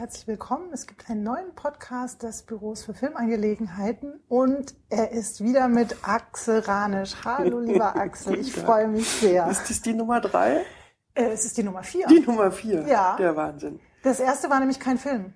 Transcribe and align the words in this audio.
Und 0.00 0.06
herzlich 0.06 0.26
willkommen. 0.28 0.72
Es 0.72 0.86
gibt 0.86 1.10
einen 1.10 1.22
neuen 1.22 1.54
Podcast 1.54 2.22
des 2.22 2.44
Büros 2.44 2.84
für 2.84 2.94
Filmangelegenheiten 2.94 4.18
und 4.28 4.74
er 4.88 5.10
ist 5.10 5.44
wieder 5.44 5.68
mit 5.68 5.94
Axel 6.00 6.60
Ranisch. 6.60 7.16
Hallo, 7.22 7.58
lieber 7.60 7.94
Axel, 8.00 8.38
ich 8.38 8.50
freue 8.54 8.88
mich 8.88 9.06
sehr. 9.06 9.46
Ist 9.50 9.68
das 9.68 9.82
die 9.82 9.92
Nummer 9.92 10.22
drei? 10.22 10.64
Äh, 11.12 11.24
es 11.24 11.44
ist 11.44 11.58
die 11.58 11.62
Nummer 11.64 11.82
vier. 11.82 12.06
Die 12.06 12.20
Nummer 12.20 12.50
vier. 12.50 12.80
Ja. 12.88 13.14
Der 13.18 13.36
Wahnsinn. 13.36 13.78
Das 14.02 14.20
erste 14.20 14.48
war 14.48 14.58
nämlich 14.60 14.80
kein 14.80 14.96
Film. 14.96 15.34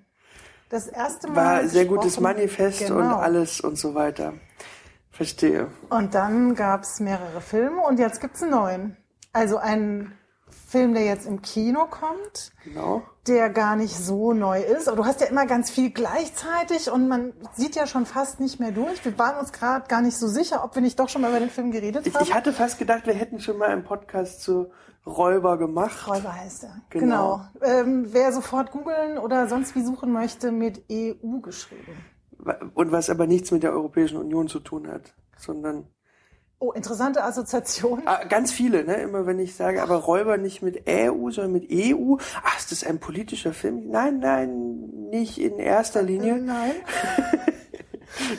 Das 0.69 0.87
erste 0.87 1.27
Mal. 1.27 1.35
War 1.35 1.67
sehr 1.67 1.85
gutes 1.85 2.19
Manifest 2.19 2.89
und 2.89 2.97
Genau. 2.97 3.17
alles 3.17 3.61
und 3.61 3.77
so 3.77 3.93
weiter. 3.93 4.33
Verstehe. 5.11 5.67
Und 5.91 6.15
dann 6.15 6.55
gab 6.55 6.81
es 6.81 6.99
mehrere 6.99 7.39
Filme 7.41 7.81
und 7.83 7.99
jetzt 7.99 8.19
gibt 8.19 8.35
es 8.35 8.41
einen 8.41 8.49
neuen. 8.51 8.97
Also 9.31 9.57
einen 9.57 10.17
Film, 10.75 10.93
der 10.93 11.05
jetzt 11.05 11.25
im 11.25 11.41
Kino 11.41 11.85
kommt, 11.89 12.51
Genau. 12.63 13.01
der 13.27 13.49
gar 13.49 13.75
nicht 13.75 13.95
so 13.95 14.33
neu 14.33 14.61
ist. 14.61 14.87
Aber 14.87 14.97
du 14.97 15.05
hast 15.05 15.21
ja 15.21 15.27
immer 15.27 15.45
ganz 15.45 15.69
viel 15.69 15.89
gleichzeitig 15.91 16.91
und 16.91 17.07
man 17.07 17.33
sieht 17.53 17.75
ja 17.75 17.87
schon 17.87 18.05
fast 18.05 18.39
nicht 18.39 18.59
mehr 18.59 18.71
durch. 18.71 19.03
Wir 19.05 19.17
waren 19.17 19.39
uns 19.39 19.53
gerade 19.53 19.87
gar 19.87 20.01
nicht 20.01 20.17
so 20.17 20.27
sicher, 20.27 20.63
ob 20.63 20.75
wir 20.75 20.81
nicht 20.81 20.99
doch 20.99 21.07
schon 21.09 21.21
mal 21.21 21.29
über 21.29 21.39
den 21.39 21.49
Film 21.49 21.71
geredet 21.71 22.05
Ich, 22.07 22.13
haben. 22.13 22.23
ich 22.23 22.33
hatte 22.33 22.51
fast 22.51 22.77
gedacht, 22.77 23.05
wir 23.05 23.13
hätten 23.13 23.39
schon 23.39 23.57
mal 23.57 23.69
einen 23.69 23.83
Podcast 23.83 24.41
zu 24.41 24.69
Räuber 25.05 25.57
gemacht. 25.57 26.07
Räuber 26.07 26.33
heißt 26.35 26.63
er. 26.63 26.81
Genau. 26.89 27.41
Genau. 27.59 27.65
Ähm, 27.79 28.07
wer 28.11 28.31
sofort 28.33 28.71
googeln 28.71 29.17
oder 29.17 29.47
sonst 29.47 29.75
wie 29.75 29.83
suchen 29.83 30.11
möchte, 30.11 30.51
mit 30.51 30.83
EU 30.91 31.39
geschrieben. 31.41 31.95
Und 32.73 32.91
was 32.91 33.09
aber 33.09 33.27
nichts 33.27 33.51
mit 33.51 33.63
der 33.63 33.71
Europäischen 33.71 34.17
Union 34.17 34.47
zu 34.47 34.59
tun 34.59 34.87
hat, 34.87 35.13
sondern 35.37 35.87
Oh, 36.57 36.71
interessante 36.71 37.23
Assoziation. 37.23 38.01
ah, 38.05 38.23
ganz 38.23 38.51
viele, 38.51 38.85
ne? 38.85 38.95
Immer 38.95 39.25
wenn 39.25 39.39
ich 39.39 39.55
sage, 39.55 39.83
aber 39.83 39.95
Räuber 39.95 40.37
nicht 40.37 40.61
mit 40.61 40.83
EU, 40.87 41.29
sondern 41.29 41.51
mit 41.51 41.67
EU. 41.71 42.15
Ach, 42.43 42.57
ist 42.57 42.71
das 42.71 42.83
ein 42.83 42.99
politischer 42.99 43.53
Film? 43.53 43.89
Nein, 43.89 44.19
nein, 44.19 45.09
nicht 45.09 45.37
in 45.37 45.59
erster 45.59 46.01
Linie. 46.01 46.37
Nein. 46.37 46.71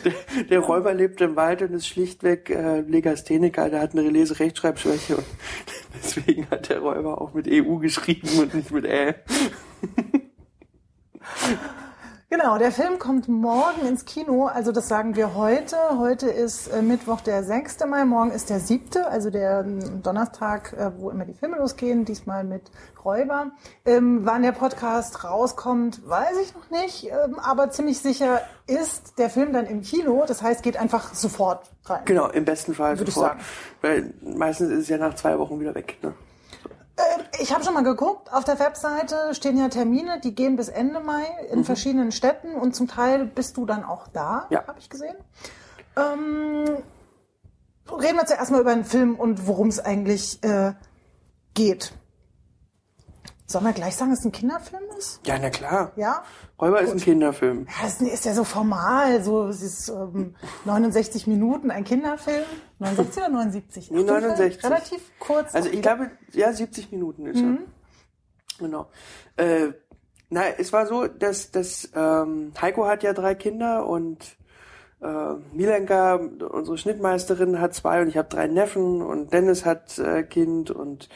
Der, 0.05 0.45
der 0.45 0.61
Räuber 0.61 0.95
lebt 0.95 1.21
im 1.21 1.37
Wald 1.37 1.61
und 1.61 1.75
ist 1.75 1.87
schlichtweg 1.87 2.49
äh, 2.49 2.81
Legastheniker, 2.81 3.69
der 3.69 3.81
hat 3.81 3.93
eine 3.93 4.09
Lese-Rechtschreibschwäche 4.09 5.19
und 5.19 5.27
deswegen 5.95 6.49
hat 6.51 6.71
der 6.71 6.79
Räuber 6.79 7.21
auch 7.21 7.35
mit 7.35 7.47
EU 7.47 7.77
geschrieben 7.77 8.27
und 8.39 8.55
nicht 8.55 8.71
mit 8.71 8.87
Ä. 8.87 9.17
Genau, 12.29 12.59
der 12.59 12.73
Film 12.73 12.99
kommt 12.99 13.29
morgen 13.29 13.87
ins 13.87 14.05
Kino. 14.05 14.47
Also 14.47 14.73
das 14.73 14.89
sagen 14.89 15.15
wir 15.15 15.37
heute. 15.37 15.77
Heute 15.97 16.27
ist 16.29 16.67
äh, 16.67 16.83
Mittwoch, 16.83 17.21
der 17.21 17.45
6. 17.45 17.79
Mai. 17.87 18.05
Morgen 18.05 18.33
ist 18.33 18.51
der 18.51 18.59
7., 18.59 19.05
also 19.05 19.31
der 19.31 19.61
ähm, 19.61 20.03
Donnerstag, 20.03 20.73
äh, 20.73 20.91
wo 20.99 21.11
immer 21.11 21.25
die 21.25 21.35
Filme 21.35 21.57
losgehen. 21.59 22.05
Diesmal 22.05 22.43
mit 22.43 22.63
Räuber. 23.05 23.53
Ähm, 23.85 24.23
wann 24.25 24.43
der 24.43 24.51
Podcast 24.51 25.23
rauskommt, 25.23 26.01
weiß 26.05 26.39
ich 26.43 26.53
noch 26.57 26.69
nicht. 26.71 27.05
Ähm, 27.05 27.39
aber 27.39 27.71
ziemlich 27.71 28.01
sicher 28.01 28.41
ist 28.67 29.21
der 29.21 29.31
Film 29.31 29.53
dann 29.53 29.67
im 29.67 29.83
Kino. 29.83 30.25
Das 30.27 30.43
heißt, 30.43 30.65
geht 30.65 30.77
einfach 30.77 31.15
sofort 31.15 31.71
rein. 31.85 32.03
Genau, 32.07 32.29
im 32.31 32.45
besten 32.45 32.75
Fall 32.75 32.99
Würde 32.99 33.09
ich 33.09 33.15
sofort. 33.15 33.41
sagen. 33.41 33.45
Weil 33.83 34.15
meistens 34.37 34.71
ist 34.73 34.79
es 34.81 34.89
ja 34.89 34.99
nach 34.99 35.15
zwei 35.15 35.39
Wochen 35.39 35.61
wieder 35.61 35.77
weg. 35.77 35.99
Ne? 36.03 36.13
Äh, 36.97 37.03
Ich 37.41 37.53
habe 37.53 37.63
schon 37.65 37.75
mal 37.75 37.83
geguckt, 37.85 38.33
auf 38.33 38.45
der 38.45 38.59
Webseite 38.59 39.35
stehen 39.35 39.59
ja 39.59 39.69
Termine, 39.69 40.21
die 40.21 40.35
gehen 40.35 40.57
bis 40.57 40.69
Ende 40.69 41.01
Mai 41.01 41.25
in 41.53 41.65
verschiedenen 41.65 42.13
Städten 42.13 42.55
und 42.55 42.75
zum 42.75 42.89
Teil 42.89 43.27
bist 43.27 43.57
du 43.57 43.67
dann 43.67 43.85
auch 43.85 44.09
da, 44.09 44.47
Ja. 44.51 44.67
habe 44.67 44.79
ich 44.79 44.89
gesehen. 44.89 45.17
Ähm, 45.97 46.65
reden 47.91 48.17
wir 48.17 48.27
zuerst 48.27 48.51
mal 48.51 48.61
über 48.61 48.75
den 48.75 48.85
Film 48.85 49.15
und 49.17 49.47
worum 49.47 49.69
es 49.69 49.79
eigentlich 49.81 50.43
äh, 50.43 50.73
geht. 51.55 51.93
Sollen 53.49 53.65
wir 53.65 53.73
gleich 53.73 53.95
sagen, 53.95 54.11
dass 54.11 54.21
es 54.21 54.25
ein 54.25 54.33
Kinderfilm 54.33 54.83
ist? 54.99 55.21
Ja, 55.25 55.39
na 55.41 55.51
klar. 55.51 55.93
Ja? 55.97 56.25
Räuber 56.61 56.81
ist 56.81 56.91
ein 56.93 56.99
Kinderfilm. 56.99 57.67
Ja, 57.67 57.85
Das 57.85 58.01
ist 58.01 58.25
ja 58.25 58.35
so 58.35 58.43
formal, 58.43 59.23
so 59.23 59.45
es 59.47 59.63
ist 59.63 59.89
ähm, 59.89 60.35
69 60.65 61.29
Minuten, 61.29 61.71
ein 61.71 61.85
Kinderfilm. 61.85 62.45
69 62.81 63.23
oder 63.23 63.29
79? 63.33 63.91
Nee, 63.93 63.97
Auf 63.99 64.01
jeden 64.03 64.09
Fall 64.09 64.21
69. 64.23 64.65
Relativ 64.65 65.01
kurz. 65.21 65.55
Also 65.55 65.69
ich 65.69 65.81
glaube, 65.81 66.11
ja, 66.33 66.53
70 66.53 66.91
Minuten 66.91 67.27
ist 67.27 67.41
Mhm. 67.41 67.59
er. 68.59 68.67
Genau. 68.67 68.87
Äh, 69.37 69.69
na, 70.29 70.49
es 70.59 70.73
war 70.73 70.87
so, 70.87 71.07
dass, 71.07 71.53
dass 71.53 71.89
ähm, 71.95 72.53
Heiko 72.61 72.87
hat 72.87 73.05
ja 73.05 73.13
drei 73.13 73.35
Kinder 73.37 73.87
und 73.87 74.37
äh, 75.01 75.35
Milenka, 75.53 76.15
unsere 76.17 76.79
Schnittmeisterin, 76.79 77.61
hat 77.61 77.75
zwei 77.75 78.01
und 78.03 78.09
ich 78.09 78.17
habe 78.17 78.29
drei 78.29 78.47
Neffen 78.47 79.03
und 79.03 79.33
Dennis 79.33 79.65
hat 79.65 79.99
äh, 79.99 80.23
Kind 80.23 80.71
und 80.71 81.09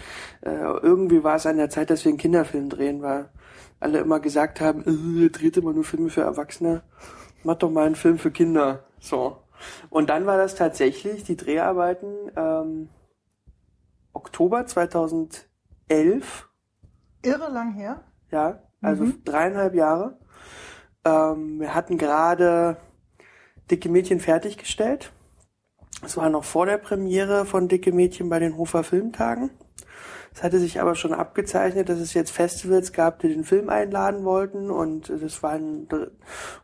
äh, 0.42 0.50
irgendwie 0.54 1.24
war 1.24 1.36
es 1.36 1.46
an 1.46 1.56
der 1.56 1.70
Zeit, 1.70 1.90
dass 1.90 2.04
wir 2.04 2.10
einen 2.10 2.18
Kinderfilm 2.18 2.68
drehen, 2.68 3.02
weil 3.02 3.30
alle 3.80 3.98
immer 4.00 4.20
gesagt 4.20 4.60
haben, 4.60 4.84
äh, 4.86 5.22
ihr 5.22 5.32
dreht 5.32 5.56
immer 5.56 5.72
nur 5.72 5.84
Filme 5.84 6.10
für 6.10 6.20
Erwachsene, 6.22 6.82
mach 7.42 7.56
doch 7.56 7.70
mal 7.70 7.86
einen 7.86 7.94
Film 7.94 8.18
für 8.18 8.30
Kinder. 8.30 8.84
So. 8.98 9.38
Und 9.88 10.10
dann 10.10 10.26
war 10.26 10.36
das 10.36 10.54
tatsächlich 10.54 11.24
die 11.24 11.36
Dreharbeiten 11.36 12.14
ähm, 12.36 12.88
Oktober 14.12 14.66
2011, 14.66 16.48
irre 17.22 17.50
lang 17.50 17.72
her. 17.74 18.04
ja, 18.30 18.62
also 18.82 19.04
Mhm. 19.04 19.22
dreieinhalb 19.24 19.74
Jahre. 19.74 20.18
Ähm, 21.04 21.60
wir 21.60 21.74
hatten 21.74 21.96
gerade 21.98 22.76
Dicke 23.70 23.88
Mädchen 23.88 24.20
fertiggestellt. 24.20 25.12
Es 26.04 26.16
war 26.16 26.30
noch 26.30 26.44
vor 26.44 26.66
der 26.66 26.78
Premiere 26.78 27.44
von 27.44 27.68
Dicke 27.68 27.92
Mädchen 27.92 28.28
bei 28.28 28.38
den 28.38 28.56
Hofer 28.56 28.84
Filmtagen. 28.84 29.50
Es 30.34 30.42
hatte 30.42 30.58
sich 30.58 30.80
aber 30.80 30.94
schon 30.94 31.12
abgezeichnet, 31.12 31.88
dass 31.88 31.98
es 31.98 32.14
jetzt 32.14 32.30
Festivals 32.30 32.92
gab, 32.92 33.18
die 33.18 33.28
den 33.28 33.44
Film 33.44 33.68
einladen 33.68 34.24
wollten 34.24 34.70
und 34.70 35.10
das 35.10 35.42
war 35.42 35.52
ein, 35.52 35.88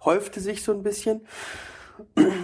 häufte 0.05 0.41
sich 0.41 0.63
so 0.63 0.73
ein 0.73 0.83
bisschen. 0.83 1.23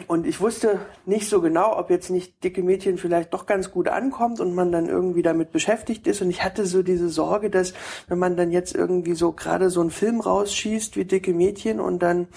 Und 0.06 0.26
ich 0.26 0.40
wusste 0.40 0.80
nicht 1.04 1.28
so 1.28 1.42
genau, 1.42 1.76
ob 1.76 1.90
jetzt 1.90 2.10
nicht 2.10 2.42
dicke 2.42 2.62
Mädchen 2.62 2.96
vielleicht 2.96 3.34
doch 3.34 3.44
ganz 3.44 3.70
gut 3.70 3.86
ankommt 3.88 4.40
und 4.40 4.54
man 4.54 4.72
dann 4.72 4.88
irgendwie 4.88 5.22
damit 5.22 5.52
beschäftigt 5.52 6.06
ist. 6.06 6.22
Und 6.22 6.30
ich 6.30 6.42
hatte 6.42 6.64
so 6.64 6.82
diese 6.82 7.10
Sorge, 7.10 7.50
dass 7.50 7.74
wenn 8.08 8.18
man 8.18 8.36
dann 8.36 8.50
jetzt 8.50 8.74
irgendwie 8.74 9.14
so 9.14 9.32
gerade 9.32 9.68
so 9.68 9.82
einen 9.82 9.90
Film 9.90 10.20
rausschießt 10.20 10.96
wie 10.96 11.04
dicke 11.04 11.34
Mädchen 11.34 11.80
und 11.80 12.02
dann 12.02 12.28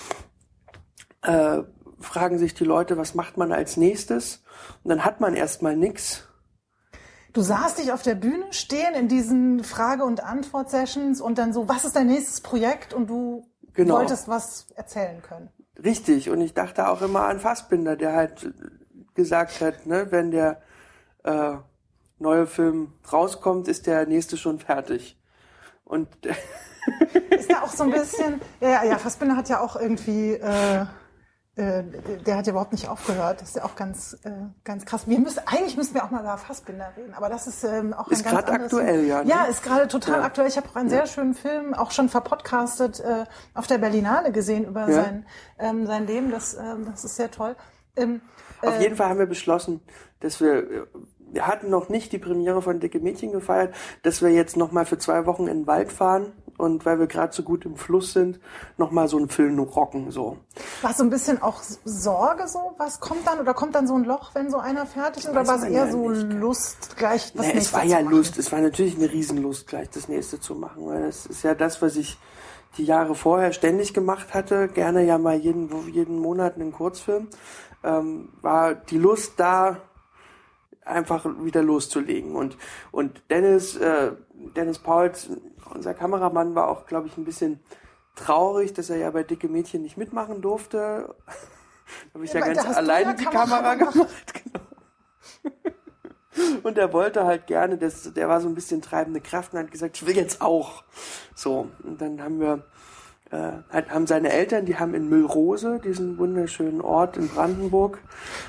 äh, 1.22 1.64
fragen 2.00 2.38
sich 2.38 2.54
die 2.54 2.64
Leute, 2.66 2.98
was 2.98 3.16
macht 3.16 3.38
man 3.38 3.52
als 3.52 3.78
nächstes? 3.78 4.44
Und 4.84 4.90
dann 4.90 5.06
hat 5.06 5.22
man 5.22 5.34
erstmal 5.36 5.76
nix. 5.76 6.24
Du 7.34 7.42
sahst 7.42 7.80
dich 7.80 7.92
auf 7.92 8.02
der 8.02 8.16
Bühne 8.16 8.46
stehen 8.52 8.94
in 8.96 9.08
diesen 9.08 9.64
Frage- 9.64 10.06
und 10.06 10.24
Antwort-Sessions 10.24 11.20
und 11.20 11.38
dann 11.38 11.52
so, 11.54 11.68
was 11.68 11.84
ist 11.84 11.96
dein 11.96 12.08
nächstes 12.08 12.42
Projekt? 12.42 12.94
Und 12.94 13.08
du 13.10 13.50
Genau. 13.74 13.96
wolltest 13.96 14.30
was 14.30 14.68
erzählen 14.76 15.22
können. 15.22 15.50
Richtig. 15.84 16.30
Und 16.30 16.40
ich 16.40 16.54
dachte 16.54 16.88
auch 16.88 17.02
immer 17.02 17.26
an 17.26 17.42
Fassbinder, 17.42 17.98
der 17.98 18.14
halt 18.14 18.54
gesagt 19.16 19.60
hat, 19.60 19.86
ne, 19.86 20.08
wenn 20.12 20.32
der 20.32 20.62
äh, 21.26 21.56
neue 22.20 22.48
Film 22.48 22.94
rauskommt, 23.12 23.68
ist 23.68 23.86
der 23.86 24.06
nächste 24.06 24.38
schon 24.38 24.60
fertig. 24.60 25.20
Und 25.84 26.08
Ist 27.30 27.52
da 27.52 27.64
auch 27.64 27.72
so 27.72 27.84
ein 27.84 27.92
bisschen, 27.92 28.40
ja, 28.62 28.84
ja, 28.86 28.98
Fassbinder 28.98 29.36
hat 29.36 29.50
ja 29.50 29.60
auch 29.60 29.76
irgendwie, 29.76 30.34
äh, 30.34 30.86
äh, 31.58 31.84
der 32.26 32.36
hat 32.38 32.48
ja 32.48 32.52
überhaupt 32.52 32.74
nicht 32.74 32.90
aufgehört. 32.90 33.42
Das 33.42 33.50
ist 33.50 33.56
ja 33.56 33.64
auch 33.64 33.76
ganz, 33.76 34.18
äh, 34.24 34.30
ganz 34.66 34.86
krass. 34.86 35.08
Wir 35.08 35.20
müssen, 35.20 35.40
eigentlich 35.46 35.78
müssten 35.78 35.96
wir 35.96 36.04
auch 36.04 36.12
mal 36.12 36.22
über 36.22 36.38
Fassbinder 36.38 36.92
reden, 36.98 37.14
aber 37.14 37.30
das 37.30 37.48
ist 37.48 37.64
ähm, 37.64 37.94
auch 37.94 38.10
Ist 38.10 38.26
ein 38.26 38.34
ganz 38.34 38.50
anderes 38.50 38.74
aktuell, 38.74 39.06
ja, 39.06 39.24
ne? 39.24 39.30
Ja, 39.30 39.46
ist 39.46 39.64
gerade 39.64 39.88
total 39.88 40.20
Ja. 40.20 40.26
aktuell. 40.26 40.48
Ich 40.48 40.58
habe 40.58 40.68
auch 40.70 40.76
einen 40.76 40.90
sehr 40.90 41.08
schönen 41.08 41.34
Film, 41.34 41.74
auch 41.74 41.92
schon 41.92 42.10
verpodcastet, 42.10 43.00
äh, 43.00 43.24
auf 43.54 43.68
der 43.68 43.78
Berlinale 43.78 44.32
gesehen 44.34 44.66
über 44.66 44.82
Ja. 44.90 45.04
sein, 45.04 45.26
ähm, 45.58 45.86
sein 45.88 46.08
Leben. 46.08 46.30
Das, 46.32 46.56
ähm, 46.56 46.86
das 46.92 47.06
ist 47.06 47.16
sehr 47.16 47.32
toll. 47.32 47.56
Ähm, 47.96 48.22
Auf 48.62 48.78
äh, 48.78 48.82
jeden 48.82 48.98
Fall 48.98 49.08
haben 49.08 49.20
wir 49.20 49.26
beschlossen, 49.26 49.80
dass 50.20 50.42
wir, 50.42 50.88
wir 51.20 51.48
hatten 51.48 51.70
noch 51.70 51.88
nicht 51.88 52.12
die 52.12 52.18
Premiere 52.20 52.62
von 52.62 52.82
Dicke 52.82 53.00
Mädchen 53.00 53.32
gefeiert, 53.32 53.74
dass 54.04 54.22
wir 54.22 54.30
jetzt 54.30 54.58
noch 54.58 54.74
mal 54.74 54.86
für 54.86 54.98
zwei 54.98 55.26
Wochen 55.26 55.48
in 55.48 55.60
den 55.60 55.68
Wald 55.68 55.92
fahren 55.92 56.34
und 56.58 56.86
weil 56.86 57.00
wir 57.00 57.08
gerade 57.08 57.34
so 57.34 57.44
gut 57.44 57.66
im 57.66 57.76
Fluss 57.76 58.14
sind, 58.14 58.40
noch 58.78 58.92
mal 58.92 59.08
so 59.08 59.18
einen 59.18 59.30
Film 59.30 59.60
rocken, 59.60 60.12
so. 60.12 60.38
War 60.82 60.94
so 60.94 61.04
ein 61.04 61.10
bisschen 61.10 61.42
auch 61.42 61.62
Sorge 61.84 62.48
so? 62.48 62.74
Was 62.78 63.00
kommt 63.00 63.28
dann? 63.28 63.40
Oder 63.40 63.54
kommt 63.54 63.76
dann 63.76 63.88
so 63.88 63.96
ein 63.96 64.04
Loch, 64.04 64.32
wenn 64.34 64.50
so 64.50 64.58
einer 64.58 64.86
fertig 64.86 65.24
ist? 65.24 65.30
Oder 65.30 65.48
war 65.48 65.58
es 65.58 65.64
eher 65.64 65.86
ja 65.86 65.92
so 65.92 66.10
nicht. 66.10 66.34
Lust, 66.34 66.98
gleich 66.98 67.32
was 67.36 67.48
Nee, 67.48 67.54
es 67.58 67.74
war 67.74 67.84
ja? 67.84 68.00
Lust, 68.00 68.38
es 68.38 68.52
war 68.52 68.60
natürlich 68.60 68.96
eine 68.96 69.12
Riesenlust, 69.12 69.68
gleich 69.68 69.90
das 69.90 70.08
nächste 70.08 70.40
zu 70.40 70.56
machen, 70.56 70.86
weil 70.86 71.04
das 71.04 71.26
ist 71.26 71.44
ja 71.44 71.56
das, 71.56 71.82
was 71.82 71.96
ich 71.96 72.18
die 72.78 72.86
Jahre 72.86 73.16
vorher 73.16 73.54
ständig 73.54 73.94
gemacht 73.94 74.34
hatte, 74.34 74.68
gerne 74.68 75.04
ja 75.04 75.18
mal 75.18 75.38
jeden, 75.38 75.70
jeden 75.92 76.20
Monat 76.20 76.56
einen 76.56 76.74
Kurzfilm, 76.74 77.28
ähm, 77.84 78.30
war 78.42 78.76
die 78.76 78.98
Lust 78.98 79.34
da, 79.38 79.78
einfach 80.86 81.26
wieder 81.40 81.62
loszulegen. 81.64 82.36
Und, 82.36 82.58
und 82.92 83.22
Dennis, 83.30 83.76
äh, 83.76 84.12
Dennis 84.56 84.80
Pauls, 84.80 85.30
unser 85.74 85.94
Kameramann, 85.94 86.56
war 86.56 86.70
auch, 86.70 86.86
glaube 86.86 87.08
ich, 87.08 87.18
ein 87.18 87.26
bisschen 87.26 87.60
traurig, 88.16 88.74
dass 88.74 88.90
er 88.90 88.98
ja 88.98 89.12
bei 89.12 89.24
Dicke 89.24 89.50
Mädchen 89.50 89.82
nicht 89.82 89.98
mitmachen 89.98 90.42
durfte. 90.42 91.16
da 91.28 92.14
habe 92.14 92.26
ich 92.26 92.34
ja, 92.34 92.40
Ja, 92.40 92.54
ganz 92.54 92.78
alleine 92.78 93.12
ja 93.12 93.16
die 93.18 93.26
Kamera 93.26 93.76
gemacht. 93.76 93.94
gemacht. 93.94 94.34
Genau. 95.44 95.66
Und 96.64 96.78
er 96.78 96.92
wollte 96.92 97.24
halt 97.24 97.48
gerne, 97.48 97.78
das, 97.78 98.12
der 98.14 98.28
war 98.28 98.42
so 98.42 98.50
ein 98.50 98.56
bisschen 98.56 98.82
treibende 98.82 99.22
Kraft 99.22 99.54
und 99.54 99.60
hat 99.60 99.72
gesagt, 99.72 99.96
ich 99.96 100.06
will 100.06 100.16
jetzt 100.18 100.42
auch. 100.42 100.84
So, 101.34 101.70
und 101.84 102.02
dann 102.02 102.22
haben 102.22 102.42
wir 102.42 102.66
haben 103.72 104.08
seine 104.08 104.32
Eltern, 104.32 104.66
die 104.66 104.78
haben 104.78 104.94
in 104.94 105.10
Müllrose, 105.10 105.80
diesen 105.84 106.18
wunderschönen 106.18 106.82
Ort 106.82 107.18
in 107.18 107.28
Brandenburg. 107.28 108.00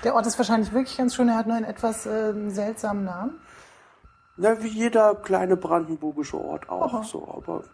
Der 0.05 0.15
Ort 0.15 0.27
ist 0.27 0.38
wahrscheinlich 0.38 0.73
wirklich 0.73 0.97
ganz 0.97 1.15
schön, 1.15 1.29
er 1.29 1.37
hat 1.37 1.47
nur 1.47 1.56
einen 1.56 1.67
etwas 1.67 2.06
äh, 2.06 2.33
seltsamen 2.49 3.05
Namen. 3.05 3.41
Na, 4.37 4.62
wie 4.62 4.69
jeder 4.69 5.15
kleine 5.15 5.56
brandenburgische 5.56 6.38
Ort 6.38 6.69
auch 6.69 6.93
Aha. 6.93 7.03
so, 7.03 7.27
aber 7.27 7.65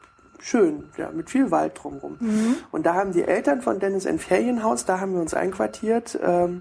schön, 0.42 0.84
ja, 0.96 1.10
mit 1.10 1.30
viel 1.30 1.50
Wald 1.50 1.80
drumherum. 1.80 2.16
Mhm. 2.20 2.56
Und 2.70 2.84
da 2.84 2.94
haben 2.94 3.12
die 3.12 3.22
Eltern 3.22 3.62
von 3.62 3.78
Dennis 3.78 4.06
ein 4.06 4.18
Ferienhaus, 4.18 4.84
da 4.84 5.00
haben 5.00 5.14
wir 5.14 5.20
uns 5.20 5.34
einquartiert. 5.34 6.18
Ähm, 6.22 6.60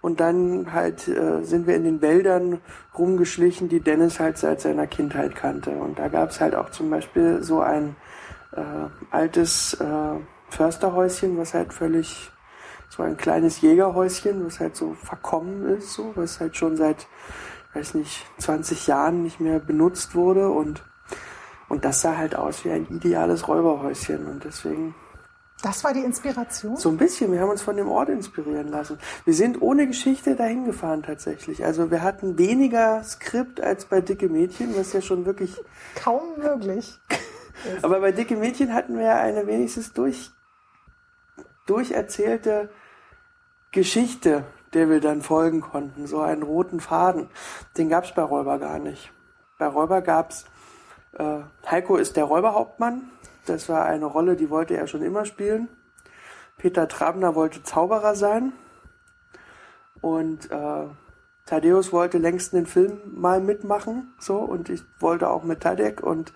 und 0.00 0.20
dann 0.20 0.72
halt 0.72 1.08
äh, 1.08 1.42
sind 1.42 1.66
wir 1.66 1.74
in 1.74 1.84
den 1.84 2.02
Wäldern 2.02 2.60
rumgeschlichen, 2.96 3.68
die 3.68 3.80
Dennis 3.80 4.20
halt 4.20 4.38
seit 4.38 4.60
seiner 4.60 4.86
Kindheit 4.86 5.34
kannte. 5.34 5.70
Und 5.70 5.98
da 5.98 6.08
gab 6.08 6.30
es 6.30 6.40
halt 6.40 6.54
auch 6.54 6.70
zum 6.70 6.90
Beispiel 6.90 7.42
so 7.42 7.60
ein 7.60 7.96
äh, 8.52 8.88
altes 9.10 9.74
äh, 9.74 10.16
Försterhäuschen, 10.50 11.38
was 11.38 11.54
halt 11.54 11.72
völlig 11.72 12.30
so 12.88 13.02
ein 13.02 13.16
kleines 13.16 13.60
Jägerhäuschen, 13.60 14.44
was 14.44 14.60
halt 14.60 14.76
so 14.76 14.94
verkommen 14.94 15.66
ist, 15.76 15.94
so, 15.94 16.12
was 16.14 16.40
halt 16.40 16.56
schon 16.56 16.76
seit, 16.76 17.06
weiß 17.72 17.94
nicht, 17.94 18.26
20 18.38 18.86
Jahren 18.86 19.22
nicht 19.22 19.40
mehr 19.40 19.60
benutzt 19.60 20.14
wurde 20.14 20.50
und 20.50 20.82
und 21.72 21.86
das 21.86 22.02
sah 22.02 22.18
halt 22.18 22.36
aus 22.36 22.66
wie 22.66 22.70
ein 22.70 22.86
ideales 22.90 23.48
Räuberhäuschen 23.48 24.26
und 24.26 24.44
deswegen. 24.44 24.94
Das 25.62 25.82
war 25.82 25.94
die 25.94 26.00
Inspiration? 26.00 26.76
So 26.76 26.90
ein 26.90 26.98
bisschen. 26.98 27.32
Wir 27.32 27.40
haben 27.40 27.48
uns 27.48 27.62
von 27.62 27.78
dem 27.78 27.88
Ort 27.88 28.10
inspirieren 28.10 28.68
lassen. 28.68 28.98
Wir 29.24 29.32
sind 29.32 29.62
ohne 29.62 29.86
Geschichte 29.86 30.36
dahin 30.36 30.66
gefahren 30.66 31.02
tatsächlich. 31.02 31.64
Also 31.64 31.90
wir 31.90 32.02
hatten 32.02 32.36
weniger 32.36 33.02
Skript 33.04 33.58
als 33.62 33.86
bei 33.86 34.02
Dicke 34.02 34.28
Mädchen, 34.28 34.76
was 34.76 34.92
ja 34.92 35.00
schon 35.00 35.24
wirklich. 35.24 35.56
Kaum 35.94 36.20
möglich. 36.36 36.98
Aber 37.82 38.00
bei 38.00 38.12
Dicke 38.12 38.36
Mädchen 38.36 38.74
hatten 38.74 38.96
wir 38.96 39.04
ja 39.04 39.16
eine 39.16 39.46
wenigstens 39.46 39.92
durch, 39.92 40.30
durcherzählte 41.66 42.70
Geschichte, 43.70 44.44
der 44.74 44.88
wir 44.88 45.00
dann 45.00 45.22
folgen 45.22 45.60
konnten. 45.60 46.06
So 46.06 46.20
einen 46.20 46.42
roten 46.42 46.80
Faden. 46.80 47.28
Den 47.76 47.88
gab 47.88 48.04
es 48.04 48.12
bei 48.12 48.22
Räuber 48.22 48.58
gar 48.58 48.78
nicht. 48.78 49.12
Bei 49.58 49.66
Räuber 49.66 50.02
gab 50.02 50.30
es 50.30 50.44
äh, 51.18 51.40
Heiko 51.70 51.96
ist 51.96 52.16
der 52.16 52.24
Räuberhauptmann. 52.24 53.10
Das 53.46 53.68
war 53.68 53.84
eine 53.84 54.06
Rolle, 54.06 54.36
die 54.36 54.50
wollte 54.50 54.76
er 54.76 54.86
schon 54.86 55.02
immer 55.02 55.24
spielen. 55.24 55.68
Peter 56.58 56.88
Trabner 56.88 57.34
wollte 57.34 57.62
Zauberer 57.62 58.14
sein. 58.14 58.52
Und 60.00 60.50
äh, 60.50 60.86
Thaddeus 61.46 61.92
wollte 61.92 62.18
längst 62.18 62.52
den 62.52 62.66
Film 62.66 63.00
mal 63.06 63.40
mitmachen. 63.40 64.14
So, 64.18 64.38
und 64.38 64.68
ich 64.68 64.82
wollte 65.00 65.28
auch 65.28 65.42
mit 65.42 65.60
Tadek. 65.60 66.02
Und 66.02 66.32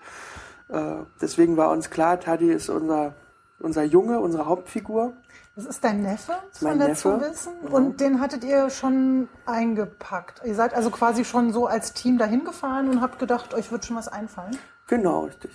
äh, 0.69 0.97
deswegen 1.21 1.57
war 1.57 1.71
uns 1.71 1.89
klar, 1.89 2.19
Taddy 2.19 2.51
ist 2.51 2.69
unser, 2.69 3.13
unser 3.59 3.83
Junge, 3.83 4.19
unsere 4.19 4.45
Hauptfigur. 4.45 5.13
Das 5.55 5.65
ist 5.65 5.83
dein 5.83 6.03
Neffe, 6.03 6.33
das 6.51 6.61
mein 6.61 6.79
dazu 6.79 7.19
wissen. 7.19 7.53
Ja. 7.63 7.69
Und 7.71 7.99
den 7.99 8.21
hattet 8.21 8.43
ihr 8.43 8.69
schon 8.69 9.27
eingepackt. 9.45 10.41
Ihr 10.45 10.53
seid 10.53 10.73
also 10.73 10.91
quasi 10.91 11.25
schon 11.25 11.51
so 11.51 11.65
als 11.65 11.93
Team 11.93 12.17
dahin 12.17 12.45
gefahren 12.45 12.89
und 12.89 13.01
habt 13.01 13.17
gedacht, 13.17 13.53
euch 13.53 13.71
wird 13.71 13.85
schon 13.85 13.95
was 13.95 14.07
einfallen? 14.07 14.57
Genau, 14.87 15.21
richtig. 15.21 15.51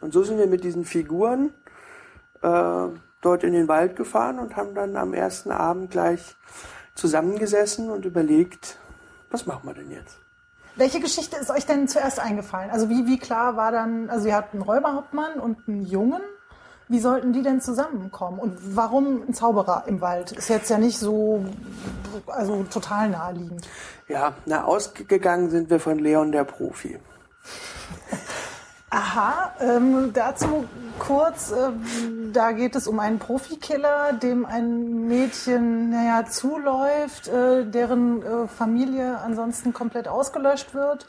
Und 0.00 0.12
so 0.12 0.22
sind 0.24 0.38
wir 0.38 0.46
mit 0.46 0.62
diesen 0.62 0.84
Figuren 0.84 1.54
äh, 2.42 2.88
dort 3.20 3.44
in 3.44 3.52
den 3.52 3.68
Wald 3.68 3.96
gefahren 3.96 4.38
und 4.38 4.56
haben 4.56 4.74
dann 4.74 4.96
am 4.96 5.14
ersten 5.14 5.50
Abend 5.50 5.90
gleich 5.90 6.36
zusammengesessen 6.94 7.90
und 7.90 8.04
überlegt, 8.04 8.78
was 9.30 9.46
machen 9.46 9.66
wir 9.66 9.74
denn 9.74 9.90
jetzt? 9.90 10.18
Welche 10.80 11.00
Geschichte 11.00 11.36
ist 11.36 11.50
euch 11.50 11.66
denn 11.66 11.88
zuerst 11.88 12.18
eingefallen? 12.18 12.70
Also 12.70 12.88
wie, 12.88 13.06
wie 13.06 13.18
klar 13.18 13.56
war 13.56 13.70
dann, 13.70 14.08
also 14.08 14.28
ihr 14.28 14.34
habt 14.34 14.54
einen 14.54 14.62
Räuberhauptmann 14.62 15.38
und 15.38 15.68
einen 15.68 15.84
Jungen 15.84 16.22
wie 16.90 16.98
sollten 16.98 17.32
die 17.32 17.42
denn 17.42 17.60
zusammenkommen? 17.60 18.40
Und 18.40 18.76
warum 18.76 19.22
ein 19.28 19.32
Zauberer 19.32 19.84
im 19.86 20.00
Wald? 20.00 20.32
Ist 20.32 20.48
jetzt 20.48 20.68
ja 20.70 20.76
nicht 20.76 20.98
so, 20.98 21.44
also 22.26 22.64
total 22.64 23.10
naheliegend. 23.10 23.68
Ja, 24.08 24.34
na, 24.44 24.64
ausgegangen 24.64 25.50
sind 25.50 25.70
wir 25.70 25.78
von 25.78 26.00
Leon 26.00 26.32
der 26.32 26.42
Profi. 26.42 26.98
Aha, 28.92 29.54
ähm, 29.60 30.12
dazu 30.12 30.68
kurz, 30.98 31.52
äh, 31.52 31.70
da 32.32 32.50
geht 32.50 32.74
es 32.74 32.88
um 32.88 32.98
einen 32.98 33.20
Profikiller, 33.20 34.12
dem 34.12 34.44
ein 34.44 35.06
Mädchen 35.06 35.90
naja, 35.90 36.26
zuläuft, 36.26 37.28
äh, 37.28 37.64
deren 37.64 38.22
äh, 38.22 38.48
Familie 38.48 39.18
ansonsten 39.18 39.72
komplett 39.72 40.08
ausgelöscht 40.08 40.74
wird 40.74 41.06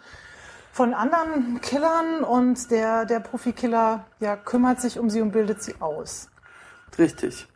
von 0.71 0.93
anderen 0.93 1.59
Killern 1.61 2.23
und 2.23 2.71
der, 2.71 3.05
der 3.05 3.19
Profikiller 3.19 4.05
ja, 4.19 4.35
kümmert 4.35 4.79
sich 4.79 4.99
um 4.99 5.09
sie 5.09 5.21
und 5.21 5.31
bildet 5.31 5.61
sie 5.61 5.75
aus. 5.79 6.29
Richtig. 6.97 7.47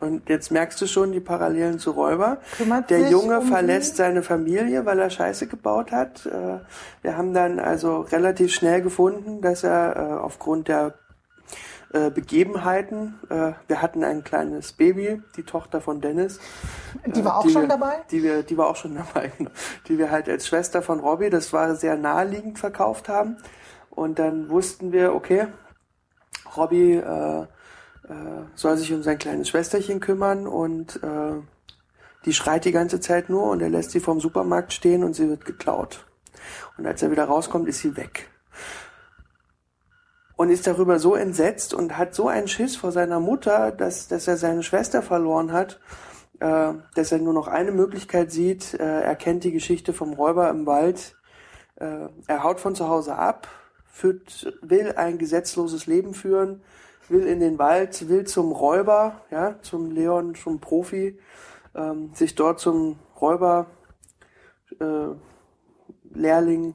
Und 0.00 0.28
jetzt 0.28 0.50
merkst 0.50 0.80
du 0.80 0.86
schon 0.86 1.12
die 1.12 1.20
Parallelen 1.20 1.78
zu 1.78 1.90
Räuber. 1.90 2.38
Kümmert 2.56 2.90
der 2.90 3.10
Junge 3.10 3.40
um 3.40 3.46
verlässt 3.46 3.96
seine 3.96 4.22
Familie, 4.22 4.86
weil 4.86 4.98
er 4.98 5.10
Scheiße 5.10 5.46
gebaut 5.46 5.90
hat. 5.90 6.26
Äh, 6.26 6.60
wir 7.02 7.16
haben 7.16 7.34
dann 7.34 7.58
also 7.58 8.00
relativ 8.00 8.52
schnell 8.54 8.82
gefunden, 8.82 9.40
dass 9.40 9.64
er 9.64 9.96
äh, 9.96 10.00
aufgrund 10.20 10.68
der 10.68 10.94
äh, 11.92 12.10
Begebenheiten. 12.10 13.18
Wir 13.66 13.80
hatten 13.80 14.04
ein 14.04 14.22
kleines 14.22 14.72
Baby, 14.74 15.22
die 15.36 15.42
Tochter 15.42 15.80
von 15.80 16.02
Dennis. 16.02 16.38
Die 17.06 17.24
war 17.24 17.38
auch 17.38 17.42
die 17.42 17.50
schon 17.50 17.62
wir, 17.62 17.68
dabei? 17.68 18.04
Die, 18.10 18.22
wir, 18.22 18.42
die 18.42 18.58
war 18.58 18.68
auch 18.68 18.76
schon 18.76 18.94
dabei, 19.14 19.32
genau. 19.36 19.50
Die 19.88 19.98
wir 19.98 20.10
halt 20.10 20.28
als 20.28 20.46
Schwester 20.46 20.82
von 20.82 21.00
Robbie, 21.00 21.30
das 21.30 21.52
war 21.52 21.74
sehr 21.76 21.96
naheliegend 21.96 22.58
verkauft 22.58 23.08
haben. 23.08 23.38
Und 23.90 24.18
dann 24.18 24.50
wussten 24.50 24.92
wir, 24.92 25.14
okay, 25.14 25.48
Robbie 26.56 26.94
äh, 26.96 27.46
soll 28.54 28.76
sich 28.76 28.92
um 28.92 29.02
sein 29.02 29.18
kleines 29.18 29.48
Schwesterchen 29.48 30.00
kümmern 30.00 30.46
und 30.46 31.02
äh, 31.02 31.40
die 32.24 32.32
schreit 32.32 32.64
die 32.64 32.72
ganze 32.72 33.00
Zeit 33.00 33.28
nur 33.28 33.50
und 33.50 33.60
er 33.60 33.68
lässt 33.68 33.90
sie 33.90 34.00
vorm 34.00 34.20
Supermarkt 34.20 34.72
stehen 34.72 35.04
und 35.04 35.14
sie 35.14 35.28
wird 35.28 35.44
geklaut. 35.44 36.06
Und 36.76 36.86
als 36.86 37.02
er 37.02 37.10
wieder 37.10 37.24
rauskommt, 37.24 37.68
ist 37.68 37.80
sie 37.80 37.96
weg 37.96 38.28
und 40.38 40.50
ist 40.50 40.68
darüber 40.68 41.00
so 41.00 41.16
entsetzt 41.16 41.74
und 41.74 41.98
hat 41.98 42.14
so 42.14 42.28
einen 42.28 42.46
Schiss 42.46 42.76
vor 42.76 42.92
seiner 42.92 43.18
Mutter, 43.18 43.72
dass, 43.72 44.06
dass 44.06 44.28
er 44.28 44.36
seine 44.36 44.62
Schwester 44.62 45.02
verloren 45.02 45.50
hat, 45.52 45.80
äh, 46.38 46.74
dass 46.94 47.10
er 47.10 47.18
nur 47.18 47.32
noch 47.32 47.48
eine 47.48 47.72
Möglichkeit 47.72 48.30
sieht. 48.30 48.74
Äh, 48.74 49.02
er 49.02 49.16
kennt 49.16 49.42
die 49.42 49.50
Geschichte 49.50 49.92
vom 49.92 50.12
Räuber 50.12 50.48
im 50.48 50.64
Wald. 50.64 51.16
Äh, 51.74 52.06
er 52.28 52.44
haut 52.44 52.60
von 52.60 52.76
zu 52.76 52.88
Hause 52.88 53.16
ab, 53.16 53.48
führt, 53.84 54.54
will 54.62 54.92
ein 54.92 55.18
gesetzloses 55.18 55.86
Leben 55.86 56.14
führen, 56.14 56.62
will 57.10 57.26
in 57.26 57.40
den 57.40 57.58
Wald, 57.58 58.08
will 58.08 58.24
zum 58.24 58.52
Räuber, 58.52 59.22
ja, 59.30 59.56
zum 59.62 59.90
Leon, 59.90 60.34
zum 60.34 60.60
Profi, 60.60 61.18
ähm, 61.74 62.10
sich 62.14 62.34
dort 62.34 62.60
zum 62.60 62.98
Räuber 63.20 63.66
äh, 64.80 65.08
Lehrling 66.14 66.74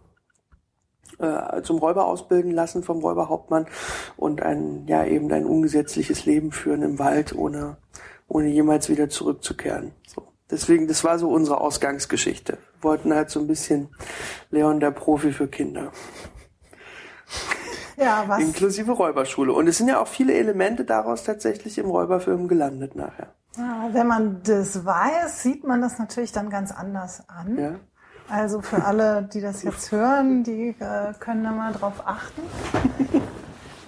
äh, 1.19 1.61
zum 1.61 1.77
Räuber 1.77 2.05
ausbilden 2.05 2.51
lassen 2.51 2.83
vom 2.83 2.99
Räuberhauptmann 2.99 3.67
und 4.17 4.41
ein, 4.41 4.85
ja, 4.87 5.05
eben 5.05 5.31
ein 5.31 5.45
ungesetzliches 5.45 6.25
Leben 6.25 6.51
führen 6.51 6.81
im 6.81 6.99
Wald, 6.99 7.35
ohne, 7.35 7.77
ohne 8.27 8.47
jemals 8.47 8.89
wieder 8.89 9.09
zurückzukehren. 9.09 9.93
So. 10.07 10.27
Deswegen, 10.49 10.87
das 10.87 11.03
war 11.03 11.19
so 11.19 11.29
unsere 11.29 11.61
Ausgangsgeschichte. 11.61 12.57
Wir 12.79 12.83
wollten 12.83 13.13
halt 13.13 13.29
so 13.29 13.39
ein 13.39 13.47
bisschen 13.47 13.89
Leon 14.51 14.79
der 14.79 14.91
Profi 14.91 15.31
für 15.31 15.47
Kinder. 15.47 15.91
Ja, 17.97 18.23
was? 18.27 18.39
Inklusive 18.39 18.91
Räuberschule. 18.91 19.53
Und 19.53 19.67
es 19.67 19.77
sind 19.77 19.87
ja 19.87 19.99
auch 19.99 20.07
viele 20.07 20.33
Elemente 20.33 20.85
daraus 20.85 21.23
tatsächlich 21.23 21.77
im 21.77 21.89
Räuberfilm 21.89 22.47
gelandet 22.47 22.95
nachher. 22.95 23.27
Ja, 23.57 23.89
wenn 23.91 24.07
man 24.07 24.41
das 24.43 24.83
weiß, 24.83 25.43
sieht 25.43 25.63
man 25.63 25.81
das 25.81 25.99
natürlich 25.99 26.31
dann 26.31 26.49
ganz 26.49 26.71
anders 26.71 27.23
an. 27.29 27.57
Ja. 27.57 27.75
Also 28.29 28.61
für 28.61 28.83
alle, 28.83 29.29
die 29.33 29.41
das 29.41 29.63
jetzt 29.63 29.91
hören, 29.91 30.43
die 30.43 30.75
äh, 30.79 31.13
können 31.19 31.43
da 31.43 31.51
mal 31.51 31.73
drauf 31.73 32.01
achten. 32.05 32.41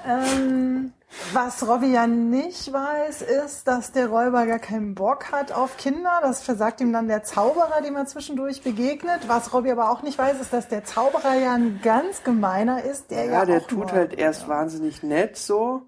ähm, 0.08 0.94
was 1.34 1.68
Robby 1.68 1.92
ja 1.92 2.08
nicht 2.08 2.72
weiß, 2.72 3.22
ist, 3.22 3.68
dass 3.68 3.92
der 3.92 4.08
Räuber 4.08 4.46
gar 4.46 4.60
keinen 4.60 4.96
Bock 4.96 5.32
hat 5.32 5.52
auf 5.52 5.78
Kinder. 5.78 6.20
Das 6.22 6.42
versagt 6.42 6.82
ihm 6.82 6.94
dann 6.94 7.08
der 7.08 7.24
Zauberer, 7.24 7.82
dem 7.82 7.96
er 7.96 8.06
zwischendurch 8.06 8.62
begegnet. 8.62 9.28
Was 9.28 9.54
Robby 9.54 9.72
aber 9.72 9.90
auch 9.92 10.02
nicht 10.02 10.18
weiß, 10.18 10.40
ist, 10.40 10.54
dass 10.54 10.68
der 10.68 10.84
Zauberer 10.84 11.36
ja 11.36 11.54
ein 11.54 11.80
ganz 11.82 12.24
gemeiner 12.24 12.84
ist. 12.84 13.12
Der 13.12 13.26
ja, 13.26 13.32
ja 13.32 13.46
der 13.46 13.66
tut 13.66 13.92
halt 13.92 14.14
erst 14.14 14.44
ja. 14.44 14.48
wahnsinnig 14.50 15.04
nett 15.04 15.38
so, 15.38 15.84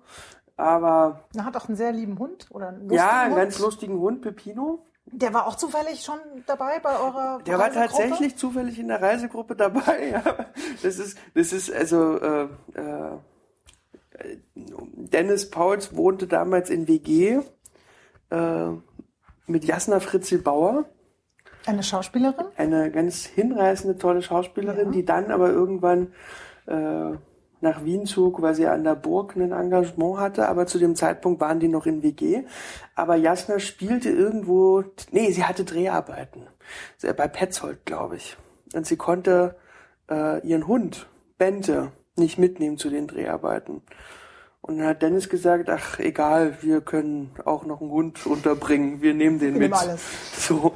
aber... 0.56 1.22
Er 1.36 1.46
hat 1.46 1.56
auch 1.56 1.68
einen 1.68 1.78
sehr 1.78 1.92
lieben 1.92 2.18
Hund 2.20 2.48
oder 2.50 2.70
einen 2.70 2.82
lustigen 2.82 2.96
Ja, 2.96 3.22
einen 3.22 3.34
Hund. 3.34 3.42
ganz 3.42 3.60
lustigen 3.60 4.00
Hund, 4.00 4.22
Pepino. 4.22 4.84
Der 5.10 5.34
war 5.34 5.48
auch 5.48 5.56
zufällig 5.56 6.04
schon 6.04 6.20
dabei 6.48 6.80
bei 6.80 7.00
eurer 7.00 7.40
Der 7.46 7.58
war 7.58 7.72
tatsächlich 7.72 8.36
zufällig 8.36 8.78
in 8.78 8.90
der 8.90 9.02
Reisegruppe 9.02 9.56
dabei. 9.56 10.12
Ja. 10.12 10.22
Das 10.84 11.00
ist, 11.00 11.18
das 11.34 11.54
ist 11.54 11.72
also 11.72 12.20
äh, 12.20 12.44
äh, 12.76 13.18
Dennis 14.56 15.50
Pauls 15.50 15.96
wohnte 15.96 16.28
damals 16.28 16.70
in 16.70 16.88
WG 16.88 17.40
äh, 18.30 18.70
mit 19.46 19.66
Jasna 19.66 20.00
Fritzi 20.00 20.38
Bauer. 20.38 20.86
Eine 21.66 21.84
Schauspielerin? 21.84 22.48
Eine 22.56 22.92
ganz 22.92 23.26
hinreißende, 23.26 23.98
tolle 23.98 24.22
Schauspielerin, 24.22 24.88
ja. 24.88 24.92
die 24.92 25.06
dann 25.06 25.32
aber 25.32 25.50
irgendwann 25.50 26.14
äh, 26.66 27.18
nach 27.60 27.84
Wien 27.84 28.06
zog, 28.06 28.42
weil 28.42 28.56
sie 28.56 28.68
an 28.68 28.84
der 28.84 28.96
Burg 28.96 29.36
ein 29.36 29.52
Engagement 29.52 30.20
hatte, 30.20 30.48
aber 30.48 30.68
zu 30.68 30.78
dem 30.78 30.96
Zeitpunkt 30.96 31.42
waren 31.42 31.60
die 31.60 31.68
noch 31.68 31.86
in 31.86 32.04
WG. 32.04 32.44
Aber 32.96 33.16
Jasna 33.16 33.60
spielte 33.60 34.10
irgendwo, 34.10 34.84
nee, 35.12 35.32
sie 35.32 35.44
hatte 35.44 35.66
Dreharbeiten. 35.66 36.44
Bei 37.02 37.28
Petzold, 37.28 37.86
glaube 37.86 38.18
ich. 38.18 38.38
Und 38.74 38.86
sie 38.86 38.98
konnte 38.98 39.56
äh, 40.10 40.46
ihren 40.48 40.68
Hund, 40.68 41.08
Bente, 41.38 41.92
nicht 42.18 42.38
mitnehmen 42.38 42.78
zu 42.78 42.90
den 42.90 43.08
Dreharbeiten. 43.08 43.82
Und 44.62 44.80
dann 44.80 44.88
hat 44.88 45.02
Dennis 45.02 45.30
gesagt, 45.30 45.70
ach 45.70 45.98
egal, 46.00 46.58
wir 46.62 46.82
können 46.82 47.32
auch 47.46 47.66
noch 47.66 47.80
einen 47.80 47.90
Hund 47.90 48.26
unterbringen, 48.26 49.02
wir 49.02 49.14
nehmen 49.14 49.40
den 49.40 49.54
wir 49.54 49.62
mit. 49.62 49.72
Nehmen 49.72 49.74
alles. 49.74 50.02
So. 50.38 50.74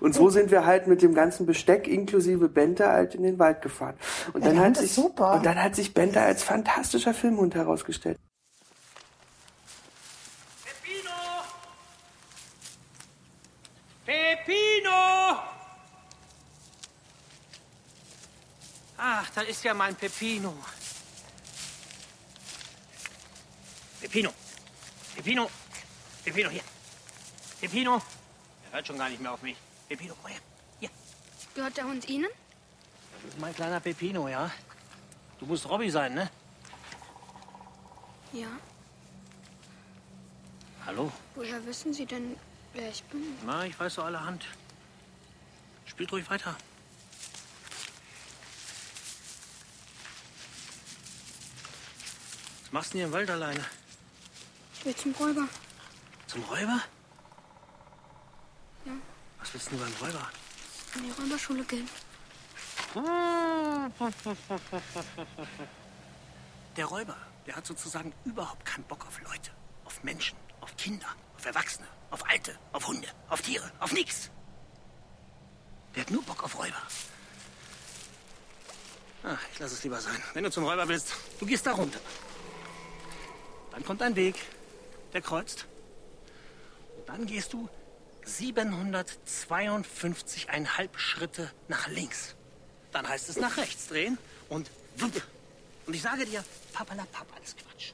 Und 0.00 0.14
so 0.14 0.30
sind 0.30 0.50
wir 0.50 0.66
halt 0.66 0.88
mit 0.88 1.00
dem 1.00 1.14
ganzen 1.14 1.46
Besteck 1.46 1.86
inklusive 1.86 2.48
Bente 2.48 2.88
halt 2.88 3.14
in 3.14 3.22
den 3.22 3.38
Wald 3.38 3.62
gefahren. 3.62 3.94
Und 4.32 4.44
ja, 4.44 4.50
dann 4.50 4.60
hat 4.60 4.76
sich 4.76 4.92
super. 4.92 5.34
und 5.34 5.46
dann 5.46 5.62
hat 5.62 5.76
sich 5.76 5.94
Bente 5.94 6.20
als 6.20 6.42
fantastischer 6.42 7.14
Filmhund 7.14 7.54
herausgestellt. 7.54 8.18
Pepino! 10.64 11.10
Pepino! 14.04 15.51
Ach, 19.04 19.28
da 19.30 19.40
ist 19.40 19.64
ja 19.64 19.74
mein 19.74 19.96
Pepino. 19.96 20.54
Pepino. 24.00 24.32
Pepino. 25.16 25.50
Pepino, 26.24 26.48
hier. 26.50 26.62
Pepino. 27.60 28.00
Er 28.66 28.76
hört 28.76 28.86
schon 28.86 28.96
gar 28.96 29.08
nicht 29.08 29.20
mehr 29.20 29.32
auf 29.32 29.42
mich. 29.42 29.56
Pepino, 29.88 30.14
komm 30.22 30.30
her. 30.30 30.40
Hier. 30.78 30.90
Gehört 31.56 31.76
der 31.76 31.84
Hund 31.84 32.08
Ihnen? 32.08 32.28
Das 33.24 33.32
ist 33.32 33.40
mein 33.40 33.52
kleiner 33.52 33.80
Pepino, 33.80 34.28
ja. 34.28 34.48
Du 35.40 35.46
musst 35.46 35.68
Robby 35.68 35.90
sein, 35.90 36.14
ne? 36.14 36.30
Ja. 38.32 38.46
Hallo? 40.86 41.10
Woher 41.34 41.66
wissen 41.66 41.92
Sie 41.92 42.06
denn, 42.06 42.36
wer 42.72 42.88
ich 42.88 43.02
bin? 43.04 43.36
Na, 43.44 43.66
ich 43.66 43.78
weiß 43.80 43.94
so 43.94 44.02
allerhand. 44.02 44.46
Spielt 45.86 46.12
ruhig 46.12 46.30
weiter. 46.30 46.56
Was 52.72 52.86
machst 52.86 52.94
du 52.94 52.98
denn 52.98 53.00
hier 53.00 53.06
im 53.08 53.12
Wald 53.12 53.28
alleine? 53.28 53.62
Ich 54.72 54.84
will 54.86 54.96
zum 54.96 55.12
Räuber. 55.12 55.46
Zum 56.26 56.42
Räuber? 56.44 56.80
Ja. 58.86 58.92
Was 59.40 59.52
willst 59.52 59.70
du 59.70 59.76
beim 59.76 59.92
Räuber? 60.00 60.30
In 60.94 61.02
die 61.02 61.10
Räuberschule 61.10 61.64
gehen. 61.64 61.86
Der 66.74 66.86
Räuber, 66.86 67.16
der 67.46 67.56
hat 67.56 67.66
sozusagen 67.66 68.14
überhaupt 68.24 68.64
keinen 68.64 68.84
Bock 68.84 69.06
auf 69.06 69.20
Leute, 69.20 69.50
auf 69.84 70.02
Menschen, 70.02 70.38
auf 70.62 70.74
Kinder, 70.78 71.08
auf 71.36 71.44
Erwachsene, 71.44 71.86
auf 72.10 72.26
Alte, 72.26 72.58
auf 72.72 72.88
Hunde, 72.88 73.08
auf 73.28 73.42
Tiere, 73.42 73.70
auf 73.80 73.92
nichts. 73.92 74.30
Der 75.94 76.04
hat 76.04 76.10
nur 76.10 76.22
Bock 76.22 76.42
auf 76.42 76.58
Räuber. 76.58 76.82
Ach, 79.24 79.38
ich 79.52 79.58
lasse 79.58 79.74
es 79.74 79.84
lieber 79.84 80.00
sein. 80.00 80.22
Wenn 80.32 80.44
du 80.44 80.50
zum 80.50 80.64
Räuber 80.64 80.88
willst, 80.88 81.14
du 81.38 81.44
gehst 81.44 81.66
da 81.66 81.72
runter. 81.72 82.00
Dann 83.72 83.84
kommt 83.84 84.02
ein 84.02 84.16
Weg, 84.16 84.36
der 85.12 85.22
kreuzt. 85.22 85.66
Und 86.96 87.08
dann 87.08 87.26
gehst 87.26 87.52
du 87.52 87.68
752,5 88.26 90.88
Schritte 90.96 91.52
nach 91.68 91.86
links. 91.88 92.34
Dann 92.92 93.08
heißt 93.08 93.28
es 93.28 93.36
nach 93.36 93.56
rechts 93.56 93.86
drehen 93.88 94.18
und 94.48 94.70
wupp. 94.96 95.22
Und 95.86 95.94
ich 95.94 96.02
sage 96.02 96.26
dir, 96.26 96.44
papalapap, 96.72 97.26
alles 97.34 97.56
Quatsch. 97.56 97.92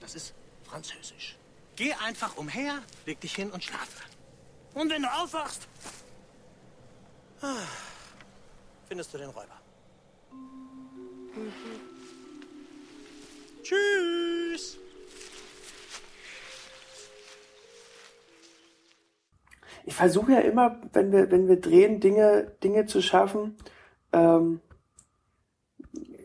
Das 0.00 0.14
ist 0.14 0.34
Französisch. 0.64 1.36
Geh 1.76 1.94
einfach 1.94 2.36
umher, 2.36 2.82
leg 3.06 3.18
dich 3.20 3.34
hin 3.34 3.50
und 3.50 3.64
schlafe. 3.64 4.02
Und 4.74 4.90
wenn 4.90 5.02
du 5.02 5.12
aufwachst, 5.12 5.66
ah, 7.40 7.54
findest 8.88 9.14
du 9.14 9.18
den 9.18 9.30
Räuber. 9.30 9.60
Mhm. 10.32 11.52
Tschüss. 13.62 14.78
Ich 19.86 19.94
versuche 19.94 20.32
ja 20.32 20.40
immer, 20.40 20.76
wenn 20.92 21.12
wir, 21.12 21.30
wenn 21.30 21.48
wir 21.48 21.60
drehen, 21.60 22.00
Dinge, 22.00 22.52
Dinge 22.62 22.86
zu 22.86 23.00
schaffen, 23.00 23.56
ähm, 24.12 24.60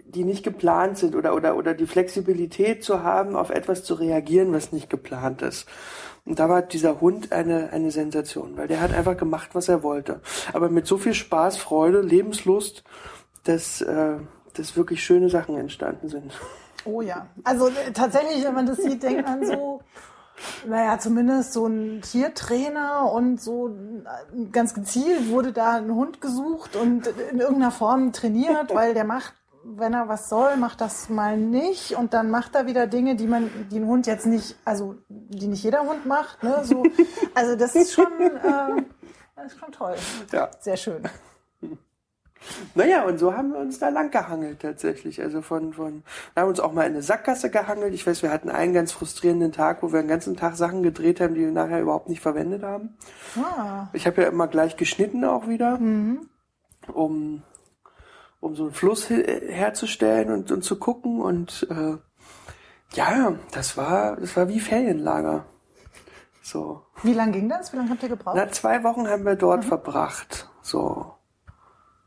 die 0.06 0.26
nicht 0.26 0.44
geplant 0.44 0.98
sind 0.98 1.16
oder, 1.16 1.34
oder, 1.36 1.56
oder 1.56 1.74
die 1.74 1.86
Flexibilität 1.86 2.84
zu 2.84 3.04
haben, 3.04 3.36
auf 3.36 3.50
etwas 3.50 3.84
zu 3.84 3.94
reagieren, 3.94 4.52
was 4.52 4.74
nicht 4.74 4.90
geplant 4.90 5.42
ist. 5.42 5.68
Und 6.26 6.40
da 6.40 6.50
war 6.50 6.64
dieser 6.64 7.00
Hund 7.02 7.32
eine, 7.32 7.72
eine 7.72 7.92
Sensation, 7.92 8.58
weil 8.58 8.68
der 8.68 8.82
hat 8.82 8.94
einfach 8.94 9.16
gemacht, 9.16 9.52
was 9.54 9.70
er 9.70 9.84
wollte. 9.84 10.22
Aber 10.54 10.70
mit 10.70 10.86
so 10.86 10.98
viel 10.98 11.14
Spaß, 11.14 11.58
Freude, 11.58 12.02
Lebenslust, 12.02 12.84
dass, 13.44 13.82
äh, 13.82 14.18
dass 14.54 14.76
wirklich 14.76 15.04
schöne 15.04 15.30
Sachen 15.30 15.58
entstanden 15.58 16.10
sind. 16.10 16.34
Oh 16.84 17.02
ja. 17.02 17.28
Also 17.44 17.68
äh, 17.68 17.92
tatsächlich, 17.94 18.44
wenn 18.44 18.54
man 18.54 18.66
das 18.66 18.78
sieht, 18.78 19.02
denkt 19.02 19.24
man 19.26 19.46
so, 19.46 19.82
naja, 20.68 21.00
zumindest 21.00 21.54
so 21.54 21.68
ein 21.68 22.02
Tiertrainer 22.02 23.12
und 23.12 23.42
so 23.42 23.70
äh, 23.70 24.46
ganz 24.52 24.74
gezielt 24.74 25.30
wurde 25.30 25.52
da 25.52 25.74
ein 25.78 25.92
Hund 25.92 26.22
gesucht 26.22 26.76
und 26.76 27.08
in 27.32 27.40
irgendeiner 27.40 27.72
Form 27.72 28.14
trainiert, 28.14 28.70
weil 28.74 28.94
der 28.94 29.04
macht, 29.04 29.34
wenn 29.64 29.94
er 29.94 30.08
was 30.08 30.30
soll, 30.30 30.58
macht 30.58 30.82
das 30.82 31.10
mal 31.10 31.38
nicht 31.38 31.96
und 31.96 32.14
dann 32.14 32.30
macht 32.30 32.56
er 32.56 32.66
wieder 32.66 32.88
Dinge, 32.88 33.16
die 33.16 33.28
man, 33.28 33.50
die 33.70 33.80
ein 33.80 33.88
Hund 33.88 34.08
jetzt 34.08 34.26
nicht, 34.26 34.56
also 34.66 34.96
die 35.08 35.48
nicht 35.48 35.64
jeder 35.64 35.82
Hund 35.82 36.06
macht. 36.06 36.42
Ne? 36.44 36.62
So, 36.64 36.84
also 37.36 37.56
das 37.56 37.76
ist 37.76 37.94
schon, 37.94 38.12
äh, 38.20 38.84
das 39.36 39.54
ist 39.54 39.60
schon 39.60 39.72
toll. 39.72 39.96
Ja. 40.32 40.50
Sehr 40.60 40.78
schön. 40.78 41.04
Naja, 42.76 43.04
und 43.04 43.18
so 43.20 43.36
haben 43.36 43.54
wir 43.54 43.60
uns 43.60 43.80
da 43.80 43.90
lang 43.90 44.12
gehangelt 44.12 44.62
tatsächlich. 44.62 45.22
Also 45.22 45.42
von, 45.42 45.74
von, 45.74 46.04
wir 46.34 46.42
haben 46.42 46.50
uns 46.50 46.60
auch 46.60 46.74
mal 46.74 46.84
in 46.84 46.94
eine 46.94 47.02
Sackgasse 47.02 47.50
gehangelt. 47.50 47.94
Ich 47.94 48.06
weiß, 48.06 48.24
wir 48.24 48.32
hatten 48.32 48.50
einen 48.50 48.74
ganz 48.74 48.92
frustrierenden 48.92 49.52
Tag, 49.52 49.84
wo 49.84 49.94
wir 49.94 50.02
den 50.02 50.08
ganzen 50.08 50.36
Tag 50.36 50.56
Sachen 50.56 50.84
gedreht 50.84 51.22
haben, 51.22 51.36
die 51.36 51.42
wir 51.42 51.52
nachher 51.52 51.82
überhaupt 51.82 52.10
nicht 52.10 52.22
verwendet 52.22 52.64
haben. 52.64 52.98
Ah. 53.38 53.88
Ich 53.94 54.08
habe 54.08 54.24
ja 54.24 54.28
immer 54.28 54.48
gleich 54.48 54.76
geschnitten 54.76 55.24
auch 55.24 55.48
wieder, 55.48 55.78
mhm. 55.78 56.30
um, 56.92 57.44
um 58.40 58.56
so 58.56 58.64
einen 58.64 58.74
Fluss 58.74 59.10
herzustellen 59.10 60.32
und, 60.32 60.52
und 60.52 60.64
zu 60.64 60.78
gucken. 60.78 61.22
Und 61.22 61.68
äh, 61.70 61.98
ja, 62.96 63.34
das 63.52 63.78
war, 63.78 64.18
das 64.18 64.36
war 64.36 64.50
wie 64.50 64.60
Ferienlager. 64.60 65.46
So. 66.42 66.82
Wie 67.04 67.14
lang 67.14 67.32
ging 67.32 67.50
das? 67.50 67.72
Wie 67.72 67.78
lange 67.78 67.92
habt 67.92 68.02
ihr 68.02 68.10
gebraucht? 68.10 68.36
Na, 68.36 68.50
zwei 68.50 68.84
Wochen 68.84 69.08
haben 69.08 69.26
wir 69.26 69.36
dort 69.36 69.64
mhm. 69.64 69.68
verbracht. 69.68 70.50
So 70.64 71.14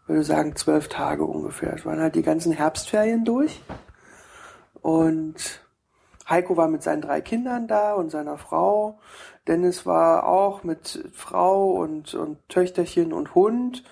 würde 0.06 0.22
sagen, 0.22 0.56
zwölf 0.56 0.88
Tage 0.88 1.24
ungefähr. 1.24 1.74
Es 1.74 1.86
waren 1.86 2.00
halt 2.00 2.14
die 2.14 2.22
ganzen 2.22 2.52
Herbstferien 2.52 3.24
durch. 3.24 3.62
Und 4.82 5.62
Heiko 6.28 6.56
war 6.56 6.68
mit 6.68 6.82
seinen 6.82 7.02
drei 7.02 7.20
Kindern 7.20 7.68
da 7.68 7.94
und 7.94 8.10
seiner 8.10 8.38
Frau. 8.38 8.98
Dennis 9.46 9.86
war 9.86 10.26
auch 10.26 10.62
mit 10.62 11.08
Frau 11.12 11.70
und, 11.72 12.14
und 12.14 12.48
Töchterchen 12.48 13.12
und 13.12 13.34
Hund. 13.34 13.84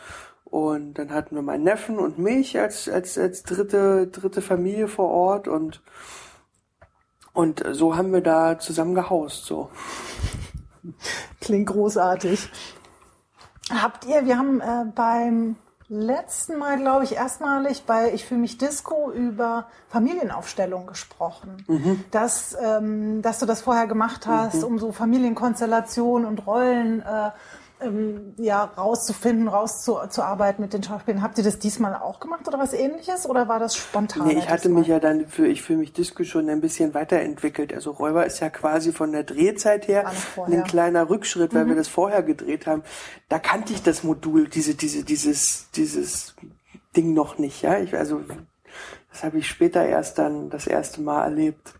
Und 0.44 0.94
dann 0.94 1.10
hatten 1.12 1.34
wir 1.34 1.42
meinen 1.42 1.64
Neffen 1.64 1.98
und 1.98 2.18
mich 2.18 2.58
als, 2.58 2.88
als, 2.88 3.16
als 3.16 3.42
dritte, 3.42 4.06
dritte 4.08 4.42
Familie 4.42 4.86
vor 4.86 5.08
Ort 5.08 5.48
und, 5.48 5.82
und 7.32 7.64
so 7.70 7.96
haben 7.96 8.12
wir 8.12 8.20
da 8.20 8.58
zusammen 8.58 8.94
gehaust, 8.94 9.46
so. 9.46 9.70
Klingt 11.40 11.70
großartig. 11.70 12.50
Habt 13.70 14.04
ihr, 14.04 14.26
wir 14.26 14.36
haben 14.36 14.60
äh, 14.60 14.84
beim 14.94 15.56
letzten 15.92 16.58
Mal, 16.58 16.78
glaube 16.78 17.04
ich, 17.04 17.14
erstmalig 17.14 17.84
bei 17.84 18.12
Ich 18.14 18.24
fühle 18.24 18.40
mich 18.40 18.56
Disco 18.56 19.12
über 19.12 19.66
Familienaufstellung 19.90 20.86
gesprochen. 20.86 21.64
Mhm. 21.68 22.04
Dass, 22.10 22.56
ähm, 22.60 23.20
dass 23.20 23.38
du 23.38 23.46
das 23.46 23.60
vorher 23.60 23.86
gemacht 23.86 24.26
hast, 24.26 24.56
mhm. 24.56 24.64
um 24.64 24.78
so 24.78 24.92
Familienkonstellationen 24.92 26.26
und 26.26 26.46
Rollen 26.46 27.00
äh, 27.00 27.30
ähm, 27.82 28.34
ja, 28.38 28.64
rauszufinden, 28.64 29.48
rauszuarbeiten 29.48 30.62
mit 30.62 30.72
den 30.72 30.82
Schauspielern. 30.82 31.22
Habt 31.22 31.38
ihr 31.38 31.44
das 31.44 31.58
diesmal 31.58 31.94
auch 31.94 32.20
gemacht 32.20 32.46
oder 32.48 32.58
was 32.58 32.72
ähnliches 32.72 33.28
oder 33.28 33.48
war 33.48 33.58
das 33.58 33.76
spontan? 33.76 34.26
Nee, 34.26 34.38
ich 34.38 34.48
hatte 34.48 34.68
mich 34.68 34.86
ja 34.86 35.00
dann 35.00 35.26
für 35.26 35.46
Ich 35.46 35.62
fühle 35.62 35.80
mich 35.80 35.92
Disco 35.92 36.24
schon 36.24 36.48
ein 36.48 36.60
bisschen 36.60 36.94
weiterentwickelt. 36.94 37.72
Also 37.74 37.90
Räuber 37.90 38.26
ist 38.26 38.40
ja 38.40 38.50
quasi 38.50 38.92
von 38.92 39.12
der 39.12 39.24
Drehzeit 39.24 39.88
her 39.88 40.10
ein 40.46 40.64
kleiner 40.64 41.08
Rückschritt, 41.10 41.54
weil 41.54 41.64
mhm. 41.64 41.70
wir 41.70 41.76
das 41.76 41.88
vorher 41.88 42.22
gedreht 42.22 42.66
haben. 42.66 42.82
Da 43.28 43.38
kannte 43.38 43.72
ich 43.72 43.82
das 43.82 44.02
Modul, 44.02 44.48
diese, 44.48 44.74
diese, 44.74 45.04
dieses, 45.04 45.70
dieses 45.74 46.34
Ding 46.96 47.14
noch 47.14 47.38
nicht, 47.38 47.62
ja. 47.62 47.78
Ich, 47.78 47.94
also, 47.96 48.20
das 49.10 49.24
habe 49.24 49.38
ich 49.38 49.48
später 49.48 49.84
erst 49.84 50.18
dann 50.18 50.50
das 50.50 50.66
erste 50.66 51.00
Mal 51.00 51.24
erlebt. 51.24 51.74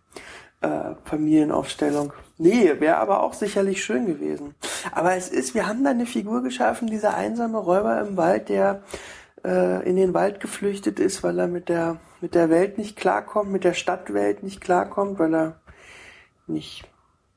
Äh, 0.63 0.95
Familienaufstellung. 1.05 2.13
Nee, 2.39 2.79
wäre 2.79 2.99
aber 2.99 3.25
auch 3.25 3.35
sicherlich 3.35 3.83
schön 3.83 4.07
gewesen. 4.07 4.55
Aber 4.93 5.17
es 5.17 5.29
ist, 5.29 5.57
wir 5.57 5.67
haben 5.67 5.83
da 5.83 5.91
eine 5.91 6.07
Figur 6.07 6.41
geschaffen, 6.45 6.87
dieser 6.87 7.17
einsame 7.17 7.59
Räuber 7.59 8.01
im 8.01 8.17
Wald, 8.17 8.49
der 8.49 8.85
äh, 9.45 9.89
in 9.89 9.97
den 9.97 10.15
Wald 10.15 10.39
geflüchtet 10.39 11.01
ist, 11.01 11.25
weil 11.25 11.41
er 11.41 11.49
mit 11.49 11.69
der, 11.69 11.97
mit 12.21 12.37
der 12.37 12.49
Welt 12.49 12.79
nicht 12.79 12.97
klarkommt, 12.97 13.51
mit 13.51 13.65
der 13.65 13.75
Stadtwelt 13.75 14.45
nicht 14.45 14.61
klarkommt, 14.61 15.19
weil 15.19 15.35
er 15.35 15.61
nicht 16.47 16.89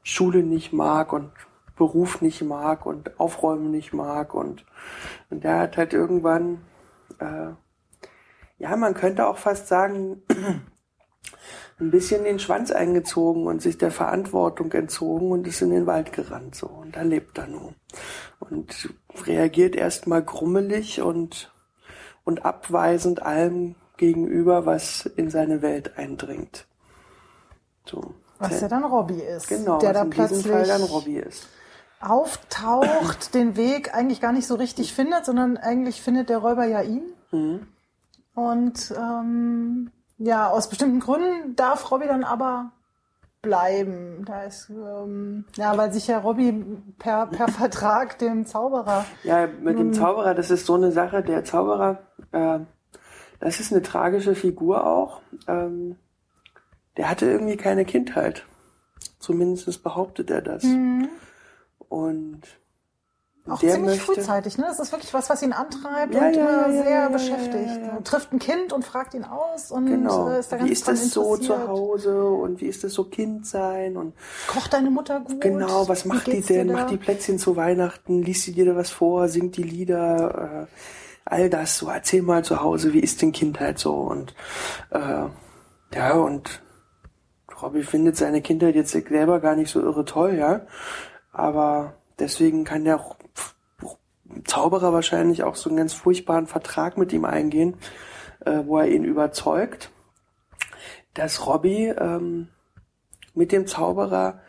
Schule 0.03 0.43
nicht 0.43 0.71
mag 0.71 1.11
und 1.11 1.31
Beruf 1.75 2.21
nicht 2.21 2.43
mag 2.43 2.85
und 2.85 3.19
Aufräumen 3.19 3.71
nicht 3.71 3.91
mag 3.91 4.35
und, 4.35 4.65
und 5.31 5.43
der 5.43 5.57
hat 5.61 5.77
halt 5.77 5.93
irgendwann, 5.93 6.61
äh, 7.17 7.53
ja, 8.59 8.75
man 8.75 8.93
könnte 8.93 9.25
auch 9.25 9.39
fast 9.39 9.67
sagen, 9.67 10.21
ein 11.79 11.91
bisschen 11.91 12.23
den 12.23 12.39
Schwanz 12.39 12.71
eingezogen 12.71 13.47
und 13.47 13.61
sich 13.61 13.77
der 13.77 13.91
Verantwortung 13.91 14.71
entzogen 14.71 15.31
und 15.31 15.45
ist 15.45 15.61
in 15.61 15.71
den 15.71 15.85
Wald 15.85 16.13
gerannt 16.13 16.55
so 16.55 16.67
und 16.67 16.95
da 16.95 17.01
lebt 17.01 17.37
er 17.37 17.47
nun 17.47 17.75
und 18.39 18.93
reagiert 19.25 19.75
erstmal 19.75 20.23
grummelig 20.23 21.01
und 21.01 21.51
und 22.23 22.43
abweisend 22.43 23.21
allem 23.21 23.75
gegenüber, 23.97 24.65
was 24.65 25.05
in 25.05 25.29
seine 25.29 25.61
Welt 25.61 25.97
eindringt. 25.97 26.65
So. 27.85 28.15
Was 28.39 28.59
ja 28.59 28.67
dann 28.67 28.83
Robby 28.83 29.21
ist. 29.21 29.47
Genau, 29.47 29.79
der 29.79 29.93
da 29.93 30.03
plötzlich 30.03 30.43
diesem 30.43 30.51
Fall 30.51 30.67
dann 30.67 30.81
Robby 30.81 31.17
ist. 31.17 31.47
auftaucht, 32.01 33.33
den 33.33 33.55
Weg 33.55 33.93
eigentlich 33.93 34.19
gar 34.19 34.33
nicht 34.33 34.47
so 34.47 34.55
richtig 34.55 34.93
findet, 34.93 35.25
sondern 35.25 35.55
eigentlich 35.55 36.01
findet 36.01 36.29
der 36.29 36.39
Räuber 36.39 36.65
ja 36.65 36.81
ihn. 36.81 37.03
Mhm. 37.31 37.67
Und 38.33 38.93
ähm, 38.97 39.91
ja, 40.17 40.49
aus 40.49 40.69
bestimmten 40.69 40.99
Gründen 40.99 41.55
darf 41.55 41.91
Robby 41.91 42.07
dann 42.07 42.23
aber 42.23 42.71
bleiben. 43.41 44.23
Da 44.25 44.43
ist, 44.43 44.69
ähm, 44.69 45.45
ja, 45.55 45.77
weil 45.77 45.93
sich 45.93 46.07
ja 46.07 46.19
Robby 46.19 46.65
per, 46.97 47.27
per 47.27 47.47
Vertrag 47.49 48.17
dem 48.19 48.45
Zauberer. 48.45 49.05
Ja, 49.23 49.47
mit 49.47 49.77
dem 49.77 49.93
Zauberer, 49.93 50.33
das 50.33 50.51
ist 50.51 50.65
so 50.65 50.73
eine 50.73 50.91
Sache. 50.91 51.21
Der 51.23 51.43
Zauberer, 51.43 51.99
äh, 52.31 52.59
das 53.39 53.59
ist 53.59 53.71
eine 53.71 53.81
tragische 53.81 54.35
Figur 54.35 54.85
auch. 54.87 55.21
Ähm, 55.47 55.97
der 56.97 57.09
hatte 57.09 57.25
irgendwie 57.25 57.57
keine 57.57 57.85
Kindheit. 57.85 58.45
Zumindest 59.19 59.83
behauptet 59.83 60.31
er 60.31 60.41
das. 60.41 60.63
Und 61.89 62.41
Auch 63.47 63.59
ziemlich 63.59 63.81
möchte, 63.81 64.01
frühzeitig, 64.01 64.57
ne? 64.57 64.65
Das 64.67 64.79
ist 64.79 64.91
wirklich 64.91 65.13
was, 65.13 65.29
was 65.29 65.43
ihn 65.43 65.53
antreibt 65.53 66.15
Ja, 66.15 66.27
und 66.27 66.35
ja, 66.35 66.63
immer 66.65 66.73
ja, 66.73 66.83
sehr 66.83 67.09
beschäftigt. 67.09 67.79
Trifft 68.03 68.33
ein 68.33 68.39
Kind 68.39 68.73
und 68.73 68.83
fragt 68.83 69.13
ihn 69.13 69.23
aus 69.23 69.69
und 69.71 69.85
Genau. 69.85 70.29
äh, 70.29 70.39
ist 70.39 70.51
da 70.51 70.57
ganz 70.57 70.67
Wie 70.67 70.73
ist 70.73 70.87
das 70.87 71.11
so 71.11 71.37
zu 71.37 71.67
Hause 71.67 72.25
und 72.25 72.59
wie 72.59 72.65
ist 72.65 72.83
das 72.83 72.93
so 72.93 73.03
Kind 73.03 73.45
sein 73.45 73.97
und 73.97 74.13
Kocht 74.47 74.73
deine 74.73 74.89
Mutter 74.89 75.19
gut? 75.19 75.41
genau, 75.41 75.87
was 75.87 76.05
macht 76.05 76.25
die 76.27 76.41
denn? 76.41 76.71
Macht 76.71 76.89
die 76.89 76.97
Plätzchen 76.97 77.37
zu 77.37 77.55
Weihnachten? 77.55 78.23
Liest 78.23 78.43
sie 78.43 78.53
dir 78.53 78.65
da 78.65 78.75
was 78.75 78.89
vor? 78.89 79.29
Singt 79.29 79.57
die 79.57 79.63
Lieder? 79.63 80.67
Äh, 80.67 80.75
all 81.25 81.49
das 81.49 81.77
so. 81.77 81.89
Erzähl 81.89 82.23
mal 82.23 82.43
zu 82.43 82.61
Hause, 82.61 82.93
wie 82.93 82.99
ist 82.99 83.21
denn 83.21 83.31
Kindheit 83.31 83.77
so? 83.77 83.93
Und 83.93 84.33
äh, 84.89 85.25
ja, 85.95 86.13
und 86.13 86.61
Robby 87.61 87.83
findet 87.83 88.17
seine 88.17 88.41
Kindheit 88.41 88.75
jetzt 88.75 88.91
selber 88.91 89.39
gar 89.39 89.55
nicht 89.55 89.69
so 89.71 89.81
irre 89.81 90.03
toll, 90.05 90.33
ja. 90.35 90.61
Aber 91.31 91.93
deswegen 92.19 92.63
kann 92.63 92.85
der 92.85 93.05
Zauberer 94.43 94.93
wahrscheinlich 94.93 95.43
auch 95.43 95.55
so 95.55 95.69
einen 95.69 95.77
ganz 95.77 95.93
furchtbaren 95.93 96.47
Vertrag 96.47 96.97
mit 96.97 97.13
ihm 97.13 97.25
eingehen, 97.25 97.77
äh, 98.45 98.63
wo 98.65 98.79
er 98.79 98.87
ihn 98.87 99.03
überzeugt, 99.03 99.91
dass 101.13 101.45
Robby 101.47 101.89
ähm, 101.89 102.49
mit 103.33 103.51
dem 103.51 103.67
Zauberer 103.67 104.41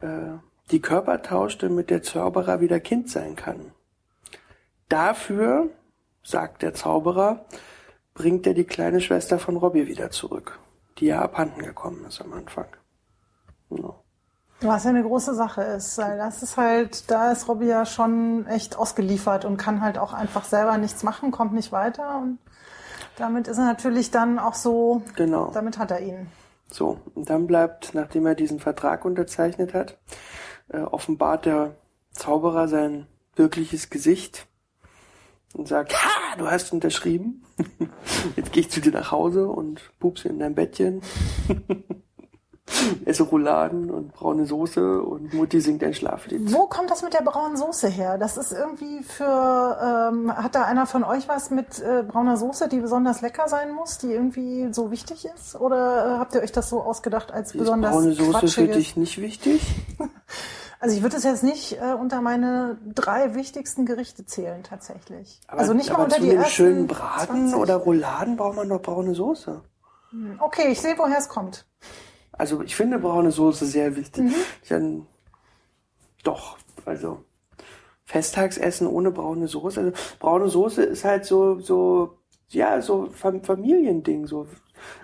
äh, 0.00 0.38
die 0.70 0.80
Körper 0.80 1.22
tauscht, 1.22 1.62
damit 1.62 1.90
der 1.90 2.02
Zauberer 2.02 2.60
wieder 2.60 2.80
Kind 2.80 3.10
sein 3.10 3.36
kann. 3.36 3.72
Dafür, 4.88 5.70
sagt 6.22 6.62
der 6.62 6.74
Zauberer, 6.74 7.44
bringt 8.14 8.46
er 8.46 8.54
die 8.54 8.64
kleine 8.64 9.00
Schwester 9.00 9.38
von 9.38 9.56
Robby 9.56 9.88
wieder 9.88 10.10
zurück, 10.10 10.58
die 10.98 11.06
ja 11.06 11.20
abhanden 11.20 11.62
gekommen 11.62 12.04
ist 12.06 12.20
am 12.20 12.32
Anfang. 12.32 12.68
Ja. 13.70 14.03
Was 14.66 14.84
ja 14.84 14.90
eine 14.90 15.02
große 15.02 15.34
Sache 15.34 15.62
ist, 15.62 15.98
weil 15.98 16.16
das 16.16 16.42
ist 16.42 16.56
halt, 16.56 17.10
da 17.10 17.30
ist 17.30 17.48
Robby 17.48 17.66
ja 17.66 17.84
schon 17.84 18.46
echt 18.46 18.76
ausgeliefert 18.76 19.44
und 19.44 19.56
kann 19.58 19.82
halt 19.82 19.98
auch 19.98 20.12
einfach 20.14 20.44
selber 20.44 20.78
nichts 20.78 21.02
machen, 21.02 21.30
kommt 21.30 21.52
nicht 21.52 21.70
weiter 21.70 22.18
und 22.22 22.38
damit 23.16 23.46
ist 23.46 23.58
er 23.58 23.64
natürlich 23.64 24.10
dann 24.10 24.38
auch 24.38 24.54
so, 24.54 25.02
Genau. 25.16 25.50
damit 25.52 25.78
hat 25.78 25.90
er 25.90 26.00
ihn. 26.00 26.28
So, 26.70 26.98
und 27.14 27.28
dann 27.30 27.46
bleibt, 27.46 27.94
nachdem 27.94 28.26
er 28.26 28.34
diesen 28.34 28.58
Vertrag 28.58 29.04
unterzeichnet 29.04 29.74
hat, 29.74 29.98
äh, 30.68 30.78
offenbart 30.80 31.44
der 31.46 31.76
Zauberer 32.12 32.66
sein 32.66 33.06
wirkliches 33.36 33.90
Gesicht 33.90 34.46
und 35.52 35.68
sagt, 35.68 35.92
ha, 35.94 36.36
du 36.38 36.50
hast 36.50 36.72
unterschrieben. 36.72 37.44
Jetzt 38.36 38.52
gehe 38.52 38.62
ich 38.62 38.70
zu 38.70 38.80
dir 38.80 38.92
nach 38.92 39.12
Hause 39.12 39.46
und 39.46 39.92
pupse 40.00 40.28
in 40.28 40.38
dein 40.38 40.54
Bettchen. 40.54 41.02
Esse 43.04 43.24
Rouladen 43.24 43.90
und 43.90 44.12
braune 44.14 44.46
Soße 44.46 45.02
und 45.02 45.34
Mutti 45.34 45.60
singt 45.60 45.84
ein 45.84 45.92
Schlaflied. 45.92 46.52
Wo 46.52 46.66
kommt 46.66 46.90
das 46.90 47.02
mit 47.02 47.12
der 47.12 47.22
braunen 47.22 47.56
Soße 47.56 47.88
her? 47.88 48.16
Das 48.16 48.36
ist 48.36 48.52
irgendwie 48.52 49.02
für, 49.02 50.10
ähm, 50.12 50.34
hat 50.34 50.54
da 50.54 50.64
einer 50.64 50.86
von 50.86 51.04
euch 51.04 51.28
was 51.28 51.50
mit 51.50 51.80
äh, 51.80 52.02
brauner 52.02 52.36
Soße, 52.36 52.68
die 52.68 52.80
besonders 52.80 53.20
lecker 53.20 53.48
sein 53.48 53.72
muss, 53.72 53.98
die 53.98 54.12
irgendwie 54.12 54.72
so 54.72 54.90
wichtig 54.90 55.26
ist? 55.34 55.56
Oder 55.56 56.06
äh, 56.06 56.18
habt 56.18 56.34
ihr 56.34 56.40
euch 56.42 56.52
das 56.52 56.70
so 56.70 56.82
ausgedacht 56.82 57.32
als 57.32 57.52
Ist 57.52 57.58
besonders 57.58 57.92
braune 57.92 58.12
Soße 58.12 58.24
für 58.24 58.38
quatschiges? 58.40 58.76
dich 58.76 58.96
nicht 58.96 59.20
wichtig? 59.20 59.60
Also 60.80 60.96
ich 60.96 61.02
würde 61.02 61.16
es 61.16 61.24
jetzt 61.24 61.42
nicht 61.42 61.80
äh, 61.80 61.94
unter 61.94 62.20
meine 62.20 62.76
drei 62.94 63.34
wichtigsten 63.34 63.86
Gerichte 63.86 64.26
zählen 64.26 64.62
tatsächlich. 64.62 65.40
also 65.46 65.72
nicht 65.72 65.88
mal 65.88 65.94
aber 65.94 66.04
unter 66.04 66.20
die 66.20 66.28
einem 66.28 66.40
ersten 66.40 66.52
schönen 66.52 66.86
Braten 66.86 67.48
20. 67.48 67.56
oder 67.56 67.76
Rouladen 67.76 68.36
braucht 68.36 68.56
man 68.56 68.68
doch 68.68 68.82
braune 68.82 69.14
Soße. 69.14 69.62
Okay, 70.40 70.68
ich 70.72 70.82
sehe, 70.82 70.92
woher 70.98 71.16
es 71.16 71.30
kommt. 71.30 71.64
Also 72.36 72.62
ich 72.62 72.74
finde 72.76 72.98
braune 72.98 73.30
Soße 73.30 73.66
sehr 73.66 73.96
wichtig. 73.96 74.24
Mhm. 74.24 74.34
Dann, 74.68 75.06
doch, 76.22 76.58
also 76.84 77.24
Festtagsessen 78.04 78.86
ohne 78.86 79.10
braune 79.10 79.48
Soße. 79.48 79.80
Also 79.80 79.92
braune 80.20 80.48
Soße 80.48 80.82
ist 80.82 81.04
halt 81.04 81.24
so, 81.24 81.60
so, 81.60 82.18
ja, 82.48 82.80
so 82.82 83.08
Fam- 83.10 83.42
Familiending. 83.42 84.26
So 84.26 84.46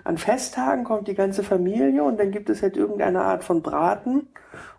an 0.03 0.17
Festtagen 0.17 0.83
kommt 0.83 1.07
die 1.07 1.15
ganze 1.15 1.43
Familie 1.43 2.03
und 2.03 2.19
dann 2.19 2.31
gibt 2.31 2.49
es 2.49 2.61
halt 2.61 2.77
irgendeine 2.77 3.21
Art 3.21 3.43
von 3.43 3.61
Braten 3.61 4.27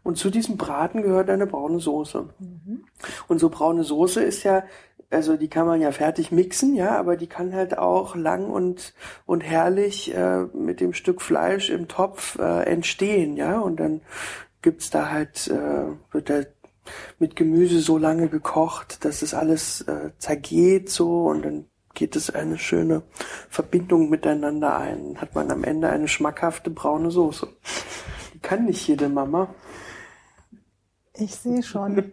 und 0.04 0.16
zu 0.18 0.30
diesem 0.30 0.56
Braten 0.56 1.02
gehört 1.02 1.30
eine 1.30 1.46
braune 1.46 1.80
Soße. 1.80 2.28
Und 3.28 3.38
so 3.38 3.48
braune 3.48 3.84
Soße 3.84 4.22
ist 4.22 4.42
ja, 4.44 4.64
also 5.12 5.36
die 5.36 5.48
kann 5.48 5.66
man 5.66 5.80
ja 5.80 5.92
fertig 5.92 6.32
mixen, 6.32 6.74
ja, 6.74 6.98
aber 6.98 7.16
die 7.16 7.26
kann 7.26 7.54
halt 7.54 7.78
auch 7.78 8.16
lang 8.16 8.50
und 8.50 8.94
und 9.26 9.42
herrlich 9.42 10.14
äh, 10.14 10.44
mit 10.54 10.80
dem 10.80 10.92
Stück 10.92 11.22
Fleisch 11.22 11.70
im 11.70 11.88
Topf 11.88 12.38
äh, 12.38 12.62
entstehen, 12.64 13.36
ja, 13.36 13.58
und 13.58 13.78
dann 13.78 14.00
gibt's 14.62 14.90
da 14.90 15.10
halt 15.10 15.48
äh, 15.48 15.86
wird 16.12 16.30
da 16.30 16.42
mit 17.18 17.36
Gemüse 17.36 17.80
so 17.80 17.98
lange 17.98 18.28
gekocht, 18.28 19.04
dass 19.04 19.22
es 19.22 19.34
alles 19.34 19.82
äh, 19.82 20.10
zergeht 20.18 20.90
so 20.90 21.26
und 21.26 21.44
dann 21.44 21.66
geht 21.94 22.16
es 22.16 22.30
eine 22.30 22.58
schöne 22.58 23.02
Verbindung 23.48 24.08
miteinander 24.08 24.76
ein. 24.76 25.20
Hat 25.20 25.34
man 25.34 25.50
am 25.50 25.62
Ende 25.64 25.90
eine 25.90 26.08
schmackhafte 26.08 26.70
braune 26.70 27.10
Soße. 27.10 27.48
Die 28.34 28.38
kann 28.38 28.64
nicht 28.64 28.88
jede 28.88 29.08
Mama. 29.08 29.54
Ich 31.14 31.34
sehe 31.34 31.62
schon. 31.62 32.10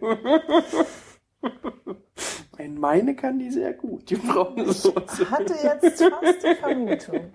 Ein 2.60 2.74
Meine 2.78 3.16
kann 3.16 3.38
die 3.38 3.50
sehr 3.50 3.72
gut, 3.72 4.10
die 4.10 4.16
braune 4.16 4.70
Soße. 4.70 5.30
Hatte 5.30 5.54
jetzt 5.62 6.02
fast 6.02 6.42
die 6.44 6.54
Vermutung. 6.56 7.30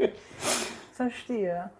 Verstehe. 0.94 1.72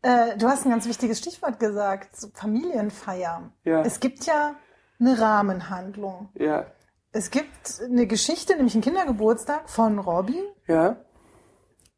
Äh, 0.00 0.38
du 0.38 0.48
hast 0.48 0.64
ein 0.64 0.70
ganz 0.70 0.88
wichtiges 0.88 1.18
Stichwort 1.18 1.60
gesagt, 1.60 2.16
so 2.16 2.28
Familienfeier. 2.32 3.50
Ja. 3.64 3.82
Es 3.82 4.00
gibt 4.00 4.24
ja 4.24 4.54
eine 4.98 5.20
Rahmenhandlung. 5.20 6.30
Ja, 6.34 6.64
Es 7.12 7.30
gibt 7.30 7.82
eine 7.84 8.06
Geschichte, 8.06 8.56
nämlich 8.56 8.72
einen 8.74 8.82
Kindergeburtstag 8.82 9.68
von 9.68 9.98
Robby, 9.98 10.42
ja, 10.66 10.96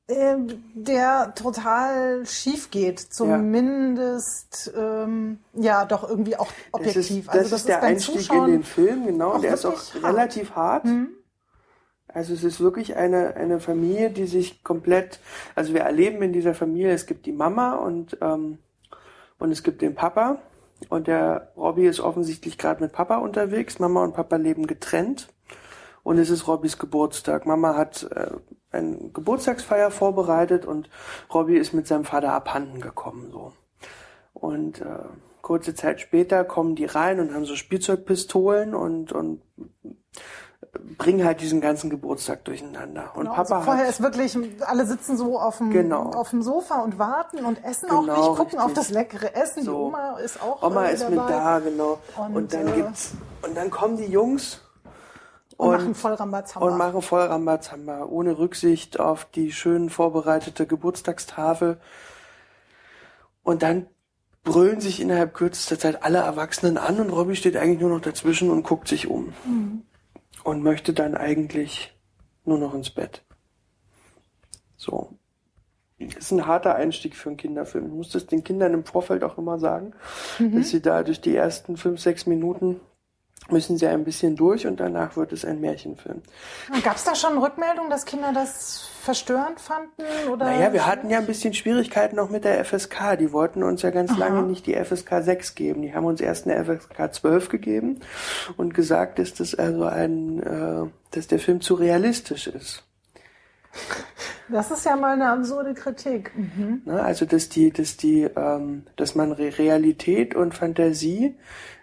der 0.09 1.35
total 1.35 2.25
schief 2.27 2.71
geht, 2.71 3.01
zumindest 3.01 4.73
ähm, 4.77 5.41
ja 5.53 5.85
doch 5.85 6.09
irgendwie 6.09 6.37
auch 6.37 6.47
das 6.47 6.81
objektiv. 6.81 7.27
ist, 7.27 7.35
das 7.35 7.53
ist 7.53 7.69
der 7.69 7.83
Einstieg 7.83 8.15
in 8.15 8.21
Zuschauen 8.21 8.51
den 8.53 8.63
Film, 8.63 9.07
genau, 9.07 9.39
der 9.39 9.55
ist 9.55 9.67
auch 9.67 9.73
hart. 9.95 10.05
relativ 10.05 10.55
hart. 10.55 10.87
Also 12.07 12.33
es 12.33 12.45
ist 12.45 12.61
wirklich 12.61 12.97
eine, 12.97 13.35
eine 13.35 13.59
Familie, 13.59 14.11
die 14.11 14.27
sich 14.27 14.63
komplett, 14.63 15.19
also 15.55 15.75
wir 15.75 15.83
erleben 15.83 16.23
in 16.23 16.33
dieser 16.33 16.55
Familie, 16.55 16.93
es 16.93 17.07
gibt 17.07 17.27
die 17.27 17.33
Mama 17.33 17.75
und, 17.75 18.17
ähm, 18.21 18.59
und 19.39 19.51
es 19.51 19.63
gibt 19.63 19.83
den 19.83 19.95
Papa. 19.95 20.39
Und 20.89 21.07
der 21.07 21.53
Robby 21.57 21.87
ist 21.87 22.01
offensichtlich 22.01 22.59
gerade 22.59 22.83
mit 22.83 22.93
Papa 22.93 23.17
unterwegs. 23.17 23.79
Mama 23.79 24.05
und 24.05 24.15
Papa 24.15 24.37
leben 24.37 24.67
getrennt. 24.67 25.29
Und 26.03 26.19
es 26.19 26.31
ist 26.31 26.47
Robbys 26.47 26.79
Geburtstag. 26.79 27.47
Mama 27.47 27.77
hat 27.77 28.05
äh, 28.05 28.31
eine 28.77 29.11
Geburtstagsfeier 29.13 29.91
vorbereitet 29.91 30.65
und 30.67 30.89
Robby 31.33 31.57
ist 31.57 31.73
mit 31.73 31.87
seinem 31.87 32.05
Vater 32.05 32.33
abhanden 32.33 32.81
gekommen. 32.81 33.31
so. 33.33 33.53
Und 34.35 34.81
äh, 34.81 34.85
kurze 35.43 35.75
Zeit 35.75 36.01
später 36.01 36.45
kommen 36.45 36.75
die 36.75 36.85
rein 36.85 37.21
und 37.21 37.35
haben 37.35 37.45
so 37.45 37.57
Spielzeugpistolen 37.57 38.75
und, 38.75 39.13
und 39.13 39.41
bringen 40.99 41.25
halt 41.25 41.41
diesen 41.41 41.61
ganzen 41.61 41.91
Geburtstag 41.91 42.45
durcheinander. 42.45 43.13
Und 43.15 43.23
Genau, 43.25 43.35
Papa 43.35 43.55
also 43.57 43.65
vorher 43.65 43.85
hat 43.85 43.91
ist 43.91 44.03
wirklich, 44.03 44.37
alle 44.67 44.87
sitzen 44.87 45.17
so 45.17 45.39
auf 45.39 45.59
dem, 45.59 45.71
Genau. 45.71 46.11
auf 46.11 46.31
dem 46.31 46.43
Sofa 46.43 46.81
und 46.83 46.99
warten 46.99 47.45
und 47.45 47.65
essen 47.65 47.89
Genau, 47.89 48.01
auch 48.01 48.07
nicht, 48.07 48.17
gucken 48.39 48.43
richtig. 48.43 48.61
auf 48.61 48.73
das 48.75 48.91
leckere 48.91 49.35
Essen. 49.35 49.61
Die 49.61 49.67
So. 49.67 49.87
Oma 49.87 50.19
ist 50.19 50.43
auch 50.43 50.63
Oma 50.63 50.87
äh, 50.87 50.95
ist 50.95 51.09
mit 51.09 51.19
da, 51.19 51.61
genau. 51.61 51.99
Und, 52.17 52.37
Und, 52.37 52.53
dann 52.55 52.69
äh, 52.69 52.73
gibt's 52.73 53.13
und 53.43 53.57
dann 53.57 53.71
kommen 53.71 53.97
die 53.97 54.07
Jungs 54.07 54.61
und, 55.57 55.71
machen 55.71 55.95
voll 55.95 56.15
Rambazamba. 56.15 56.67
und 56.67 56.77
machen 56.77 57.03
voll 57.03 57.23
Rambazamba, 57.23 58.05
ohne 58.05 58.39
Rücksicht 58.39 59.01
auf 59.01 59.25
die 59.25 59.53
schön 59.53 59.91
vorbereitete 59.91 60.67
Geburtstagstafel. 60.67 61.79
Und 63.43 63.63
dann 63.63 63.87
brüllen 64.43 64.81
sich 64.81 65.01
innerhalb 65.01 65.35
kürzester 65.35 65.79
Zeit 65.79 66.03
alle 66.03 66.19
Erwachsenen 66.19 66.79
an 66.79 67.01
und 67.01 67.11
Robby 67.11 67.37
steht 67.37 67.57
eigentlich 67.57 67.81
nur 67.81 67.91
noch 67.91 68.01
dazwischen 68.01 68.51
und 68.51 68.63
guckt 68.63 68.89
sich 68.89 69.09
um. 69.09 69.33
Und 70.45 70.63
möchte 70.63 70.93
dann 70.93 71.17
eigentlich 71.17 71.97
nur 72.45 72.59
noch 72.59 72.75
ins 72.75 72.91
Bett. 72.91 73.25
So. 74.77 75.11
Das 75.99 76.17
ist 76.17 76.31
ein 76.31 76.47
harter 76.47 76.75
Einstieg 76.75 77.17
für 77.17 77.31
einen 77.31 77.39
Kinderfilm. 77.39 77.87
Ich 77.87 77.93
muss 77.93 78.11
das 78.11 78.27
den 78.27 78.45
Kindern 78.45 78.75
im 78.75 78.85
Vorfeld 78.85 79.25
auch 79.25 79.39
immer 79.39 79.59
sagen, 79.59 79.95
dass 80.39 80.69
sie 80.69 80.83
da 80.83 81.03
durch 81.03 81.21
die 81.21 81.35
ersten 81.35 81.77
fünf, 81.77 82.01
sechs 82.01 82.27
Minuten 82.27 82.81
müssen 83.51 83.77
sie 83.79 83.87
ein 83.87 84.05
bisschen 84.05 84.37
durch 84.37 84.67
und 84.67 84.81
danach 84.81 85.17
wird 85.17 85.33
es 85.33 85.45
ein 85.45 85.61
Märchenfilm. 85.61 86.23
Gab 86.83 86.97
es 86.97 87.05
da 87.05 87.15
schon 87.15 87.39
Rückmeldungen, 87.39 87.91
dass 87.91 88.05
Kinder 88.05 88.33
das 88.33 88.89
verstörend 89.03 89.61
fanden? 89.61 90.03
Oder 90.31 90.47
Naja, 90.47 90.73
wir 90.73 90.87
hatten 90.87 91.11
ja 91.11 91.19
ein 91.19 91.27
bisschen 91.27 91.55
Schwierigkeiten 91.55 92.17
noch 92.17 92.29
mit 92.29 92.45
der 92.45 92.65
FSK. 92.65 93.17
Die 93.19 93.33
wollten 93.33 93.63
uns 93.63 93.83
ja 93.83 93.91
ganz 93.91 94.17
lange 94.19 94.43
nicht 94.43 94.67
die 94.67 94.75
FSK 94.75 95.23
6 95.23 95.55
geben. 95.55 95.83
Die 95.83 95.95
haben 95.95 96.05
uns 96.05 96.21
erst 96.21 96.47
eine 96.47 96.63
FSK 96.65 97.15
12 97.15 97.49
gegeben 97.49 98.01
und 98.57 98.75
gesagt, 98.75 99.19
dass 99.19 99.33
das 99.35 99.55
also 99.55 99.85
ein, 99.85 100.43
äh, 100.43 100.91
dass 101.13 101.29
der 101.29 101.39
Film 101.39 101.61
zu 101.61 101.75
realistisch 101.75 102.49
ist. 102.49 102.83
Das 104.49 104.71
ist 104.71 104.85
ja 104.87 104.97
mal 104.97 105.15
eine 105.15 105.31
absurde 105.31 105.75
Kritik. 105.75 106.33
Mhm. 106.37 106.83
Ne? 106.85 107.03
Also 107.03 107.27
dass 107.27 107.49
die, 107.49 107.73
dass 107.73 107.97
die, 107.97 108.23
ähm, 108.23 108.85
dass 108.97 109.15
man 109.15 109.33
Re 109.33 109.59
Realität 109.59 110.35
und 110.35 110.55
Fantasie, 110.55 111.37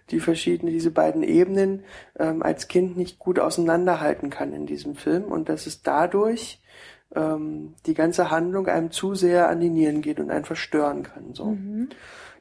die 0.09 0.19
verschiedenen, 0.19 0.73
diese 0.73 0.91
beiden 0.91 1.23
Ebenen 1.23 1.83
ähm, 2.19 2.43
als 2.43 2.67
Kind 2.67 2.97
nicht 2.97 3.19
gut 3.19 3.39
auseinanderhalten 3.39 4.29
kann 4.29 4.53
in 4.53 4.65
diesem 4.65 4.95
Film 4.95 5.25
und 5.25 5.49
dass 5.49 5.65
es 5.67 5.81
dadurch 5.81 6.61
ähm, 7.15 7.75
die 7.85 7.93
ganze 7.93 8.31
Handlung 8.31 8.67
einem 8.67 8.91
zu 8.91 9.15
sehr 9.15 9.49
an 9.49 9.59
die 9.59 9.69
Nieren 9.69 10.01
geht 10.01 10.19
und 10.19 10.31
einen 10.31 10.45
verstören 10.45 11.03
kann. 11.03 11.33
So. 11.33 11.57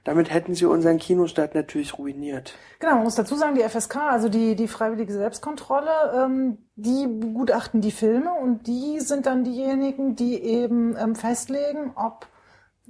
Damit 0.05 0.33
hätten 0.33 0.55
sie 0.55 0.65
unseren 0.65 0.99
Kinostart 0.99 1.55
natürlich 1.55 1.97
ruiniert. 1.97 2.55
Genau, 2.81 2.95
man 2.95 3.05
muss 3.05 3.15
dazu 3.15 3.37
sagen, 3.37 3.55
die 3.55 3.63
FSK, 3.63 3.97
also 3.97 4.29
die, 4.29 4.57
die 4.57 4.67
freiwillige 4.67 5.13
Selbstkontrolle, 5.13 6.25
ähm, 6.25 6.59
die 6.75 7.07
begutachten 7.07 7.81
die 7.81 7.93
Filme 7.93 8.33
und 8.33 8.67
die 8.67 8.99
sind 8.99 9.27
dann 9.27 9.45
diejenigen, 9.45 10.17
die 10.17 10.43
eben 10.43 10.97
ähm, 10.97 11.15
festlegen, 11.15 11.93
ob 11.95 12.27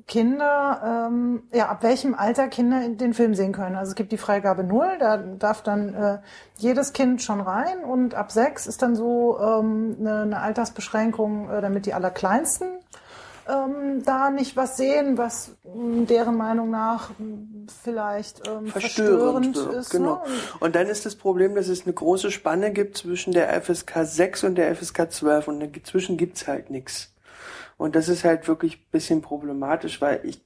Kinder, 0.06 1.08
ähm, 1.10 1.42
ja, 1.52 1.68
ab 1.68 1.82
welchem 1.82 2.14
Alter 2.14 2.48
Kinder 2.48 2.88
den 2.88 3.14
Film 3.14 3.34
sehen 3.34 3.52
können. 3.52 3.76
Also 3.76 3.90
es 3.90 3.94
gibt 3.94 4.10
die 4.10 4.18
Freigabe 4.18 4.64
null, 4.64 4.96
da 4.98 5.18
darf 5.18 5.62
dann 5.62 5.94
äh, 5.94 6.18
jedes 6.56 6.92
Kind 6.92 7.22
schon 7.22 7.40
rein 7.40 7.84
und 7.84 8.14
ab 8.14 8.32
sechs 8.32 8.66
ist 8.66 8.82
dann 8.82 8.96
so 8.96 9.38
ähm, 9.38 9.96
eine, 10.00 10.22
eine 10.22 10.40
Altersbeschränkung, 10.40 11.50
äh, 11.50 11.60
damit 11.60 11.86
die 11.86 11.94
Allerkleinsten 11.94 12.68
ähm, 13.48 14.02
da 14.04 14.30
nicht 14.30 14.56
was 14.56 14.76
sehen, 14.76 15.18
was 15.18 15.56
mh, 15.64 16.06
deren 16.06 16.36
Meinung 16.36 16.70
nach 16.70 17.10
mh, 17.18 17.66
vielleicht 17.82 18.46
ähm, 18.46 18.68
verstörend, 18.68 19.56
verstörend, 19.56 19.80
ist. 19.80 19.90
Genau. 19.90 20.14
Ne? 20.14 20.32
Und 20.60 20.74
dann 20.74 20.86
ist 20.86 21.06
das 21.06 21.16
Problem, 21.16 21.54
dass 21.54 21.68
es 21.68 21.84
eine 21.84 21.92
große 21.92 22.30
Spanne 22.30 22.72
gibt 22.72 22.96
zwischen 22.96 23.32
der 23.32 23.60
FSK 23.60 24.04
6 24.04 24.44
und 24.44 24.54
der 24.56 24.74
FSK 24.74 25.10
12 25.10 25.48
und 25.48 25.60
dazwischen 25.76 26.16
gibt's 26.16 26.46
halt 26.46 26.70
nichts. 26.70 27.11
Und 27.82 27.96
das 27.96 28.08
ist 28.08 28.22
halt 28.22 28.46
wirklich 28.46 28.76
ein 28.76 28.90
bisschen 28.92 29.22
problematisch, 29.22 30.00
weil 30.00 30.20
ich 30.22 30.40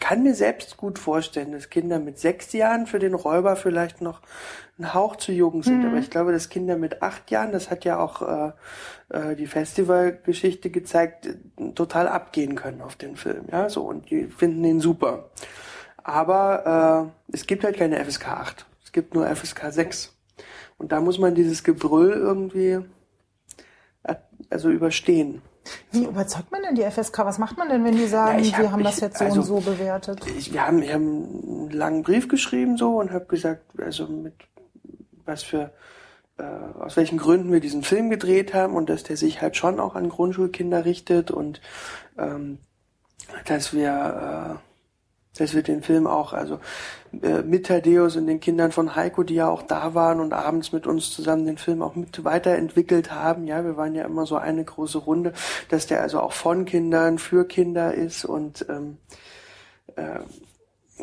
kann 0.00 0.24
mir 0.24 0.34
selbst 0.34 0.76
gut 0.76 0.98
vorstellen, 0.98 1.52
dass 1.52 1.70
Kinder 1.70 2.00
mit 2.00 2.18
sechs 2.18 2.52
Jahren 2.52 2.88
für 2.88 2.98
den 2.98 3.14
Räuber 3.14 3.54
vielleicht 3.54 4.00
noch 4.00 4.22
ein 4.76 4.92
Hauch 4.92 5.14
zu 5.14 5.30
jung 5.30 5.62
sind. 5.62 5.84
Aber 5.86 5.98
ich 5.98 6.10
glaube, 6.10 6.32
dass 6.32 6.48
Kinder 6.48 6.76
mit 6.76 7.00
acht 7.00 7.30
Jahren, 7.30 7.52
das 7.52 7.70
hat 7.70 7.84
ja 7.84 8.00
auch 8.00 8.22
äh, 8.22 8.52
äh, 9.10 9.36
die 9.36 9.46
Festivalgeschichte 9.46 10.70
gezeigt, 10.70 11.28
total 11.76 12.08
abgehen 12.08 12.56
können 12.56 12.80
auf 12.80 12.96
den 12.96 13.14
Film. 13.14 13.44
Ja, 13.52 13.68
so 13.68 13.82
und 13.82 14.10
die 14.10 14.24
finden 14.24 14.64
ihn 14.64 14.80
super. 14.80 15.30
Aber 15.98 17.12
äh, 17.30 17.32
es 17.32 17.46
gibt 17.46 17.62
halt 17.62 17.76
keine 17.76 18.04
FSK 18.04 18.28
8. 18.28 18.66
Es 18.82 18.90
gibt 18.90 19.14
nur 19.14 19.28
FSK 19.28 19.70
6. 19.70 20.18
Und 20.76 20.90
da 20.90 21.00
muss 21.00 21.18
man 21.20 21.36
dieses 21.36 21.62
Gebrüll 21.62 22.10
irgendwie 22.10 22.80
äh, 24.02 24.16
also 24.48 24.70
überstehen. 24.70 25.42
Wie 25.92 26.04
überzeugt 26.04 26.50
man 26.52 26.62
denn 26.62 26.74
die 26.74 26.82
FSK? 26.82 27.18
Was 27.20 27.38
macht 27.38 27.58
man 27.58 27.68
denn, 27.68 27.84
wenn 27.84 27.96
die 27.96 28.06
sagen, 28.06 28.42
Ja, 28.44 28.52
hab- 28.52 28.62
wir 28.62 28.72
haben 28.72 28.84
das 28.84 29.00
jetzt 29.00 29.18
so 29.18 29.24
also- 29.24 29.40
und 29.40 29.46
so 29.46 29.70
bewertet? 29.70 30.20
Ich, 30.38 30.52
wir 30.52 30.66
haben, 30.66 30.82
ich 30.82 30.92
habe 30.92 31.02
einen 31.04 31.70
langen 31.70 32.02
Brief 32.02 32.28
geschrieben 32.28 32.76
so 32.76 32.98
und 32.98 33.12
habe 33.12 33.26
gesagt, 33.26 33.62
also 33.80 34.06
mit 34.06 34.34
was 35.24 35.42
für 35.42 35.70
äh, 36.38 36.42
aus 36.80 36.96
welchen 36.96 37.18
Gründen 37.18 37.52
wir 37.52 37.60
diesen 37.60 37.82
Film 37.82 38.10
gedreht 38.10 38.54
haben 38.54 38.74
und 38.74 38.88
dass 38.88 39.02
der 39.04 39.16
sich 39.16 39.42
halt 39.42 39.56
schon 39.56 39.78
auch 39.78 39.94
an 39.94 40.08
Grundschulkinder 40.08 40.84
richtet 40.84 41.30
und 41.30 41.60
ähm, 42.18 42.58
dass 43.46 43.72
wir 43.74 44.58
äh, 44.58 44.69
dass 45.36 45.54
wir 45.54 45.62
den 45.62 45.82
Film 45.82 46.06
auch, 46.06 46.32
also 46.32 46.58
äh, 47.22 47.42
mit 47.42 47.66
Thaddeus 47.66 48.16
und 48.16 48.26
den 48.26 48.40
Kindern 48.40 48.72
von 48.72 48.96
Heiko, 48.96 49.22
die 49.22 49.34
ja 49.34 49.48
auch 49.48 49.62
da 49.62 49.94
waren 49.94 50.20
und 50.20 50.32
abends 50.32 50.72
mit 50.72 50.86
uns 50.86 51.10
zusammen 51.10 51.46
den 51.46 51.58
Film 51.58 51.82
auch 51.82 51.94
mit 51.94 52.24
weiterentwickelt 52.24 53.12
haben. 53.12 53.46
Ja, 53.46 53.64
wir 53.64 53.76
waren 53.76 53.94
ja 53.94 54.04
immer 54.04 54.26
so 54.26 54.36
eine 54.36 54.64
große 54.64 54.98
Runde, 54.98 55.32
dass 55.68 55.86
der 55.86 56.02
also 56.02 56.20
auch 56.20 56.32
von 56.32 56.64
Kindern 56.64 57.18
für 57.18 57.46
Kinder 57.46 57.94
ist 57.94 58.24
und 58.24 58.66
ähm, 58.68 58.98
äh, 59.96 60.20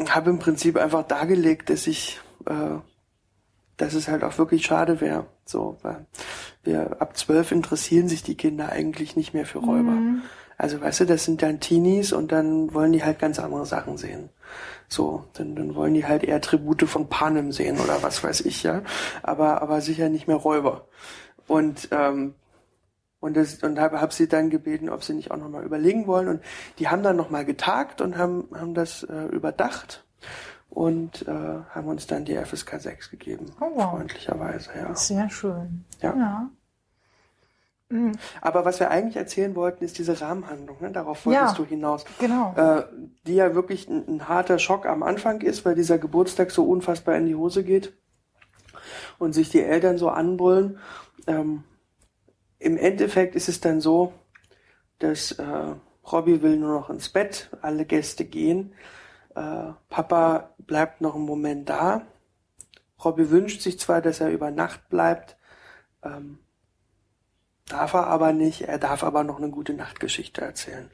habe 0.10 0.30
im 0.30 0.40
Prinzip 0.40 0.78
einfach 0.78 1.04
dargelegt, 1.04 1.70
dass 1.70 1.88
ich, 1.88 2.20
äh, 2.46 2.78
dass 3.78 3.94
es 3.94 4.08
halt 4.08 4.24
auch 4.24 4.38
wirklich 4.38 4.66
schade 4.66 5.00
wäre. 5.02 5.26
So, 5.46 5.78
weil 5.82 6.06
wir 6.64 7.02
ab 7.02 7.16
zwölf 7.18 7.52
interessieren 7.54 8.10
sich 8.10 8.24
die 8.24 8.36
Kinder 8.36 8.70
eigentlich 8.70 9.16
nicht 9.16 9.34
mehr 9.34 9.46
für 9.46 9.60
Räuber. 9.60 9.94
Also 10.58 10.82
weißt 10.82 11.02
du, 11.02 11.06
das 11.06 11.24
sind 11.24 11.42
dann 11.42 11.60
Teenies 11.60 12.14
und 12.14 12.32
dann 12.32 12.74
wollen 12.74 12.92
die 12.92 13.04
halt 13.04 13.20
ganz 13.20 13.40
andere 13.40 13.66
Sachen 13.66 13.98
sehen. 13.98 14.30
So, 14.90 15.26
dann, 15.34 15.56
dann 15.56 15.76
wollen 15.76 15.94
die 15.94 16.06
halt 16.06 16.24
eher 16.24 16.42
Tribute 16.42 16.84
von 16.84 17.10
Panem 17.10 17.52
sehen 17.52 17.80
oder 17.80 18.02
was 18.02 18.24
weiß 18.24 18.42
ich, 18.42 18.64
ja. 18.64 18.82
Aber, 19.22 19.62
aber 19.62 19.82
sicher 19.82 20.10
nicht 20.10 20.28
mehr 20.28 20.38
Räuber. 20.38 20.88
Und 21.48 21.90
ähm, 21.92 22.34
und, 23.20 23.36
das, 23.36 23.64
und 23.64 23.80
habe 23.80 24.00
hab 24.00 24.14
sie 24.14 24.28
dann 24.28 24.50
gebeten, 24.50 24.90
ob 24.90 25.04
sie 25.04 25.14
nicht 25.14 25.32
auch 25.32 25.38
nochmal 25.38 25.64
überlegen 25.64 26.06
wollen. 26.08 26.28
Und 26.28 26.42
die 26.78 26.88
haben 26.88 27.02
dann 27.02 27.16
nochmal 27.16 27.46
getagt 27.46 28.00
und 28.00 28.18
haben, 28.18 28.48
haben 28.54 28.74
das 28.74 29.04
äh, 29.04 29.26
überdacht 29.26 30.06
und 30.70 31.28
äh, 31.28 31.32
haben 31.32 31.88
uns 31.88 32.06
dann 32.06 32.26
die 32.26 32.36
FSK 32.36 32.80
6 32.80 33.10
gegeben. 33.10 33.52
Oh, 33.60 33.72
wow. 33.74 33.92
Freundlicherweise, 33.92 34.70
ja. 34.78 34.96
Sehr 34.96 35.30
schön. 35.30 35.84
Ja. 36.02 36.16
ja. 36.16 36.50
Aber 38.42 38.66
was 38.66 38.80
wir 38.82 38.92
eigentlich 38.92 39.16
erzählen 39.16 39.56
wollten, 39.56 39.84
ist 39.84 39.98
diese 39.98 40.20
Rahmenhandlung. 40.20 40.78
Ne? 40.82 40.92
Darauf 40.92 41.26
wolltest 41.26 41.52
Ja, 41.52 41.54
du 41.58 41.66
hinaus. 41.66 42.04
genau. 42.20 42.54
Äh, 42.56 42.84
die 43.26 43.36
ja 43.36 43.56
wirklich 43.56 43.88
ein, 43.88 44.06
ein 44.08 44.28
harter 44.28 44.60
Schock 44.60 44.86
am 44.86 45.04
Anfang 45.04 45.40
ist, 45.42 45.64
weil 45.66 45.76
dieser 45.76 45.98
Geburtstag 45.98 46.52
so 46.52 46.66
unfassbar 46.66 47.16
in 47.16 47.28
die 47.28 47.36
Hose 47.36 47.64
geht 47.64 47.94
und 49.20 49.34
sich 49.34 49.50
die 49.50 49.62
Eltern 49.64 49.98
so 49.98 50.10
anbrüllen. 50.10 50.80
Ähm, 51.28 51.64
Im 52.60 52.78
Endeffekt 52.78 53.36
ist 53.36 53.48
es 53.48 53.62
dann 53.62 53.80
so, 53.80 54.14
dass 55.00 55.32
äh, 55.34 55.44
Robbie 56.12 56.42
will 56.42 56.58
nur 56.58 56.74
noch 56.74 56.90
ins 56.90 57.10
Bett, 57.10 57.50
alle 57.62 57.86
Gäste 57.86 58.26
gehen. 58.26 58.74
Äh, 59.36 59.72
Papa 59.90 60.50
bleibt 60.58 61.00
noch 61.02 61.16
einen 61.16 61.26
Moment 61.26 61.70
da. 61.70 62.02
Robbie 63.04 63.30
wünscht 63.30 63.62
sich 63.62 63.80
zwar, 63.80 64.02
dass 64.02 64.20
er 64.20 64.30
über 64.32 64.52
Nacht 64.52 64.90
bleibt, 64.90 65.38
ähm, 66.04 66.40
darf 67.68 67.94
er 67.94 68.08
aber 68.08 68.34
nicht. 68.34 68.62
Er 68.62 68.78
darf 68.78 69.04
aber 69.04 69.24
noch 69.24 69.38
eine 69.38 69.50
gute 69.50 69.74
Nachtgeschichte 69.74 70.42
erzählen. 70.42 70.90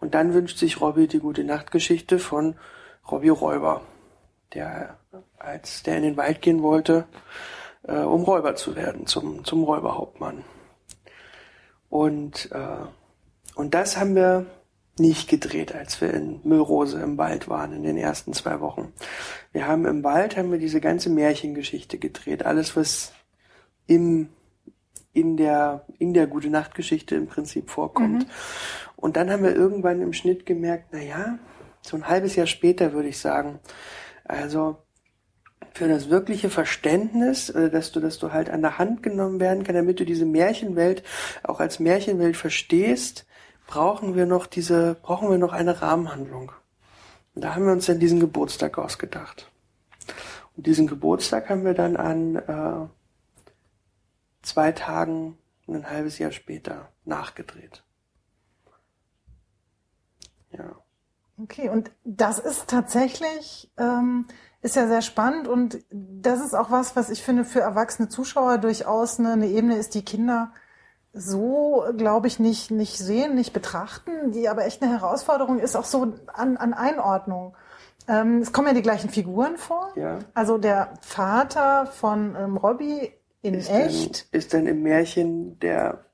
Und 0.00 0.14
dann 0.14 0.34
wünscht 0.34 0.58
sich 0.58 0.80
Robbie 0.80 1.08
die 1.08 1.20
gute 1.20 1.44
Nachtgeschichte 1.44 2.18
von 2.18 2.56
Robbie 3.10 3.30
Räuber, 3.30 3.82
der 4.54 4.98
als 5.38 5.82
der 5.82 5.96
in 5.96 6.02
den 6.02 6.16
Wald 6.16 6.42
gehen 6.42 6.62
wollte, 6.62 7.06
äh, 7.82 7.98
um 7.98 8.22
Räuber 8.22 8.54
zu 8.54 8.76
werden, 8.76 9.06
zum, 9.06 9.44
zum 9.44 9.64
Räuberhauptmann. 9.64 10.44
Und, 11.88 12.50
äh, 12.52 12.86
und 13.54 13.74
das 13.74 13.96
haben 13.96 14.14
wir 14.14 14.46
nicht 14.98 15.28
gedreht, 15.28 15.74
als 15.74 16.00
wir 16.00 16.12
in 16.12 16.40
Müllrose 16.42 17.00
im 17.00 17.16
Wald 17.18 17.48
waren 17.48 17.72
in 17.72 17.84
den 17.84 17.96
ersten 17.96 18.32
zwei 18.32 18.60
Wochen. 18.60 18.92
Wir 19.52 19.66
haben 19.66 19.86
im 19.86 20.02
Wald 20.02 20.36
haben 20.36 20.50
wir 20.50 20.58
diese 20.58 20.80
ganze 20.80 21.08
Märchengeschichte 21.08 21.98
gedreht, 21.98 22.44
alles 22.44 22.76
was 22.76 23.12
im 23.86 24.28
in 25.18 25.36
der 25.36 25.84
in 25.98 26.14
der 26.14 26.26
gute 26.26 26.50
Nachtgeschichte 26.50 27.14
im 27.14 27.26
Prinzip 27.26 27.70
vorkommt. 27.70 28.26
Und 28.96 29.16
dann 29.16 29.30
haben 29.30 29.42
wir 29.42 29.54
irgendwann 29.54 30.02
im 30.02 30.12
Schnitt 30.12 30.46
gemerkt, 30.46 30.88
na 30.92 31.00
ja, 31.00 31.38
so 31.82 31.96
ein 31.96 32.08
halbes 32.08 32.36
Jahr 32.36 32.46
später 32.46 32.92
würde 32.92 33.08
ich 33.08 33.18
sagen, 33.18 33.60
also 34.24 34.78
für 35.72 35.88
das 35.88 36.10
wirkliche 36.10 36.50
Verständnis, 36.50 37.50
äh, 37.50 37.70
dass 37.70 37.92
du, 37.92 38.00
dass 38.00 38.18
du 38.18 38.32
halt 38.32 38.50
an 38.50 38.62
der 38.62 38.78
Hand 38.78 39.02
genommen 39.02 39.40
werden 39.40 39.64
kann, 39.64 39.74
damit 39.74 40.00
du 40.00 40.04
diese 40.04 40.26
Märchenwelt 40.26 41.02
auch 41.44 41.60
als 41.60 41.78
Märchenwelt 41.78 42.36
verstehst, 42.36 43.26
brauchen 43.66 44.16
wir 44.16 44.26
noch 44.26 44.46
diese, 44.46 44.96
brauchen 45.02 45.30
wir 45.30 45.38
noch 45.38 45.52
eine 45.52 45.80
Rahmenhandlung. 45.80 46.52
Und 47.34 47.44
da 47.44 47.54
haben 47.54 47.66
wir 47.66 47.72
uns 47.72 47.86
dann 47.86 48.00
diesen 48.00 48.18
Geburtstag 48.18 48.78
ausgedacht. 48.78 49.50
Und 50.56 50.66
diesen 50.66 50.88
Geburtstag 50.88 51.48
haben 51.48 51.64
wir 51.64 51.74
dann 51.74 51.96
an 51.96 52.36
äh, 52.36 52.88
zwei 54.48 54.72
Tagen, 54.72 55.38
ein 55.68 55.88
halbes 55.88 56.18
Jahr 56.18 56.32
später 56.32 56.88
nachgedreht. 57.04 57.84
Ja. 60.50 60.76
Okay, 61.40 61.68
und 61.68 61.90
das 62.04 62.38
ist 62.38 62.68
tatsächlich, 62.68 63.70
ähm, 63.76 64.26
ist 64.60 64.76
ja 64.76 64.88
sehr 64.88 65.02
spannend 65.02 65.46
und 65.46 65.78
das 65.90 66.40
ist 66.40 66.54
auch 66.54 66.70
was, 66.70 66.96
was 66.96 67.10
ich 67.10 67.22
finde 67.22 67.44
für 67.44 67.60
erwachsene 67.60 68.08
Zuschauer 68.08 68.58
durchaus 68.58 69.20
eine, 69.20 69.32
eine 69.32 69.46
Ebene 69.46 69.76
ist, 69.76 69.94
die 69.94 70.04
Kinder 70.04 70.52
so, 71.12 71.84
glaube 71.96 72.26
ich, 72.26 72.38
nicht, 72.38 72.70
nicht 72.70 72.98
sehen, 72.98 73.34
nicht 73.34 73.52
betrachten, 73.52 74.32
die 74.32 74.48
aber 74.48 74.66
echt 74.66 74.82
eine 74.82 74.90
Herausforderung 74.90 75.58
ist, 75.58 75.76
auch 75.76 75.84
so 75.84 76.14
an, 76.32 76.56
an 76.56 76.74
Einordnung. 76.74 77.56
Ähm, 78.08 78.38
es 78.38 78.52
kommen 78.52 78.68
ja 78.68 78.74
die 78.74 78.82
gleichen 78.82 79.10
Figuren 79.10 79.58
vor. 79.58 79.92
Ja. 79.96 80.18
Also 80.34 80.58
der 80.58 80.94
Vater 81.00 81.86
von 81.86 82.36
ähm, 82.36 82.56
Robbie 82.56 83.12
in 83.42 83.54
ist 83.54 83.70
echt. 83.70 84.32
Dann, 84.32 84.38
ist 84.38 84.54
dann 84.54 84.66
im 84.66 84.82
Märchen 84.82 85.58
der 85.60 86.04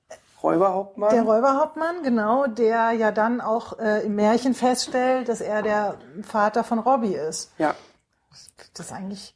Räuberhauptmann? 0.42 1.10
Der 1.10 1.22
Räuberhauptmann, 1.22 2.02
genau, 2.02 2.46
der 2.46 2.92
ja 2.92 3.10
dann 3.12 3.40
auch 3.40 3.78
äh, 3.78 4.04
im 4.04 4.14
Märchen 4.14 4.54
feststellt, 4.54 5.28
dass 5.28 5.40
er 5.40 5.62
der 5.62 5.98
Vater 6.22 6.64
von 6.64 6.78
Robbie 6.78 7.14
ist. 7.14 7.52
Ja. 7.58 7.74
Das 8.74 8.86
ist 8.86 8.92
eigentlich. 8.92 9.34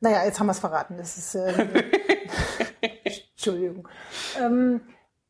Naja, 0.00 0.24
jetzt 0.24 0.40
haben 0.40 0.46
wir 0.46 0.52
es 0.52 0.58
verraten. 0.58 0.96
Das 0.96 1.16
ist. 1.16 1.34
Äh, 1.34 1.84
Entschuldigung. 3.36 3.88
Ähm, 4.40 4.80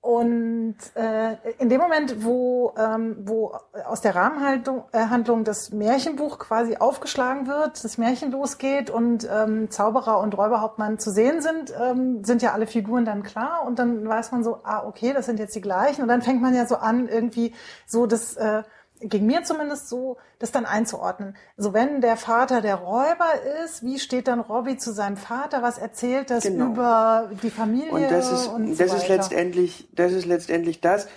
und 0.06 0.76
äh, 0.94 1.34
in 1.58 1.68
dem 1.68 1.80
Moment, 1.80 2.22
wo, 2.22 2.72
ähm, 2.78 3.16
wo 3.24 3.58
aus 3.86 4.02
der 4.02 4.14
Rahmenhandlung 4.14 4.84
äh, 4.92 5.06
Handlung 5.06 5.42
das 5.42 5.72
Märchenbuch 5.72 6.38
quasi 6.38 6.76
aufgeschlagen 6.76 7.48
wird, 7.48 7.82
das 7.82 7.98
Märchen 7.98 8.30
losgeht 8.30 8.88
und 8.88 9.28
ähm, 9.28 9.68
Zauberer 9.68 10.20
und 10.20 10.38
Räuberhauptmann 10.38 11.00
zu 11.00 11.10
sehen 11.10 11.40
sind, 11.40 11.74
ähm, 11.82 12.22
sind 12.22 12.40
ja 12.40 12.52
alle 12.52 12.68
Figuren 12.68 13.04
dann 13.04 13.24
klar 13.24 13.64
und 13.66 13.80
dann 13.80 14.08
weiß 14.08 14.30
man 14.30 14.44
so, 14.44 14.60
ah, 14.62 14.84
okay, 14.86 15.12
das 15.12 15.26
sind 15.26 15.40
jetzt 15.40 15.56
die 15.56 15.60
gleichen. 15.60 16.02
Und 16.02 16.08
dann 16.08 16.22
fängt 16.22 16.40
man 16.40 16.54
ja 16.54 16.66
so 16.66 16.76
an, 16.76 17.08
irgendwie 17.08 17.52
so 17.84 18.06
das 18.06 18.36
äh, 18.36 18.62
ging 19.00 19.26
mir 19.26 19.44
zumindest 19.44 19.88
so, 19.88 20.16
das 20.38 20.52
dann 20.52 20.64
einzuordnen. 20.64 21.36
So 21.56 21.72
wenn 21.72 22.00
der 22.00 22.16
Vater 22.16 22.60
der 22.60 22.76
Räuber 22.76 23.32
ist, 23.64 23.84
wie 23.84 23.98
steht 23.98 24.28
dann 24.28 24.40
Robbie 24.40 24.76
zu 24.76 24.92
seinem 24.92 25.16
Vater? 25.16 25.62
Was 25.62 25.78
erzählt 25.78 26.30
das 26.30 26.44
genau. 26.44 26.66
über 26.66 27.30
die 27.42 27.50
Familie? 27.50 27.90
Und 27.90 28.10
das 28.10 28.32
ist, 28.32 28.46
und 28.46 28.74
so 28.74 28.82
das 28.82 28.94
ist 28.94 29.08
letztendlich, 29.08 29.88
das 29.92 30.12
ist 30.12 30.26
letztendlich 30.26 30.80
das, 30.80 31.08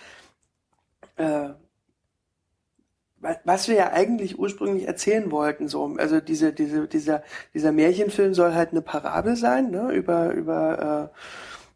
äh, 1.18 1.50
was 3.44 3.68
wir 3.68 3.76
ja 3.76 3.92
eigentlich 3.92 4.40
ursprünglich 4.40 4.88
erzählen 4.88 5.32
wollten. 5.32 5.68
So, 5.68 5.96
also 5.98 6.22
diese, 6.22 6.54
diese, 6.54 6.88
dieser, 6.88 7.24
dieser 7.54 7.72
Märchenfilm 7.72 8.34
soll 8.34 8.54
halt 8.54 8.72
eine 8.72 8.82
Parabel 8.82 9.36
sein, 9.36 9.72
ne, 9.72 9.92
über 9.92 10.32
über 10.34 11.12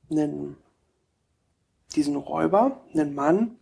äh, 0.09 0.13
einen 0.13 0.57
diesen 1.95 2.15
Räuber, 2.15 2.81
einen 2.93 3.13
Mann, 3.13 3.59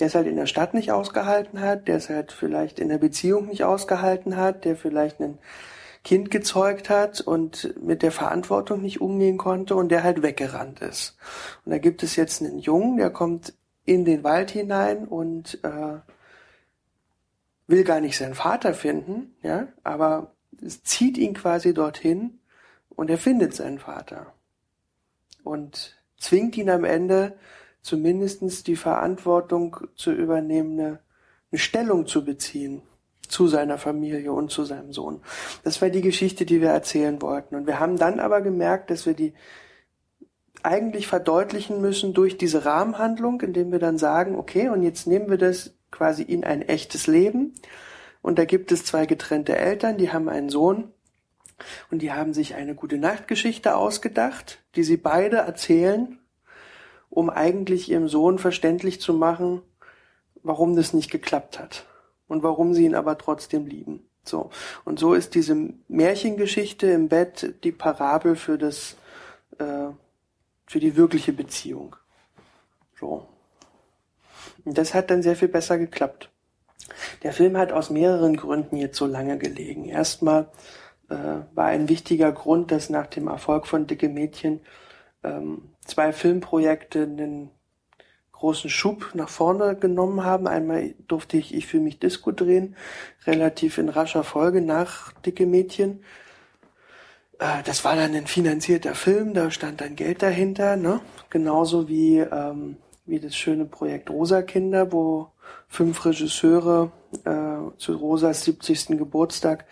der 0.00 0.06
es 0.06 0.14
halt 0.14 0.26
in 0.26 0.36
der 0.36 0.46
Stadt 0.46 0.74
nicht 0.74 0.90
ausgehalten 0.90 1.60
hat, 1.60 1.88
der 1.88 1.96
es 1.96 2.08
halt 2.08 2.32
vielleicht 2.32 2.78
in 2.78 2.88
der 2.88 2.98
Beziehung 2.98 3.48
nicht 3.48 3.64
ausgehalten 3.64 4.36
hat, 4.36 4.64
der 4.64 4.76
vielleicht 4.76 5.20
ein 5.20 5.38
Kind 6.04 6.30
gezeugt 6.30 6.90
hat 6.90 7.20
und 7.20 7.74
mit 7.80 8.02
der 8.02 8.10
Verantwortung 8.10 8.82
nicht 8.82 9.00
umgehen 9.00 9.38
konnte 9.38 9.76
und 9.76 9.90
der 9.90 10.02
halt 10.02 10.22
weggerannt 10.22 10.80
ist. 10.80 11.16
Und 11.64 11.70
da 11.70 11.78
gibt 11.78 12.02
es 12.02 12.16
jetzt 12.16 12.42
einen 12.42 12.58
Jungen, 12.58 12.96
der 12.96 13.10
kommt 13.10 13.54
in 13.84 14.04
den 14.04 14.24
Wald 14.24 14.50
hinein 14.50 15.06
und 15.06 15.62
äh, 15.62 16.00
will 17.66 17.84
gar 17.84 18.00
nicht 18.00 18.16
seinen 18.16 18.34
Vater 18.34 18.74
finden, 18.74 19.34
ja, 19.42 19.68
aber 19.84 20.32
es 20.64 20.82
zieht 20.82 21.18
ihn 21.18 21.34
quasi 21.34 21.72
dorthin 21.72 22.40
und 22.90 23.10
er 23.10 23.18
findet 23.18 23.54
seinen 23.54 23.78
Vater 23.78 24.32
und 25.44 25.96
zwingt 26.18 26.56
ihn 26.56 26.70
am 26.70 26.84
Ende 26.84 27.36
zumindestens 27.82 28.62
die 28.62 28.76
Verantwortung 28.76 29.76
zu 29.94 30.12
übernehmen, 30.12 30.78
eine, 30.78 31.00
eine 31.50 31.58
Stellung 31.58 32.06
zu 32.06 32.24
beziehen 32.24 32.82
zu 33.28 33.48
seiner 33.48 33.78
Familie 33.78 34.32
und 34.32 34.50
zu 34.50 34.64
seinem 34.64 34.92
Sohn. 34.92 35.22
Das 35.64 35.80
war 35.80 35.88
die 35.88 36.02
Geschichte, 36.02 36.44
die 36.44 36.60
wir 36.60 36.68
erzählen 36.68 37.20
wollten. 37.22 37.54
Und 37.54 37.66
wir 37.66 37.80
haben 37.80 37.96
dann 37.96 38.20
aber 38.20 38.42
gemerkt, 38.42 38.90
dass 38.90 39.06
wir 39.06 39.14
die 39.14 39.32
eigentlich 40.62 41.06
verdeutlichen 41.06 41.80
müssen 41.80 42.14
durch 42.14 42.36
diese 42.36 42.64
Rahmenhandlung, 42.64 43.40
indem 43.40 43.72
wir 43.72 43.78
dann 43.78 43.98
sagen, 43.98 44.36
okay, 44.36 44.68
und 44.68 44.82
jetzt 44.82 45.06
nehmen 45.06 45.30
wir 45.30 45.38
das 45.38 45.74
quasi 45.90 46.22
in 46.22 46.44
ein 46.44 46.62
echtes 46.62 47.06
Leben. 47.06 47.54
Und 48.20 48.38
da 48.38 48.44
gibt 48.44 48.70
es 48.70 48.84
zwei 48.84 49.06
getrennte 49.06 49.56
Eltern, 49.56 49.96
die 49.96 50.12
haben 50.12 50.28
einen 50.28 50.48
Sohn 50.48 50.92
und 51.90 52.02
die 52.02 52.12
haben 52.12 52.34
sich 52.34 52.54
eine 52.54 52.74
gute 52.74 52.98
Nachtgeschichte 52.98 53.76
ausgedacht, 53.76 54.62
die 54.76 54.84
sie 54.84 54.96
beide 54.96 55.38
erzählen 55.38 56.18
um 57.12 57.28
eigentlich 57.28 57.90
ihrem 57.90 58.08
Sohn 58.08 58.38
verständlich 58.38 58.98
zu 58.98 59.12
machen, 59.12 59.60
warum 60.42 60.76
das 60.76 60.94
nicht 60.94 61.10
geklappt 61.10 61.58
hat 61.58 61.84
und 62.26 62.42
warum 62.42 62.72
sie 62.72 62.86
ihn 62.86 62.94
aber 62.94 63.18
trotzdem 63.18 63.66
lieben. 63.66 64.06
So. 64.24 64.48
Und 64.86 64.98
so 64.98 65.12
ist 65.12 65.34
diese 65.34 65.54
Märchengeschichte 65.88 66.86
im 66.86 67.08
Bett 67.08 67.54
die 67.64 67.72
Parabel 67.72 68.34
für 68.34 68.56
das, 68.56 68.96
äh, 69.58 69.88
für 70.66 70.80
die 70.80 70.96
wirkliche 70.96 71.34
Beziehung. 71.34 71.96
So. 72.98 73.26
Und 74.64 74.78
das 74.78 74.94
hat 74.94 75.10
dann 75.10 75.22
sehr 75.22 75.36
viel 75.36 75.48
besser 75.48 75.76
geklappt. 75.76 76.30
Der 77.24 77.34
Film 77.34 77.58
hat 77.58 77.72
aus 77.72 77.90
mehreren 77.90 78.38
Gründen 78.38 78.76
jetzt 78.76 78.96
so 78.96 79.04
lange 79.04 79.36
gelegen. 79.36 79.84
Erstmal 79.84 80.48
äh, 81.10 81.14
war 81.54 81.66
ein 81.66 81.90
wichtiger 81.90 82.32
Grund, 82.32 82.70
dass 82.70 82.88
nach 82.88 83.06
dem 83.06 83.28
Erfolg 83.28 83.66
von 83.66 83.86
Dicke 83.86 84.08
Mädchen 84.08 84.60
ähm, 85.24 85.70
zwei 85.84 86.12
Filmprojekte 86.12 87.02
einen 87.02 87.50
großen 88.32 88.70
Schub 88.70 89.10
nach 89.14 89.28
vorne 89.28 89.76
genommen 89.76 90.24
haben. 90.24 90.48
Einmal 90.48 90.94
durfte 91.06 91.36
ich 91.36 91.54
Ich 91.54 91.66
für 91.66 91.78
mich 91.78 92.00
Disco 92.00 92.32
drehen, 92.32 92.76
relativ 93.24 93.78
in 93.78 93.88
rascher 93.88 94.24
Folge 94.24 94.60
nach 94.60 95.12
Dicke 95.22 95.46
Mädchen. 95.46 96.02
Äh, 97.38 97.62
das 97.64 97.84
war 97.84 97.94
dann 97.96 98.14
ein 98.14 98.26
finanzierter 98.26 98.94
Film, 98.94 99.34
da 99.34 99.50
stand 99.50 99.80
dann 99.80 99.96
Geld 99.96 100.22
dahinter, 100.22 100.76
ne? 100.76 101.00
Genauso 101.30 101.88
wie, 101.88 102.18
ähm, 102.18 102.78
wie 103.06 103.20
das 103.20 103.36
schöne 103.36 103.64
Projekt 103.64 104.10
Rosa 104.10 104.42
Kinder, 104.42 104.92
wo 104.92 105.28
fünf 105.68 106.04
Regisseure 106.04 106.90
äh, 107.24 107.76
zu 107.78 107.96
Rosas 107.96 108.44
70. 108.44 108.98
Geburtstag 108.98 109.64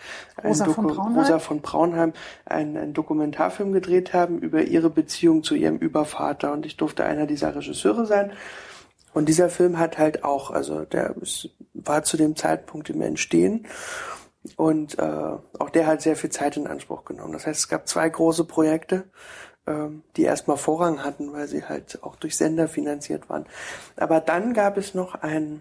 Rosa, 0.43 0.67
von 0.67 0.87
Braunheim. 0.87 1.19
Rosa 1.19 1.39
von 1.39 1.61
Braunheim 1.61 2.13
einen, 2.45 2.77
einen 2.77 2.93
Dokumentarfilm 2.93 3.73
gedreht 3.73 4.13
haben 4.13 4.39
über 4.39 4.63
ihre 4.63 4.91
Beziehung 4.91 5.43
zu 5.43 5.55
ihrem 5.55 5.77
Übervater 5.77 6.53
und 6.53 6.67
ich 6.67 6.77
durfte 6.77 7.05
einer 7.05 7.27
dieser 7.27 7.55
Regisseure 7.55 8.07
sein. 8.07 8.33
Und 9.13 9.29
dieser 9.29 9.49
Film 9.49 9.79
hat 9.79 9.99
halt 9.99 10.23
auch, 10.23 10.51
also 10.51 10.85
der 10.85 11.15
war 11.75 12.05
zu 12.05 12.17
dem 12.17 12.37
Zeitpunkt 12.37 12.91
im 12.91 13.03
Entstehen 13.03 13.67
und 14.57 14.99
äh, 14.99 15.03
auch 15.59 15.71
der 15.71 15.87
hat 15.87 16.01
sehr 16.01 16.17
viel 16.17 16.31
Zeit 16.31 16.57
in 16.57 16.67
Anspruch 16.67 17.05
genommen. 17.05 17.33
Das 17.33 17.47
heißt, 17.47 17.61
es 17.61 17.69
gab 17.69 17.89
zwei 17.89 18.09
große 18.09 18.45
Projekte, 18.45 19.05
ähm, 19.67 20.03
die 20.17 20.23
erstmal 20.23 20.57
Vorrang 20.57 21.05
hatten, 21.05 21.33
weil 21.33 21.47
sie 21.47 21.65
halt 21.65 22.03
auch 22.03 22.17
durch 22.17 22.37
Sender 22.37 22.69
finanziert 22.69 23.29
waren. 23.29 23.47
Aber 23.97 24.21
dann 24.21 24.55
gab 24.55 24.77
es 24.77 24.95
noch 24.95 25.15
einen 25.15 25.61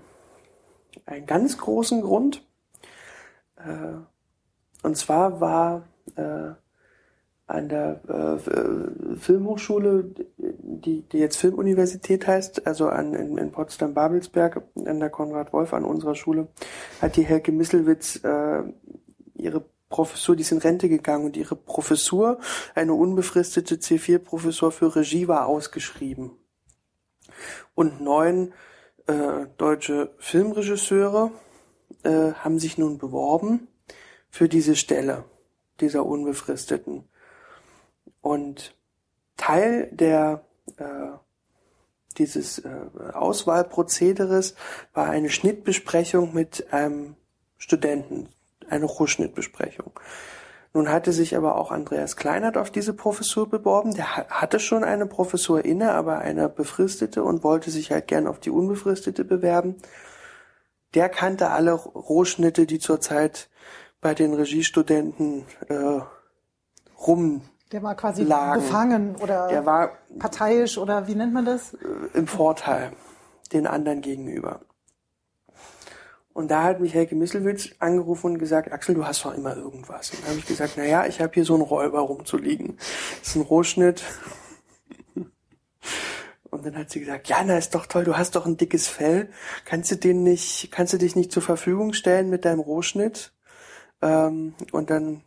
einen 1.06 1.26
ganz 1.26 1.58
großen 1.58 2.02
Grund. 2.02 2.46
Äh, 3.58 3.96
und 4.84 4.98
zwar 4.98 5.42
war 5.42 5.88
äh, 6.16 6.52
an 7.48 7.68
der 7.68 8.02
äh, 8.08 9.16
Filmhochschule, 9.18 10.14
die, 10.38 11.02
die 11.02 11.18
jetzt 11.18 11.38
Filmuniversität 11.38 12.28
heißt, 12.28 12.68
also 12.68 12.90
an, 12.90 13.16
in, 13.16 13.38
in 13.38 13.52
Potsdam-Babelsberg, 13.52 14.64
an 14.86 15.00
der 15.00 15.10
Konrad 15.10 15.52
Wolf, 15.52 15.74
an 15.74 15.84
unserer 15.84 16.16
Schule, 16.16 16.48
hat 17.02 17.16
die 17.16 17.24
Helke 17.24 17.52
Misselwitz 17.52 18.24
äh, 18.24 18.64
ihre 19.34 19.66
Professur, 19.90 20.36
die 20.36 20.44
ist 20.44 20.52
in 20.52 20.60
Rente 20.60 20.88
gegangen 20.88 21.26
und 21.26 21.36
ihre 21.36 21.56
Professur, 21.56 22.40
eine 22.76 22.94
unbefristete 22.94 23.76
C4-Professur 23.76 24.72
für 24.72 24.96
Regie 24.96 25.28
war 25.28 25.48
ausgeschrieben. 25.48 26.32
Und 27.74 28.00
neun 28.00 28.54
äh, 29.10 29.48
deutsche 29.58 30.12
Filmregisseure 30.20 31.32
äh, 32.04 32.34
haben 32.34 32.60
sich 32.60 32.78
nun 32.78 32.98
beworben 33.00 33.68
für 34.30 34.48
diese 34.48 34.76
Stelle 34.76 35.26
dieser 35.80 36.06
unbefristeten. 36.06 37.06
Und 38.22 38.76
Teil 39.36 39.90
der 39.92 40.44
äh, 40.78 40.84
dieses 42.18 42.60
äh, 42.60 42.70
Auswahlprozederes 43.14 44.56
war 44.94 45.10
eine 45.10 45.30
Schnittbesprechung 45.30 46.34
mit 46.34 46.72
einem 46.72 47.16
Studenten, 47.58 48.30
eine 48.70 48.86
Rohschnittbesprechung. 48.86 50.00
Nun 50.74 50.90
hatte 50.90 51.12
sich 51.14 51.36
aber 51.36 51.56
auch 51.56 51.72
Andreas 51.72 52.16
Kleinert 52.16 52.56
auf 52.58 52.70
diese 52.70 52.94
Professur 52.94 53.50
beworben. 53.50 53.96
Der 53.96 54.16
hatte 54.28 54.60
schon 54.60 54.84
eine 54.84 55.08
Professur 55.08 55.66
inne, 55.66 55.94
aber 55.94 56.20
eine 56.20 56.48
befristete 56.48 57.24
und 57.24 57.44
wollte 57.44 57.72
sich 57.72 57.92
halt 57.92 58.08
gern 58.08 58.28
auf 58.28 58.40
die 58.40 58.52
unbefristete 58.52 59.26
bewerben. 59.26 59.78
Der 60.94 61.10
kannte 61.10 61.50
alle 61.50 61.74
Rohschnitte, 61.74 62.66
die 62.66 62.80
zurzeit 62.80 63.50
bei 64.02 64.14
den 64.14 64.34
Regiestudenten 64.34 65.46
äh, 65.68 66.00
rum 67.06 67.42
der 67.72 67.84
war 67.84 67.96
quasi 67.96 68.24
lagen. 68.24 68.62
befangen 68.62 69.16
oder 69.18 69.48
Der 69.48 69.66
war 69.66 69.92
parteiisch 70.18 70.78
oder 70.78 71.08
wie 71.08 71.14
nennt 71.16 71.34
man 71.34 71.46
das? 71.46 71.76
im 72.14 72.26
Vorteil 72.26 72.94
den 73.54 73.68
anderen 73.68 74.02
gegenüber. 74.02 74.62
Und 76.34 76.50
da 76.52 76.64
hat 76.64 76.80
mich 76.80 76.94
Helge 76.94 77.16
Misselwitz 77.16 77.72
angerufen 77.80 78.34
und 78.34 78.40
gesagt, 78.40 78.72
Axel, 78.72 78.96
du 78.96 79.06
hast 79.06 79.26
doch 79.26 79.34
immer 79.34 79.58
irgendwas. 79.58 80.12
Und 80.12 80.22
dann 80.22 80.30
habe 80.30 80.40
ich 80.40 80.46
gesagt, 80.46 80.74
na 80.78 80.86
ja, 80.86 81.06
ich 81.06 81.20
habe 81.22 81.34
hier 81.34 81.44
so 81.44 81.56
einen 81.56 81.64
Räuber 81.64 82.00
rumzuliegen. 82.00 82.78
Das 83.20 83.30
ist 83.30 83.36
ein 83.36 83.42
Rohschnitt. 83.42 84.04
Und 86.52 86.66
dann 86.66 86.78
hat 86.78 86.90
sie 86.90 87.00
gesagt, 87.00 87.28
ja, 87.28 87.44
na 87.46 87.58
ist 87.58 87.76
doch 87.76 87.86
toll, 87.86 88.04
du 88.04 88.18
hast 88.18 88.36
doch 88.36 88.46
ein 88.46 88.58
dickes 88.58 88.88
Fell. 88.88 89.30
Kannst 89.66 89.92
du 89.92 89.96
den 89.96 90.24
nicht, 90.24 90.70
kannst 90.72 90.94
du 90.94 90.98
dich 90.98 91.16
nicht 91.16 91.32
zur 91.32 91.44
Verfügung 91.44 91.94
stellen 91.94 92.30
mit 92.30 92.44
deinem 92.44 92.60
Rohschnitt? 92.60 93.34
Ähm, 94.02 94.56
und 94.72 94.90
dann 94.90 95.22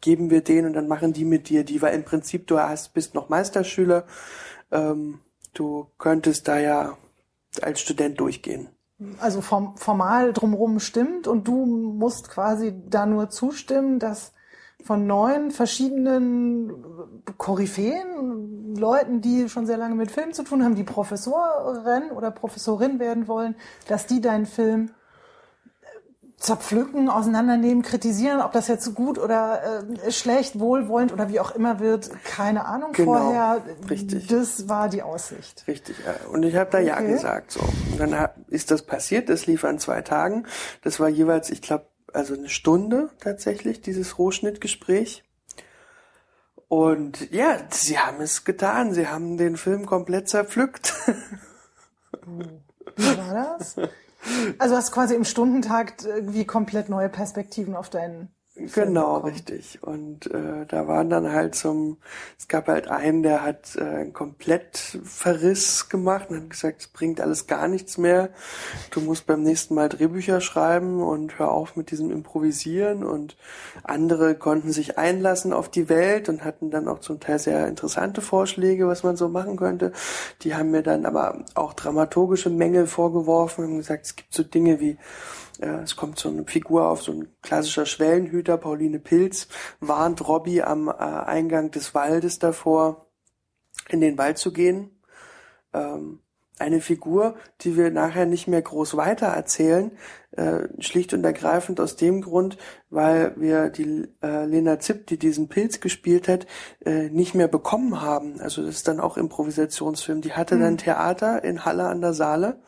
geben 0.00 0.30
wir 0.30 0.42
den 0.42 0.66
und 0.66 0.74
dann 0.74 0.86
machen 0.86 1.12
die 1.12 1.24
mit 1.24 1.48
dir 1.48 1.64
die, 1.64 1.80
weil 1.82 1.94
im 1.94 2.04
Prinzip 2.04 2.46
du 2.46 2.58
hast, 2.58 2.92
bist 2.92 3.14
noch 3.14 3.30
Meisterschüler. 3.30 4.06
Ähm, 4.70 5.20
du 5.54 5.88
könntest 5.98 6.46
da 6.46 6.58
ja 6.58 6.96
als 7.62 7.80
Student 7.80 8.20
durchgehen. 8.20 8.68
Also 9.18 9.40
form, 9.40 9.76
formal 9.76 10.32
drumherum 10.32 10.78
stimmt 10.78 11.26
und 11.26 11.48
du 11.48 11.66
musst 11.66 12.30
quasi 12.30 12.74
da 12.88 13.06
nur 13.06 13.28
zustimmen, 13.28 13.98
dass 13.98 14.32
von 14.84 15.06
neun 15.06 15.50
verschiedenen 15.50 16.72
Koryphäen, 17.38 18.76
Leuten, 18.76 19.20
die 19.20 19.48
schon 19.48 19.66
sehr 19.66 19.78
lange 19.78 19.94
mit 19.94 20.10
Film 20.10 20.32
zu 20.32 20.44
tun 20.44 20.62
haben, 20.62 20.74
die 20.74 20.84
Professorin 20.84 22.10
oder 22.14 22.30
Professorin 22.30 22.98
werden 22.98 23.26
wollen, 23.26 23.56
dass 23.88 24.06
die 24.06 24.20
deinen 24.20 24.46
Film 24.46 24.90
zerpflücken, 26.36 27.08
auseinandernehmen, 27.08 27.82
kritisieren, 27.82 28.42
ob 28.42 28.52
das 28.52 28.68
jetzt 28.68 28.94
gut 28.94 29.18
oder 29.18 29.62
äh, 30.04 30.10
schlecht, 30.12 30.60
wohlwollend 30.60 31.10
oder 31.12 31.30
wie 31.30 31.40
auch 31.40 31.52
immer 31.54 31.80
wird, 31.80 32.10
keine 32.24 32.66
Ahnung 32.66 32.92
Genau, 32.92 33.12
vorher. 33.12 33.62
richtig. 33.88 34.26
Das 34.26 34.68
war 34.68 34.90
die 34.90 35.02
Aussicht. 35.02 35.64
Richtig, 35.66 35.96
ja. 36.04 36.28
Und 36.30 36.42
ich 36.42 36.54
habe 36.56 36.68
da 36.70 36.80
ja 36.80 36.96
Okay. 36.96 37.12
gesagt. 37.12 37.52
So. 37.52 37.60
Und 37.60 37.98
dann 37.98 38.14
ist 38.54 38.70
das 38.70 38.82
passiert, 38.82 39.28
das 39.28 39.46
lief 39.46 39.64
an 39.64 39.78
zwei 39.78 40.02
Tagen. 40.02 40.46
Das 40.82 41.00
war 41.00 41.08
jeweils, 41.08 41.50
ich 41.50 41.60
glaube, 41.60 41.86
also 42.12 42.34
eine 42.34 42.48
Stunde 42.48 43.10
tatsächlich, 43.20 43.80
dieses 43.80 44.18
Rohschnittgespräch. 44.18 45.24
Und 46.68 47.30
ja, 47.30 47.58
sie 47.70 47.98
haben 47.98 48.20
es 48.20 48.44
getan. 48.44 48.94
Sie 48.94 49.06
haben 49.06 49.36
den 49.36 49.56
Film 49.56 49.86
komplett 49.86 50.28
zerpflückt. 50.28 50.92
Wie 52.26 53.16
war 53.16 53.56
das? 53.58 53.76
Also 54.58 54.76
hast 54.76 54.92
quasi 54.92 55.14
im 55.14 55.24
Stundentakt 55.24 56.04
irgendwie 56.04 56.46
komplett 56.46 56.88
neue 56.88 57.08
Perspektiven 57.08 57.76
auf 57.76 57.90
deinen 57.90 58.34
Genau, 58.56 59.14
bekommen. 59.16 59.32
richtig. 59.32 59.82
Und 59.82 60.32
äh, 60.32 60.64
da 60.68 60.86
waren 60.86 61.10
dann 61.10 61.32
halt 61.32 61.56
zum, 61.56 61.96
es 62.38 62.46
gab 62.46 62.68
halt 62.68 62.86
einen, 62.86 63.24
der 63.24 63.42
hat 63.42 63.74
äh, 63.74 63.82
einen 63.82 64.12
Komplettverriss 64.12 65.88
gemacht 65.88 66.30
und 66.30 66.36
hat 66.36 66.50
gesagt, 66.50 66.82
es 66.82 66.86
bringt 66.86 67.20
alles 67.20 67.48
gar 67.48 67.66
nichts 67.66 67.98
mehr. 67.98 68.30
Du 68.92 69.00
musst 69.00 69.26
beim 69.26 69.42
nächsten 69.42 69.74
Mal 69.74 69.88
Drehbücher 69.88 70.40
schreiben 70.40 71.02
und 71.02 71.36
hör 71.40 71.50
auf 71.50 71.74
mit 71.74 71.90
diesem 71.90 72.12
Improvisieren. 72.12 73.02
Und 73.02 73.36
andere 73.82 74.36
konnten 74.36 74.70
sich 74.70 74.98
einlassen 74.98 75.52
auf 75.52 75.68
die 75.68 75.88
Welt 75.88 76.28
und 76.28 76.44
hatten 76.44 76.70
dann 76.70 76.86
auch 76.86 77.00
zum 77.00 77.18
Teil 77.18 77.40
sehr 77.40 77.66
interessante 77.66 78.20
Vorschläge, 78.20 78.86
was 78.86 79.02
man 79.02 79.16
so 79.16 79.28
machen 79.28 79.56
könnte. 79.56 79.90
Die 80.42 80.54
haben 80.54 80.70
mir 80.70 80.84
dann 80.84 81.06
aber 81.06 81.44
auch 81.54 81.72
dramaturgische 81.72 82.50
Mängel 82.50 82.86
vorgeworfen, 82.86 83.64
haben 83.64 83.78
gesagt, 83.78 84.06
es 84.06 84.14
gibt 84.14 84.32
so 84.32 84.44
Dinge 84.44 84.78
wie 84.78 84.96
äh, 85.60 85.82
es 85.82 85.96
kommt 85.96 86.18
so 86.18 86.28
eine 86.28 86.44
Figur 86.44 86.88
auf, 86.88 87.02
so 87.02 87.12
ein 87.12 87.28
klassischer 87.42 87.86
Schwellenhüter, 87.86 88.56
Pauline 88.56 88.98
Pilz, 88.98 89.48
warnt 89.80 90.26
Robbie 90.26 90.62
am 90.62 90.88
äh, 90.88 90.92
Eingang 90.92 91.70
des 91.70 91.94
Waldes 91.94 92.38
davor, 92.38 93.06
in 93.88 94.00
den 94.00 94.18
Wald 94.18 94.38
zu 94.38 94.52
gehen. 94.52 94.90
Ähm, 95.72 96.20
eine 96.58 96.80
Figur, 96.80 97.34
die 97.62 97.76
wir 97.76 97.90
nachher 97.90 98.26
nicht 98.26 98.46
mehr 98.46 98.62
groß 98.62 98.96
weiter 98.96 99.26
erzählen, 99.26 99.90
äh, 100.32 100.68
schlicht 100.78 101.12
und 101.12 101.24
ergreifend 101.24 101.80
aus 101.80 101.96
dem 101.96 102.22
Grund, 102.22 102.58
weil 102.90 103.34
wir 103.36 103.70
die 103.70 104.08
äh, 104.22 104.44
Lena 104.44 104.78
Zipp, 104.78 105.08
die 105.08 105.18
diesen 105.18 105.48
Pilz 105.48 105.80
gespielt 105.80 106.28
hat, 106.28 106.46
äh, 106.84 107.08
nicht 107.10 107.34
mehr 107.34 107.48
bekommen 107.48 108.00
haben. 108.00 108.40
Also 108.40 108.64
das 108.64 108.76
ist 108.76 108.88
dann 108.88 109.00
auch 109.00 109.16
Improvisationsfilm. 109.16 110.20
Die 110.20 110.32
hatte 110.32 110.58
dann 110.58 110.78
Theater 110.78 111.42
in 111.42 111.64
Halle 111.64 111.88
an 111.88 112.00
der 112.00 112.14
Saale 112.14 112.60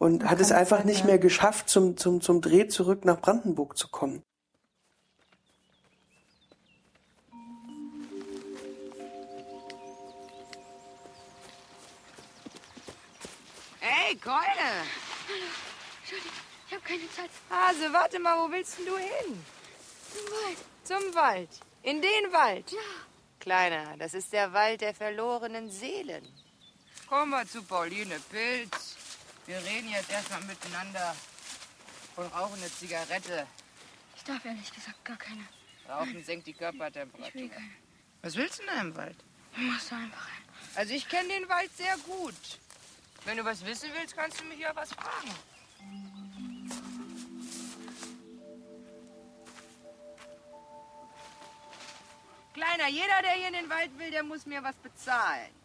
und 0.00 0.24
hat 0.24 0.40
es 0.40 0.50
einfach 0.50 0.78
Zeit 0.78 0.86
nicht 0.86 1.00
mehr. 1.00 1.08
mehr 1.08 1.18
geschafft, 1.18 1.68
zum, 1.68 1.96
zum, 1.98 2.22
zum 2.22 2.40
Dreh 2.40 2.66
zurück 2.68 3.04
nach 3.04 3.20
Brandenburg 3.20 3.76
zu 3.76 3.86
kommen. 3.88 4.22
Hey, 13.80 14.16
Keule! 14.16 14.40
Ich 16.66 16.74
habe 16.74 16.82
keine 16.82 17.10
Zeit. 17.10 17.30
Hase, 17.50 17.92
warte 17.92 18.18
mal, 18.20 18.38
wo 18.38 18.50
willst 18.50 18.78
denn 18.78 18.86
du 18.86 18.96
hin? 18.96 19.44
Zum 20.14 20.24
Wald. 20.32 20.58
Zum 20.84 21.14
Wald. 21.14 21.50
In 21.82 22.00
den 22.00 22.32
Wald. 22.32 22.72
Ja. 22.72 22.78
Kleiner, 23.38 23.96
das 23.98 24.14
ist 24.14 24.32
der 24.32 24.54
Wald 24.54 24.80
der 24.80 24.94
verlorenen 24.94 25.70
Seelen. 25.70 26.26
Komm 27.06 27.30
mal 27.30 27.46
zu 27.46 27.62
Pauline 27.62 28.18
Pilz. 28.30 28.99
Wir 29.50 29.64
reden 29.64 29.88
jetzt 29.88 30.08
erstmal 30.12 30.42
miteinander 30.42 31.16
und 32.14 32.26
rauchen 32.26 32.54
eine 32.60 32.72
Zigarette. 32.72 33.48
Ich 34.14 34.22
darf 34.22 34.44
ehrlich 34.44 34.72
gesagt 34.72 35.04
gar 35.04 35.16
keine. 35.16 35.42
Rauchen 35.88 36.22
senkt 36.22 36.46
die 36.46 36.52
Ich 36.52 36.60
will 36.60 36.70
Körpertemperatur. 36.70 37.48
keine. 37.50 37.70
Was 38.22 38.36
willst 38.36 38.60
du 38.60 38.62
denn 38.64 38.74
da 38.76 38.80
im 38.80 38.94
Wald? 38.96 39.16
Du 39.56 39.60
musst 39.62 39.90
da 39.90 39.96
einfach 39.96 40.24
rein. 40.24 40.44
Also 40.76 40.94
ich 40.94 41.08
kenne 41.08 41.30
den 41.30 41.48
Wald 41.48 41.76
sehr 41.76 41.96
gut. 41.98 42.60
Wenn 43.24 43.38
du 43.38 43.44
was 43.44 43.66
wissen 43.66 43.90
willst, 43.98 44.14
kannst 44.14 44.38
du 44.38 44.44
mich 44.44 44.60
ja 44.60 44.70
was 44.76 44.92
fragen. 44.92 45.34
Kleiner, 52.54 52.88
jeder, 52.88 53.20
der 53.22 53.32
hier 53.32 53.48
in 53.48 53.54
den 53.54 53.68
Wald 53.68 53.98
will, 53.98 54.12
der 54.12 54.22
muss 54.22 54.46
mir 54.46 54.62
was 54.62 54.76
bezahlen. 54.76 55.59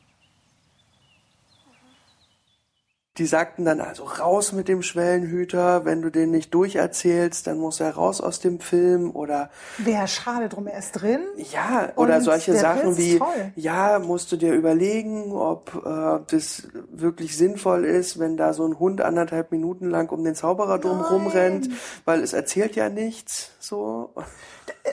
Die 3.18 3.26
sagten 3.26 3.64
dann 3.64 3.80
also 3.80 4.04
raus 4.04 4.52
mit 4.52 4.68
dem 4.68 4.82
Schwellenhüter, 4.82 5.86
wenn 5.86 6.02
du 6.02 6.10
den 6.10 6.32
nicht 6.32 6.54
durcherzählst, 6.54 7.48
dann 7.48 7.58
muss 7.58 7.80
er 7.80 7.92
raus 7.96 8.20
aus 8.20 8.42
dem 8.42 8.60
Film 8.60 9.12
oder 9.16 9.50
Wäre 9.78 10.06
schade 10.10 10.50
drum, 10.50 10.68
er 10.68 10.80
ist 10.80 10.92
drin. 10.92 11.22
ja, 11.38 11.94
oder 11.96 12.20
solche 12.20 12.56
Sachen 12.58 12.98
wie 12.98 13.18
toll. 13.18 13.54
ja, 13.56 14.00
musst 14.00 14.34
du 14.34 14.36
dir 14.36 14.52
überlegen, 14.54 15.32
ob 15.32 15.74
äh, 15.86 16.20
das 16.30 16.68
wirklich 16.90 17.38
sinnvoll 17.38 17.86
ist, 17.86 18.20
wenn 18.20 18.36
da 18.36 18.52
so 18.52 18.68
ein 18.68 18.80
Hund 18.80 19.00
anderthalb 19.00 19.50
Minuten 19.52 19.90
lang 19.90 20.10
um 20.12 20.22
den 20.26 20.36
Zauberer 20.36 20.78
drum 20.78 21.00
rumrennt, 21.00 21.70
weil 22.04 22.22
es 22.22 22.34
erzählt 22.34 22.76
ja 22.76 22.90
nichts 22.90 23.52
so. 23.60 24.14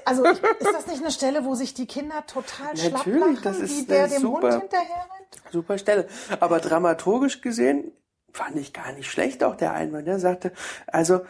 Also 0.05 0.25
ist 0.25 0.41
das 0.73 0.87
nicht 0.87 1.01
eine 1.03 1.11
Stelle, 1.11 1.45
wo 1.45 1.57
sich 1.57 1.75
die 1.75 1.87
Kinder 1.87 2.23
total 2.29 2.77
schlapp 2.77 3.05
Natürlich, 3.05 3.21
lachen, 3.21 3.39
das 3.43 3.59
ist- 3.59 3.79
wie 3.79 3.87
der 3.87 4.07
dem 4.07 4.21
super. 4.23 4.53
Hund 4.53 4.61
hinterher 4.63 4.97
rennt? 4.97 5.53
Super 5.53 5.77
Stelle. 5.79 6.07
Aber 6.39 6.61
dramaturgisch 6.61 7.41
gesehen 7.41 7.91
fand 8.33 8.57
ich 8.57 8.73
gar 8.73 8.93
nicht 8.93 9.11
schlecht 9.11 9.45
auch 9.45 9.57
der 9.57 9.75
Einwand. 9.75 10.07
Der 10.07 10.19
sagte, 10.19 10.53
also 10.87 11.21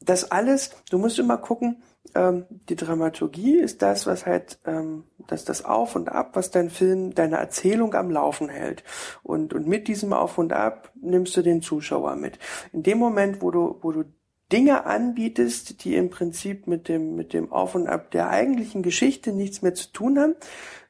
das 0.00 0.30
alles, 0.30 0.70
du 0.90 0.98
musst 0.98 1.18
immer 1.18 1.38
gucken, 1.38 1.82
ähm, 2.14 2.44
die 2.68 2.76
Dramaturgie 2.76 3.56
ist 3.56 3.82
das, 3.82 4.06
was 4.06 4.26
halt, 4.26 4.58
ähm, 4.66 5.04
das, 5.26 5.44
das 5.44 5.64
Auf 5.64 5.96
und 5.96 6.08
Ab, 6.08 6.30
was 6.34 6.50
dein 6.50 6.70
Film, 6.70 7.14
deine 7.14 7.36
Erzählung 7.36 7.94
am 7.94 8.10
Laufen 8.10 8.48
hält. 8.48 8.84
Und, 9.22 9.54
und 9.54 9.66
mit 9.66 9.88
diesem 9.88 10.12
Auf 10.12 10.38
und 10.38 10.52
Ab 10.52 10.92
nimmst 11.00 11.36
du 11.36 11.42
den 11.42 11.62
Zuschauer 11.62 12.16
mit. 12.16 12.38
In 12.72 12.82
dem 12.82 12.98
Moment, 12.98 13.40
wo 13.40 13.50
du, 13.50 13.78
wo 13.80 13.92
du 13.92 14.04
Dinge 14.52 14.84
anbietest, 14.84 15.84
die 15.84 15.96
im 15.96 16.10
Prinzip 16.10 16.66
mit 16.66 16.88
dem, 16.88 17.16
mit 17.16 17.32
dem 17.32 17.50
Auf 17.50 17.74
und 17.74 17.88
Ab 17.88 18.10
der 18.10 18.28
eigentlichen 18.28 18.82
Geschichte 18.82 19.32
nichts 19.32 19.62
mehr 19.62 19.74
zu 19.74 19.90
tun 19.90 20.18
haben, 20.18 20.34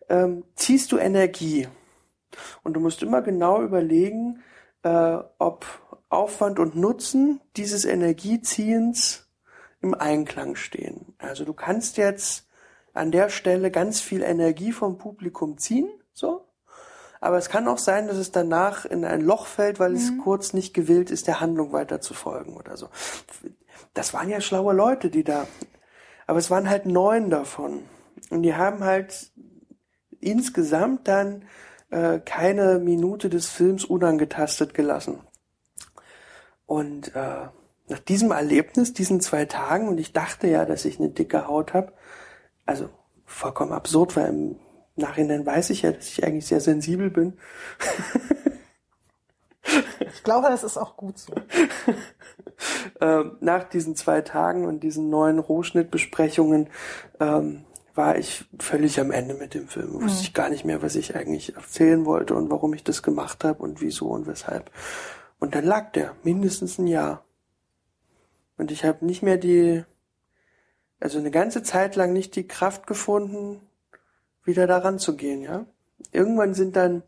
ähm, 0.08 0.44
ziehst 0.56 0.92
du 0.92 0.98
Energie. 0.98 1.68
Und 2.64 2.74
du 2.74 2.80
musst 2.80 3.02
immer 3.02 3.22
genau 3.22 3.62
überlegen, 3.62 4.42
äh, 4.84 5.18
ob 5.38 5.66
Aufwand 6.08 6.58
und 6.60 6.76
Nutzen 6.76 7.40
dieses 7.56 7.84
Energieziehens 7.84 9.26
im 9.80 9.94
Einklang 9.94 10.54
stehen. 10.54 11.14
Also 11.18 11.44
du 11.44 11.52
kannst 11.52 11.96
jetzt 11.96 12.46
an 12.92 13.10
der 13.10 13.28
Stelle 13.28 13.70
ganz 13.70 14.00
viel 14.00 14.22
Energie 14.22 14.72
vom 14.72 14.98
Publikum 14.98 15.58
ziehen, 15.58 15.88
so. 16.12 16.46
Aber 17.20 17.38
es 17.38 17.48
kann 17.48 17.66
auch 17.68 17.78
sein, 17.78 18.06
dass 18.06 18.18
es 18.18 18.32
danach 18.32 18.84
in 18.84 19.04
ein 19.04 19.22
Loch 19.22 19.46
fällt, 19.46 19.80
weil 19.80 19.94
es 19.94 20.12
kurz 20.22 20.52
nicht 20.52 20.74
gewillt 20.74 21.10
ist, 21.10 21.26
der 21.26 21.40
Handlung 21.40 21.72
weiter 21.72 22.02
zu 22.02 22.12
folgen 22.12 22.54
oder 22.54 22.76
so. 22.76 22.90
Das 23.94 24.12
waren 24.12 24.28
ja 24.28 24.42
schlaue 24.42 24.74
Leute, 24.74 25.08
die 25.08 25.24
da 25.24 25.46
Aber 26.26 26.38
es 26.38 26.50
waren 26.50 26.68
halt 26.68 26.86
neun 26.86 27.30
davon. 27.30 27.82
Und 28.30 28.42
die 28.42 28.54
haben 28.54 28.84
halt 28.84 29.32
insgesamt 30.20 31.08
dann 31.08 31.44
äh, 31.90 32.18
keine 32.20 32.78
Minute 32.78 33.28
des 33.28 33.48
Films 33.48 33.84
unangetastet 33.84 34.74
gelassen. 34.74 35.20
Und 36.66 37.14
äh, 37.14 37.48
nach 37.88 37.98
diesem 37.98 38.30
Erlebnis, 38.30 38.94
diesen 38.94 39.20
zwei 39.20 39.44
Tagen, 39.44 39.88
und 39.88 39.98
ich 39.98 40.12
dachte 40.12 40.48
ja, 40.48 40.64
dass 40.64 40.84
ich 40.84 40.98
eine 40.98 41.10
dicke 41.10 41.46
Haut 41.46 41.74
habe, 41.74 41.92
also 42.66 42.88
vollkommen 43.26 43.72
absurd, 43.72 44.16
weil 44.16 44.28
im 44.28 44.56
Nachhinein 44.96 45.44
weiß 45.44 45.70
ich 45.70 45.82
ja, 45.82 45.92
dass 45.92 46.08
ich 46.08 46.24
eigentlich 46.24 46.46
sehr 46.46 46.60
sensibel 46.60 47.10
bin. 47.10 47.38
ich 50.00 50.22
glaube, 50.22 50.48
das 50.48 50.64
ist 50.64 50.78
auch 50.78 50.96
gut 50.96 51.18
so. 51.18 51.34
ähm, 53.00 53.36
nach 53.40 53.64
diesen 53.64 53.96
zwei 53.96 54.22
Tagen 54.22 54.66
und 54.66 54.80
diesen 54.80 55.10
neuen 55.10 55.38
Rohschnittbesprechungen 55.38 56.70
ähm, 57.20 57.64
war 57.94 58.18
ich 58.18 58.44
völlig 58.58 58.98
am 58.98 59.10
Ende 59.10 59.34
mit 59.34 59.54
dem 59.54 59.68
Film. 59.68 59.94
Wusste 60.02 60.22
ich 60.22 60.34
gar 60.34 60.48
nicht 60.48 60.64
mehr, 60.64 60.82
was 60.82 60.96
ich 60.96 61.14
eigentlich 61.14 61.54
erzählen 61.54 62.04
wollte 62.04 62.34
und 62.34 62.50
warum 62.50 62.74
ich 62.74 62.82
das 62.82 63.02
gemacht 63.02 63.44
habe 63.44 63.62
und 63.62 63.80
wieso 63.80 64.08
und 64.08 64.26
weshalb. 64.26 64.70
Und 65.38 65.54
dann 65.54 65.64
lag 65.64 65.92
der 65.92 66.14
mindestens 66.24 66.78
ein 66.78 66.86
Jahr. 66.86 67.24
Und 68.56 68.70
ich 68.70 68.84
habe 68.84 69.04
nicht 69.04 69.22
mehr 69.22 69.36
die, 69.36 69.84
also 70.98 71.18
eine 71.18 71.30
ganze 71.30 71.62
Zeit 71.62 71.96
lang 71.96 72.12
nicht 72.12 72.34
die 72.36 72.48
Kraft 72.48 72.86
gefunden, 72.86 73.60
wieder 74.44 74.66
daran 74.66 74.98
zu 74.98 75.16
gehen, 75.16 75.42
ja. 75.42 75.66
Irgendwann 76.12 76.54
sind 76.54 76.76
dann, 76.76 77.02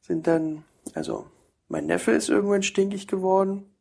sind 0.00 0.26
dann, 0.26 0.64
also 0.94 1.26
mein 1.68 1.86
Neffe 1.86 2.12
ist 2.12 2.28
irgendwann 2.28 2.62
stinkig 2.62 3.06
geworden 3.06 3.75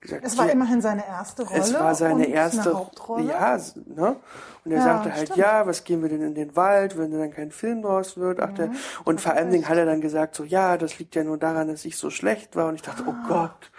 gesagt, 0.00 0.24
es 0.24 0.38
war 0.38 0.46
ja, 0.46 0.52
immerhin 0.52 0.80
seine 0.80 1.06
erste 1.06 1.42
Rolle. 1.42 1.60
Es 1.60 1.74
war 1.74 1.94
seine 1.94 2.26
erste 2.26 2.74
Hauptrolle. 2.74 3.30
Ja, 3.30 3.58
ne? 3.86 4.16
Und 4.64 4.72
er 4.72 4.78
ja, 4.78 4.84
sagte 4.84 5.12
halt, 5.12 5.28
stimmt. 5.28 5.38
ja, 5.38 5.66
was 5.66 5.84
gehen 5.84 6.02
wir 6.02 6.08
denn 6.08 6.22
in 6.22 6.34
den 6.34 6.54
Wald, 6.54 6.98
wenn 6.98 7.10
dann 7.10 7.32
kein 7.32 7.50
Film 7.50 7.82
draus 7.82 8.16
wird? 8.16 8.40
Ach, 8.40 8.52
der, 8.52 8.70
und 9.04 9.20
vor 9.20 9.32
allen 9.32 9.50
Dingen 9.50 9.68
hat 9.68 9.76
er 9.76 9.86
dann 9.86 10.00
gesagt, 10.00 10.34
so, 10.34 10.44
ja, 10.44 10.76
das 10.76 10.98
liegt 10.98 11.14
ja 11.14 11.24
nur 11.24 11.38
daran, 11.38 11.68
dass 11.68 11.84
ich 11.84 11.96
so 11.96 12.10
schlecht 12.10 12.54
war. 12.54 12.68
Und 12.68 12.76
ich 12.76 12.82
dachte, 12.82 13.04
oh 13.06 13.10
ah. 13.10 13.24
oh 13.24 13.28
Gott. 13.28 13.70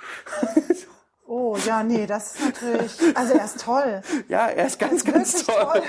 Oh, 1.31 1.55
ja, 1.63 1.83
nee, 1.83 2.07
das 2.07 2.33
ist 2.33 2.43
natürlich, 2.43 3.15
also 3.15 3.35
er 3.35 3.45
ist 3.45 3.61
toll. 3.61 4.01
Ja, 4.29 4.47
er 4.47 4.65
ist 4.65 4.79
ganz, 4.79 5.03
ist 5.03 5.13
ganz 5.13 5.45
toll. 5.45 5.55
toll. 5.63 5.81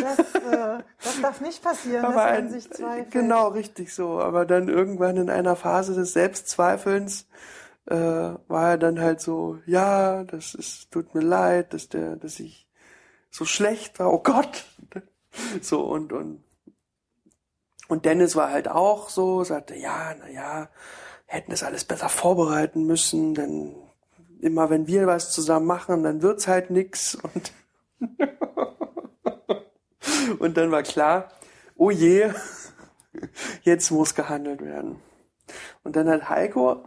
Das, 0.00 0.18
äh, 0.18 0.82
das 1.04 1.20
darf 1.20 1.40
nicht 1.42 1.62
passieren, 1.62 2.02
aber 2.02 2.14
dass 2.14 2.24
er 2.24 2.38
an 2.38 2.50
sich 2.50 2.70
zweifelt. 2.70 3.10
Genau, 3.10 3.48
richtig 3.48 3.92
so. 3.92 4.18
Aber 4.18 4.46
dann 4.46 4.68
irgendwann 4.68 5.18
in 5.18 5.28
einer 5.28 5.56
Phase 5.56 5.94
des 5.94 6.14
Selbstzweifelns 6.14 7.26
äh, 7.86 7.94
war 7.96 8.70
er 8.70 8.78
dann 8.78 9.00
halt 9.00 9.20
so, 9.20 9.58
ja, 9.66 10.24
das 10.24 10.54
ist, 10.54 10.90
tut 10.90 11.14
mir 11.14 11.22
leid, 11.22 11.74
dass 11.74 11.88
der, 11.88 12.16
dass 12.16 12.40
ich 12.40 12.68
so 13.30 13.44
schlecht 13.44 13.98
war, 13.98 14.12
oh 14.12 14.22
Gott. 14.22 14.64
So 15.62 15.80
und 15.80 16.12
und 16.12 16.44
und 17.88 18.04
Dennis 18.04 18.36
war 18.36 18.50
halt 18.50 18.68
auch 18.68 19.08
so, 19.08 19.44
sagte, 19.44 19.74
ja, 19.74 20.14
na 20.18 20.28
ja, 20.28 20.68
hätten 21.24 21.52
das 21.52 21.62
alles 21.62 21.84
besser 21.84 22.10
vorbereiten 22.10 22.84
müssen, 22.84 23.34
denn 23.34 23.74
immer 24.42 24.68
wenn 24.68 24.86
wir 24.86 25.06
was 25.06 25.32
zusammen 25.32 25.64
machen, 25.64 26.02
dann 26.02 26.20
wird's 26.20 26.48
halt 26.48 26.68
nix 26.68 27.14
und 27.34 27.52
und 30.38 30.56
dann 30.58 30.70
war 30.70 30.82
klar, 30.82 31.30
oh 31.76 31.90
je, 31.90 32.30
jetzt 33.62 33.90
muss 33.90 34.14
gehandelt 34.14 34.60
werden. 34.60 35.00
Und 35.82 35.96
dann 35.96 36.08
hat 36.08 36.28
Heiko 36.28 36.84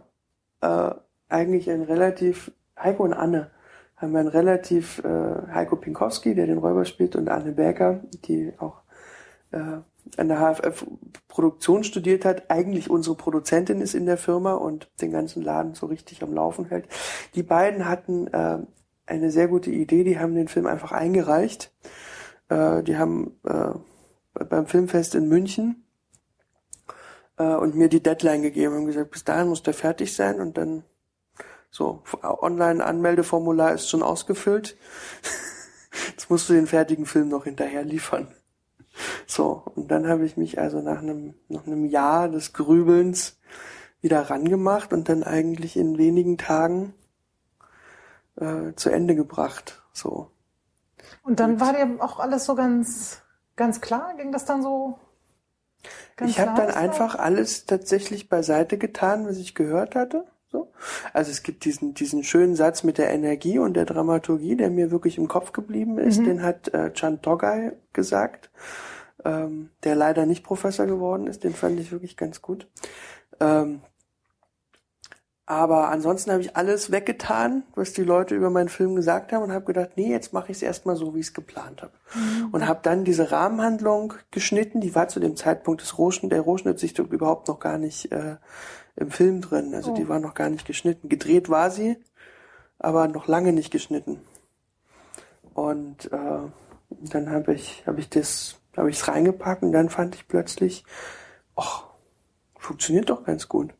äh, 0.60 0.90
eigentlich 1.28 1.70
ein 1.70 1.82
relativ, 1.82 2.52
Heiko 2.78 3.04
und 3.04 3.12
Anne 3.12 3.50
haben 3.96 4.14
ein 4.16 4.28
relativ, 4.28 5.02
äh, 5.04 5.52
Heiko 5.52 5.76
Pinkowski, 5.76 6.34
der 6.34 6.46
den 6.46 6.58
Räuber 6.58 6.84
spielt, 6.84 7.16
und 7.16 7.28
Anne 7.28 7.52
Berger, 7.52 8.00
die 8.26 8.52
auch 8.58 8.82
äh, 9.52 9.78
an 10.16 10.28
der 10.28 10.38
HFF 10.38 10.86
Produktion 11.28 11.82
studiert 11.84 12.24
hat, 12.24 12.50
eigentlich 12.50 12.90
unsere 12.90 13.16
Produzentin 13.16 13.80
ist 13.80 13.94
in 13.94 14.06
der 14.06 14.16
Firma 14.16 14.54
und 14.54 14.88
den 15.00 15.10
ganzen 15.10 15.42
Laden 15.42 15.74
so 15.74 15.86
richtig 15.86 16.22
am 16.22 16.32
Laufen 16.32 16.66
hält. 16.66 16.86
Die 17.34 17.42
beiden 17.42 17.88
hatten 17.88 18.28
äh, 18.28 18.58
eine 19.06 19.30
sehr 19.30 19.48
gute 19.48 19.70
Idee, 19.70 20.04
die 20.04 20.18
haben 20.18 20.34
den 20.34 20.48
Film 20.48 20.66
einfach 20.66 20.92
eingereicht. 20.92 21.72
Äh, 22.48 22.82
die 22.82 22.96
haben 22.96 23.38
äh, 23.44 23.70
beim 24.44 24.66
Filmfest 24.66 25.14
in 25.14 25.28
München 25.28 25.85
äh, 27.38 27.54
und 27.54 27.74
mir 27.74 27.88
die 27.88 28.02
Deadline 28.02 28.42
gegeben 28.42 28.76
und 28.76 28.86
gesagt, 28.86 29.10
bis 29.10 29.24
dahin 29.24 29.48
muss 29.48 29.62
der 29.62 29.74
fertig 29.74 30.14
sein 30.14 30.40
und 30.40 30.56
dann 30.56 30.84
so, 31.70 32.02
Online-Anmeldeformular 32.22 33.74
ist 33.74 33.90
schon 33.90 34.02
ausgefüllt. 34.02 34.76
Jetzt 36.10 36.30
musst 36.30 36.48
du 36.48 36.54
den 36.54 36.66
fertigen 36.66 37.06
Film 37.06 37.28
noch 37.28 37.44
hinterher 37.44 37.84
liefern. 37.84 38.28
So, 39.26 39.62
und 39.74 39.90
dann 39.90 40.08
habe 40.08 40.24
ich 40.24 40.36
mich 40.36 40.58
also 40.58 40.80
nach 40.80 40.98
einem, 40.98 41.34
nach 41.48 41.66
einem 41.66 41.84
Jahr 41.84 42.28
des 42.28 42.52
Grübelns 42.52 43.38
wieder 44.00 44.22
rangemacht 44.22 44.92
und 44.92 45.08
dann 45.08 45.22
eigentlich 45.22 45.76
in 45.76 45.98
wenigen 45.98 46.38
Tagen 46.38 46.94
äh, 48.36 48.72
zu 48.76 48.90
Ende 48.90 49.14
gebracht. 49.14 49.82
So. 49.92 50.30
Und 51.22 51.40
dann 51.40 51.54
und, 51.54 51.60
war 51.60 51.72
dir 51.72 52.02
auch 52.02 52.20
alles 52.20 52.44
so 52.44 52.54
ganz, 52.54 53.22
ganz 53.56 53.80
klar? 53.80 54.14
Ging 54.16 54.32
das 54.32 54.44
dann 54.44 54.62
so 54.62 54.98
Ganz 56.16 56.30
ich 56.30 56.40
habe 56.40 56.60
dann 56.60 56.74
einfach 56.74 57.14
alles 57.14 57.66
tatsächlich 57.66 58.28
beiseite 58.28 58.78
getan, 58.78 59.26
was 59.26 59.36
ich 59.36 59.54
gehört 59.54 59.94
hatte. 59.94 60.24
So. 60.50 60.72
Also 61.12 61.30
es 61.30 61.42
gibt 61.42 61.64
diesen, 61.64 61.94
diesen 61.94 62.22
schönen 62.22 62.54
Satz 62.54 62.84
mit 62.84 62.98
der 62.98 63.10
Energie 63.10 63.58
und 63.58 63.74
der 63.74 63.84
Dramaturgie, 63.84 64.56
der 64.56 64.70
mir 64.70 64.90
wirklich 64.90 65.18
im 65.18 65.28
Kopf 65.28 65.52
geblieben 65.52 65.98
ist. 65.98 66.20
Mhm. 66.20 66.24
Den 66.24 66.42
hat 66.42 66.72
äh, 66.72 66.92
Chan 66.92 67.20
Togai 67.20 67.72
gesagt, 67.92 68.50
ähm, 69.24 69.70
der 69.84 69.96
leider 69.96 70.24
nicht 70.24 70.44
Professor 70.44 70.86
geworden 70.86 71.26
ist. 71.26 71.44
Den 71.44 71.54
fand 71.54 71.80
ich 71.80 71.92
wirklich 71.92 72.16
ganz 72.16 72.40
gut. 72.42 72.68
Ähm, 73.40 73.80
aber 75.48 75.90
ansonsten 75.90 76.32
habe 76.32 76.40
ich 76.40 76.56
alles 76.56 76.90
weggetan, 76.90 77.62
was 77.76 77.92
die 77.92 78.02
Leute 78.02 78.34
über 78.34 78.50
meinen 78.50 78.68
Film 78.68 78.96
gesagt 78.96 79.32
haben 79.32 79.44
und 79.44 79.52
habe 79.52 79.64
gedacht, 79.64 79.90
nee, 79.94 80.10
jetzt 80.10 80.32
mache 80.32 80.50
ich 80.50 80.58
es 80.58 80.62
erstmal 80.62 80.96
so, 80.96 81.14
wie 81.14 81.20
ich 81.20 81.26
es 81.26 81.34
geplant 81.34 81.82
habe. 81.82 81.92
Mhm. 82.14 82.48
Und 82.50 82.66
habe 82.66 82.80
dann 82.82 83.04
diese 83.04 83.30
Rahmenhandlung 83.30 84.14
geschnitten, 84.32 84.80
die 84.80 84.96
war 84.96 85.06
zu 85.06 85.20
dem 85.20 85.36
Zeitpunkt 85.36 85.82
des 85.82 85.98
Rohschnitt, 85.98 86.32
der 86.32 86.40
Rohschnitt 86.40 86.80
sich 86.80 86.98
überhaupt 86.98 87.46
noch 87.46 87.60
gar 87.60 87.78
nicht 87.78 88.10
äh, 88.10 88.36
im 88.96 89.12
Film 89.12 89.40
drin. 89.40 89.72
Also 89.72 89.92
oh. 89.92 89.94
die 89.94 90.08
war 90.08 90.18
noch 90.18 90.34
gar 90.34 90.50
nicht 90.50 90.66
geschnitten. 90.66 91.08
Gedreht 91.08 91.48
war 91.48 91.70
sie, 91.70 91.96
aber 92.80 93.06
noch 93.06 93.28
lange 93.28 93.52
nicht 93.52 93.70
geschnitten. 93.70 94.20
Und 95.54 96.12
äh, 96.12 96.40
dann 96.90 97.30
habe 97.30 97.54
ich, 97.54 97.84
habe 97.86 98.00
ich 98.00 98.10
das, 98.10 98.56
habe 98.76 98.90
ich 98.90 98.96
es 98.96 99.06
reingepackt 99.06 99.62
und 99.62 99.70
dann 99.70 99.90
fand 99.90 100.16
ich 100.16 100.26
plötzlich, 100.26 100.84
ach, 101.54 101.84
funktioniert 102.58 103.10
doch 103.10 103.22
ganz 103.22 103.48
gut. 103.48 103.74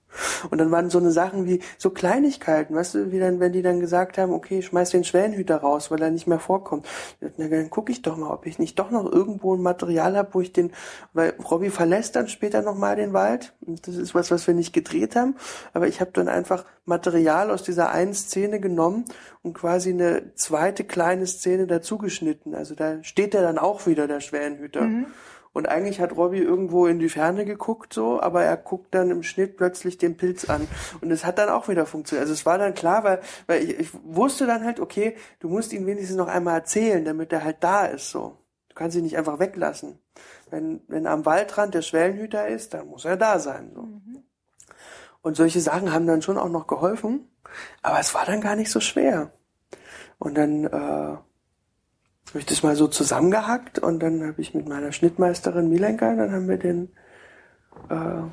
Und 0.51 0.59
dann 0.59 0.71
waren 0.71 0.91
so 0.91 0.99
eine 0.99 1.11
Sachen 1.11 1.47
wie 1.47 1.61
so 1.79 1.91
Kleinigkeiten, 1.91 2.75
weißt 2.75 2.95
du, 2.95 3.13
wie 3.13 3.19
dann, 3.19 3.41
wenn 3.41 3.53
die 3.53 3.63
dann 3.63 3.81
gesagt 3.81 4.19
haben, 4.19 4.33
okay, 4.33 4.63
schmeiß 4.63 4.91
den 4.91 5.05
Schwellenhüter 5.05 5.57
raus, 5.57 5.91
weil 5.91 6.03
er 6.03 6.11
nicht 6.11 6.27
mehr 6.27 6.39
vorkommt. 6.39 6.87
Na, 7.21 7.49
dann 7.49 7.71
gucke 7.71 7.93
ich 7.93 8.03
doch 8.03 8.17
mal, 8.17 8.31
ob 8.31 8.47
ich 8.47 8.59
nicht 8.59 8.79
doch 8.79 8.91
noch 8.91 9.11
irgendwo 9.11 9.55
ein 9.55 9.63
Material 9.63 10.17
habe, 10.17 10.31
wo 10.33 10.41
ich 10.41 10.53
den, 10.53 10.73
weil 11.13 11.35
Robbie 11.51 11.71
verlässt 11.71 12.17
dann 12.17 12.29
später 12.29 12.63
nochmal 12.63 12.97
den 12.97 13.13
Wald. 13.13 13.55
Und 13.67 13.87
das 13.87 13.97
ist 13.97 14.15
was, 14.15 14.31
was 14.31 14.47
wir 14.47 14.55
nicht 14.55 14.73
gedreht 14.73 15.17
haben. 15.17 15.37
Aber 15.73 15.89
ich 15.89 16.01
habe 16.01 16.11
dann 16.13 16.29
einfach 16.29 16.65
Material 16.85 17.51
aus 17.51 17.63
dieser 17.63 17.91
einen 17.91 18.15
Szene 18.15 18.61
genommen 18.61 19.05
und 19.43 19.55
quasi 19.55 19.91
eine 19.91 20.35
zweite 20.35 20.85
kleine 20.85 21.27
Szene 21.27 21.67
dazugeschnitten. 21.67 22.55
Also 22.55 22.75
da 22.75 23.03
steht 23.03 23.35
er 23.35 23.43
dann 23.43 23.59
auch 23.59 23.87
wieder, 23.87 24.07
der 24.07 24.21
Schwellenhüter. 24.21 24.83
Mhm. 24.83 25.07
Und 25.57 25.71
eigentlich 25.71 26.03
hat 26.03 26.15
Robbie 26.15 26.43
irgendwo 26.43 26.87
in 26.87 26.99
die 26.99 27.09
Ferne 27.09 27.47
geguckt, 27.47 27.95
so, 27.95 28.21
aber 28.21 28.45
er 28.45 28.59
guckt 28.59 28.95
dann 28.95 29.11
im 29.11 29.23
Schnitt 29.23 29.57
plötzlich 29.57 29.97
den 29.97 30.19
Pilz 30.19 30.51
an. 30.51 30.69
Und 31.01 31.11
es 31.11 31.25
hat 31.25 31.39
dann 31.39 31.49
auch 31.49 31.67
wieder 31.69 31.87
funktioniert. 31.87 32.25
Also 32.25 32.35
es 32.35 32.45
war 32.45 32.59
dann 32.59 32.75
klar, 32.75 33.05
weil, 33.05 33.21
weil 33.47 33.63
ich, 33.63 33.79
ich 33.79 33.89
wusste 34.05 34.47
dann 34.47 34.67
halt, 34.67 34.81
okay, 34.81 35.17
du 35.41 35.49
musst 35.49 35.73
ihn 35.73 35.87
wenigstens 35.87 36.19
noch 36.19 36.29
einmal 36.29 36.57
erzählen, 36.57 37.03
damit 37.07 37.33
er 37.33 37.43
halt 37.43 37.57
da 37.61 37.87
ist, 37.87 38.11
so. 38.11 38.37
Du 38.69 38.75
kannst 38.75 38.99
ihn 38.99 39.05
nicht 39.05 39.17
einfach 39.17 39.39
weglassen. 39.39 39.99
Wenn, 40.51 40.83
wenn 40.89 41.07
am 41.07 41.25
Waldrand 41.25 41.73
der 41.73 41.81
Schwellenhüter 41.81 42.47
ist, 42.49 42.75
dann 42.75 42.89
muss 42.89 43.07
er 43.07 43.17
da 43.17 43.39
sein, 43.39 43.71
so. 43.75 43.81
Mhm. 43.81 44.25
Und 45.23 45.39
solche 45.39 45.63
Sachen 45.63 45.91
haben 45.91 46.07
dann 46.07 46.21
schon 46.21 46.37
auch 46.37 46.51
noch 46.51 46.67
geholfen. 46.67 47.31
Aber 47.81 47.99
es 47.99 48.13
war 48.13 48.27
dann 48.27 48.43
gar 48.43 48.57
nicht 48.57 48.71
so 48.71 48.81
schwer. 48.81 49.33
Und 50.19 50.37
dann, 50.37 50.65
äh, 50.65 51.17
habe 52.37 52.41
ich 52.41 52.47
das 52.47 52.63
mal 52.63 52.77
so 52.77 52.87
zusammengehackt 52.87 53.79
und 53.79 53.99
dann 54.01 54.23
habe 54.23 54.43
ich 54.43 54.53
mit 54.53 54.69
meiner 54.69 54.93
Schnittmeisterin 54.93 55.71
Milenka, 55.71 56.15
dann 56.15 56.33
haben 56.33 56.49
wir 56.49 56.59
den, 56.59 56.91
äh, 57.89 58.25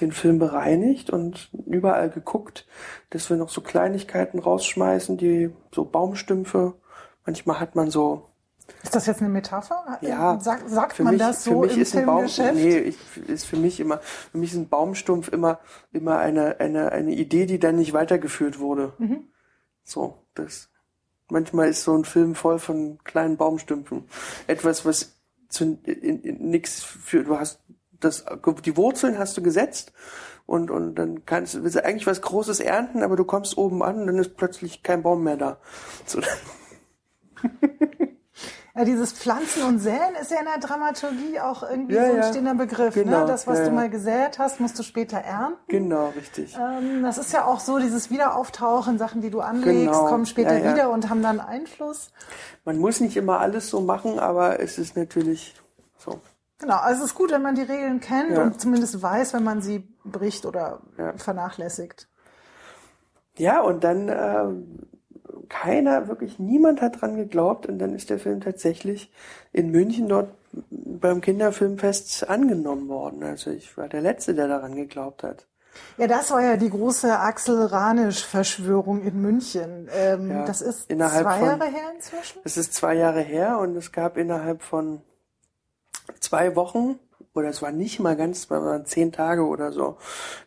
den 0.00 0.10
Film 0.10 0.38
bereinigt 0.38 1.10
und 1.10 1.50
überall 1.66 2.08
geguckt, 2.08 2.66
dass 3.10 3.28
wir 3.28 3.36
noch 3.36 3.50
so 3.50 3.60
Kleinigkeiten 3.60 4.38
rausschmeißen, 4.38 5.18
die 5.18 5.50
so 5.70 5.84
Baumstümpfe. 5.84 6.72
Manchmal 7.26 7.60
hat 7.60 7.74
man 7.74 7.90
so 7.90 8.30
ist 8.82 8.94
das 8.94 9.04
jetzt 9.04 9.20
eine 9.20 9.28
Metapher? 9.28 9.98
Ja. 10.00 10.40
Sag, 10.40 10.66
sagt 10.66 10.98
man 11.00 11.14
mich, 11.14 11.22
das 11.22 11.44
so 11.44 11.50
für 11.50 11.66
mich 11.66 11.76
im 11.76 11.82
ist 11.82 11.96
ein 11.96 12.06
Baum, 12.06 12.24
Nee, 12.54 12.78
ich, 12.78 12.96
ist 13.28 13.44
für 13.44 13.56
mich 13.56 13.80
immer, 13.80 13.98
für 13.98 14.38
mich 14.38 14.52
ist 14.52 14.56
ein 14.56 14.68
Baumstumpf 14.70 15.28
immer, 15.28 15.58
immer 15.92 16.18
eine, 16.18 16.58
eine, 16.58 16.90
eine 16.90 17.12
Idee, 17.12 17.44
die 17.44 17.58
dann 17.58 17.76
nicht 17.76 17.92
weitergeführt 17.92 18.60
wurde. 18.60 18.94
Mhm. 18.98 19.28
So, 19.84 20.24
das 20.34 20.71
Manchmal 21.32 21.68
ist 21.68 21.82
so 21.82 21.96
ein 21.96 22.04
Film 22.04 22.34
voll 22.34 22.58
von 22.58 22.98
kleinen 23.04 23.38
Baumstümpfen. 23.38 24.04
Etwas, 24.46 24.84
was 24.84 25.16
zu 25.48 25.78
in, 25.84 26.22
in, 26.22 26.50
nix 26.50 26.82
für 26.82 27.24
du 27.24 27.38
hast 27.38 27.60
das 28.00 28.24
die 28.64 28.76
Wurzeln 28.76 29.18
hast 29.18 29.36
du 29.36 29.42
gesetzt 29.42 29.92
und 30.44 30.70
und 30.70 30.94
dann 30.96 31.24
kannst 31.24 31.54
du 31.54 31.84
eigentlich 31.84 32.06
was 32.06 32.20
Großes 32.20 32.60
ernten, 32.60 33.02
aber 33.02 33.16
du 33.16 33.24
kommst 33.24 33.56
oben 33.56 33.82
an 33.82 34.00
und 34.00 34.06
dann 34.08 34.18
ist 34.18 34.36
plötzlich 34.36 34.82
kein 34.82 35.02
Baum 35.02 35.24
mehr 35.24 35.36
da. 35.36 35.58
So. 36.04 36.20
Ja, 38.74 38.86
dieses 38.86 39.12
Pflanzen 39.12 39.64
und 39.64 39.80
Säen 39.80 40.14
ist 40.20 40.30
ja 40.30 40.38
in 40.40 40.46
der 40.46 40.58
Dramaturgie 40.58 41.38
auch 41.40 41.62
irgendwie 41.62 41.94
Ja, 41.94 42.06
so 42.06 42.12
ein 42.12 42.16
ja. 42.16 42.22
stehender 42.30 42.54
Begriff. 42.54 42.94
Genau, 42.94 43.20
Ne? 43.20 43.26
Das, 43.26 43.46
was 43.46 43.58
ja, 43.58 43.64
du 43.66 43.70
mal 43.72 43.90
gesät 43.90 44.38
hast, 44.38 44.60
musst 44.60 44.78
du 44.78 44.82
später 44.82 45.18
ernten. 45.18 45.58
Genau, 45.68 46.08
richtig. 46.16 46.56
Ähm, 46.58 47.02
das 47.02 47.18
ist 47.18 47.32
ja 47.34 47.44
auch 47.44 47.60
so, 47.60 47.78
dieses 47.78 48.10
Wiederauftauchen, 48.10 48.96
Sachen, 48.96 49.20
die 49.20 49.28
du 49.28 49.40
anlegst, 49.40 49.92
Genau, 49.92 50.06
kommen 50.06 50.24
später 50.24 50.56
wieder 50.56 50.90
und 50.90 51.10
haben 51.10 51.22
dann 51.22 51.38
Einfluss. 51.38 52.12
Man 52.64 52.78
muss 52.78 53.00
nicht 53.00 53.16
immer 53.18 53.40
alles 53.40 53.68
so 53.68 53.82
machen, 53.82 54.18
aber 54.18 54.60
es 54.60 54.78
ist 54.78 54.96
natürlich 54.96 55.54
so. 55.98 56.20
Genau, 56.58 56.76
also 56.76 57.02
es 57.04 57.10
ist 57.10 57.14
gut, 57.14 57.30
wenn 57.30 57.42
man 57.42 57.56
die 57.56 57.62
Regeln 57.62 58.00
kennt 58.00 58.38
und 58.38 58.58
zumindest 58.60 59.02
weiß, 59.02 59.34
wenn 59.34 59.44
man 59.44 59.60
sie 59.60 59.80
bricht 60.04 60.46
oder 60.46 60.80
vernachlässigt. 61.16 62.08
Ja, 63.36 63.60
und 63.60 63.84
dann 63.84 64.08
äh, 64.08 64.44
keiner, 65.52 66.08
wirklich 66.08 66.38
niemand 66.38 66.80
hat 66.80 67.00
dran 67.00 67.16
geglaubt 67.16 67.66
und 67.66 67.78
dann 67.78 67.94
ist 67.94 68.08
der 68.10 68.18
Film 68.18 68.40
tatsächlich 68.40 69.12
in 69.52 69.70
München 69.70 70.08
dort 70.08 70.30
beim 70.70 71.20
Kinderfilmfest 71.20 72.28
angenommen 72.28 72.88
worden. 72.88 73.22
Also 73.22 73.50
ich 73.50 73.76
war 73.76 73.88
der 73.88 74.00
Letzte, 74.00 74.34
der 74.34 74.48
daran 74.48 74.74
geglaubt 74.74 75.22
hat. 75.22 75.46
Ja, 75.96 76.06
das 76.06 76.30
war 76.30 76.42
ja 76.42 76.56
die 76.56 76.68
große 76.70 77.18
Axel 77.18 77.64
Ranisch-Verschwörung 77.66 79.02
in 79.02 79.22
München. 79.22 79.88
Ähm, 79.94 80.30
Ja, 80.30 80.44
das 80.44 80.60
ist 80.60 80.90
innerhalb 80.90 81.22
zwei 81.24 81.38
von- 81.38 81.46
Jahre 81.48 81.64
her 81.66 81.92
inzwischen. 81.94 82.40
Es 82.44 82.56
ist 82.56 82.74
zwei 82.74 82.94
Jahre 82.94 83.20
her 83.20 83.58
und 83.58 83.76
es 83.76 83.92
gab 83.92 84.16
innerhalb 84.18 84.62
von 84.62 85.00
zwei 86.20 86.56
Wochen 86.56 86.98
oder 87.34 87.48
es 87.48 87.62
war 87.62 87.72
nicht 87.72 88.00
mal 88.00 88.16
ganz, 88.16 88.40
es 88.40 88.50
waren 88.50 88.84
zehn 88.84 89.12
Tage 89.12 89.46
oder 89.46 89.72
so, 89.72 89.96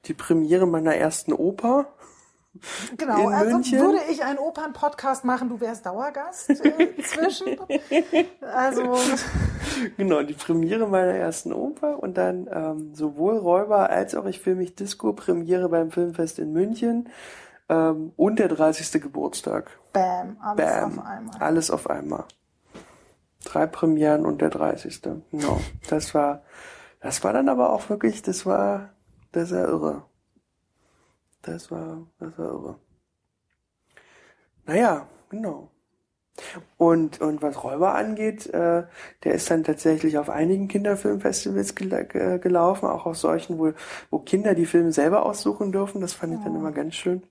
die 0.05 0.13
Premiere 0.13 0.67
meiner 0.67 0.95
ersten 0.95 1.33
Oper. 1.33 1.87
Genau, 2.97 3.29
in 3.29 3.33
also 3.33 3.55
München. 3.55 3.79
würde 3.79 3.99
ich 4.09 4.23
einen 4.23 4.39
Opern-Podcast 4.39 5.25
machen, 5.25 5.49
du 5.49 5.59
wärst 5.59 5.85
Dauergast 5.85 6.49
äh, 6.49 6.95
zwischen. 7.03 7.57
Also, 8.41 8.95
Genau, 9.97 10.23
die 10.23 10.33
Premiere 10.33 10.87
meiner 10.87 11.13
ersten 11.13 11.51
Oper 11.51 12.01
und 12.01 12.17
dann 12.17 12.47
ähm, 12.51 12.93
sowohl 12.93 13.37
Räuber 13.37 13.89
als 13.89 14.15
auch 14.15 14.25
Ich 14.25 14.39
fühle 14.39 14.57
mich 14.57 14.75
Disco 14.75 15.13
Premiere 15.13 15.69
beim 15.69 15.91
Filmfest 15.91 16.39
in 16.39 16.53
München 16.53 17.09
ähm, 17.69 18.13
und 18.15 18.39
der 18.39 18.47
30. 18.47 19.01
Geburtstag. 19.01 19.71
bam, 19.93 20.37
alles 20.41 20.65
Bam, 20.65 20.99
auf 20.99 21.05
einmal. 21.05 21.35
alles 21.39 21.71
auf 21.71 21.89
einmal. 21.89 22.23
Drei 23.43 23.67
Premieren 23.67 24.25
und 24.25 24.41
der 24.41 24.49
30. 24.49 25.01
Genau, 25.31 25.59
das 25.89 26.13
war, 26.13 26.43
das 26.99 27.23
war 27.23 27.33
dann 27.33 27.49
aber 27.49 27.71
auch 27.71 27.89
wirklich, 27.89 28.21
das 28.21 28.45
war, 28.45 28.89
das 29.31 29.51
war 29.51 29.67
irre. 29.67 30.03
Das 31.45 31.71
war, 31.71 32.07
das 32.19 32.37
war 32.37 32.45
irre. 32.47 32.79
Naja, 34.65 35.07
genau. 35.29 35.69
Und, 36.77 37.21
und 37.21 37.41
was 37.41 37.63
Räuber 37.63 37.95
angeht, 37.95 38.47
äh, 38.47 38.83
der 39.23 39.33
ist 39.33 39.49
dann 39.49 39.63
tatsächlich 39.63 40.17
auf 40.17 40.29
einigen 40.29 40.67
Kinderfilmfestivals 40.67 41.75
gel 41.75 42.05
ge- 42.05 42.39
gelaufen, 42.39 42.87
auch 42.89 43.05
auf 43.05 43.17
solchen, 43.17 43.57
wo, 43.57 43.71
wo 44.09 44.19
Kinder 44.19 44.53
die 44.55 44.65
Filme 44.65 44.91
selber 44.91 45.25
aussuchen 45.25 45.71
dürfen. 45.71 46.01
Das 46.01 46.13
fand 46.13 46.33
ich 46.33 46.39
dann 46.43 46.55
immer 46.55 46.71
ganz 46.71 46.95
schön. 46.95 47.23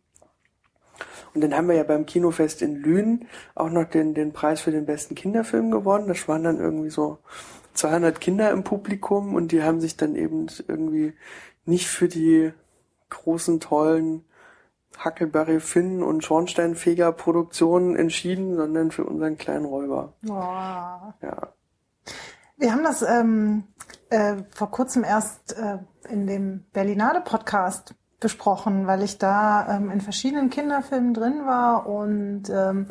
Und 1.35 1.41
dann 1.43 1.55
haben 1.55 1.69
wir 1.69 1.75
ja 1.75 1.83
beim 1.83 2.07
Kinofest 2.07 2.63
in 2.63 2.77
Lünen 2.77 3.27
auch 3.55 3.71
noch 3.71 3.85
den, 3.85 4.15
den 4.15 4.33
Preis 4.33 4.61
für 4.61 4.71
den 4.71 4.87
besten 4.87 5.15
Kinderfilm 5.15 5.71
gewonnen. 5.71 6.09
Das 6.09 6.29
waren 6.29 6.45
dann 6.45 6.61
irgendwie 6.61 6.91
so 6.91 7.19
200 7.75 8.21
Kinder 8.21 8.51
im 8.53 8.65
Publikum 8.65 9.35
und 9.35 9.51
die 9.53 9.63
haben 9.63 9.81
sich 9.81 9.97
dann 9.97 10.15
eben 10.17 10.47
irgendwie 10.69 11.15
nicht 11.67 11.89
für 11.89 12.09
die 12.09 12.53
großen, 13.11 13.61
tollen 13.61 14.25
Huckleberry 15.05 15.61
Finn 15.61 16.03
und 16.03 16.25
Schornsteinfeger 16.25 17.13
Produktionen 17.13 17.97
entschieden, 17.97 18.57
sondern 18.57 18.91
für 18.91 19.05
unseren 19.05 19.39
kleinen 19.39 19.65
Räuber. 19.65 20.15
Boah. 20.23 21.15
Ja. 21.21 21.49
Wir 22.57 22.73
haben 22.73 22.85
das 22.85 23.03
ähm, 23.03 23.65
äh, 24.11 24.37
vor 24.51 24.71
kurzem 24.71 25.03
erst 25.03 25.57
äh, 25.59 25.79
in 26.09 26.27
dem 26.27 26.67
Berlinale 26.73 27.21
Podcast 27.21 27.95
besprochen, 28.21 28.87
weil 28.87 29.03
ich 29.03 29.19
da 29.19 29.77
ähm, 29.77 29.91
in 29.91 30.01
verschiedenen 30.01 30.51
Kinderfilmen 30.51 31.15
drin 31.15 31.47
war 31.47 31.87
und 31.87 32.49
ähm, 32.49 32.89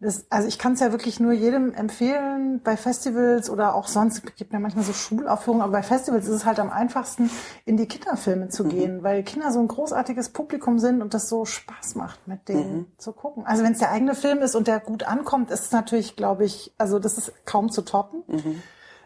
das, 0.00 0.24
also 0.30 0.48
ich 0.48 0.58
kann 0.58 0.72
es 0.72 0.80
ja 0.80 0.92
wirklich 0.92 1.20
nur 1.20 1.32
jedem 1.32 1.74
empfehlen, 1.74 2.62
bei 2.64 2.78
Festivals 2.78 3.50
oder 3.50 3.74
auch 3.74 3.86
sonst, 3.86 4.24
es 4.24 4.34
gibt 4.34 4.52
ja 4.52 4.58
manchmal 4.58 4.82
so 4.82 4.94
Schulaufführungen, 4.94 5.62
aber 5.62 5.72
bei 5.72 5.82
Festivals 5.82 6.26
ist 6.26 6.34
es 6.36 6.44
halt 6.46 6.58
am 6.58 6.70
einfachsten, 6.70 7.30
in 7.66 7.76
die 7.76 7.86
Kinderfilme 7.86 8.48
zu 8.48 8.64
gehen, 8.64 9.02
weil 9.02 9.22
Kinder 9.22 9.52
so 9.52 9.60
ein 9.60 9.68
großartiges 9.68 10.30
Publikum 10.30 10.78
sind 10.78 11.02
und 11.02 11.12
das 11.12 11.28
so 11.28 11.44
Spaß 11.44 11.96
macht, 11.96 12.26
mit 12.26 12.48
denen 12.48 12.86
zu 12.96 13.12
gucken. 13.12 13.44
Also 13.44 13.62
wenn 13.62 13.72
es 13.72 13.78
der 13.78 13.90
eigene 13.90 14.14
Film 14.14 14.38
ist 14.38 14.54
und 14.54 14.68
der 14.68 14.80
gut 14.80 15.02
ankommt, 15.02 15.50
ist 15.50 15.66
es 15.66 15.72
natürlich, 15.72 16.16
glaube 16.16 16.46
ich, 16.46 16.72
also 16.78 16.98
das 16.98 17.18
ist 17.18 17.32
kaum 17.44 17.70
zu 17.70 17.82
toppen. 17.82 18.22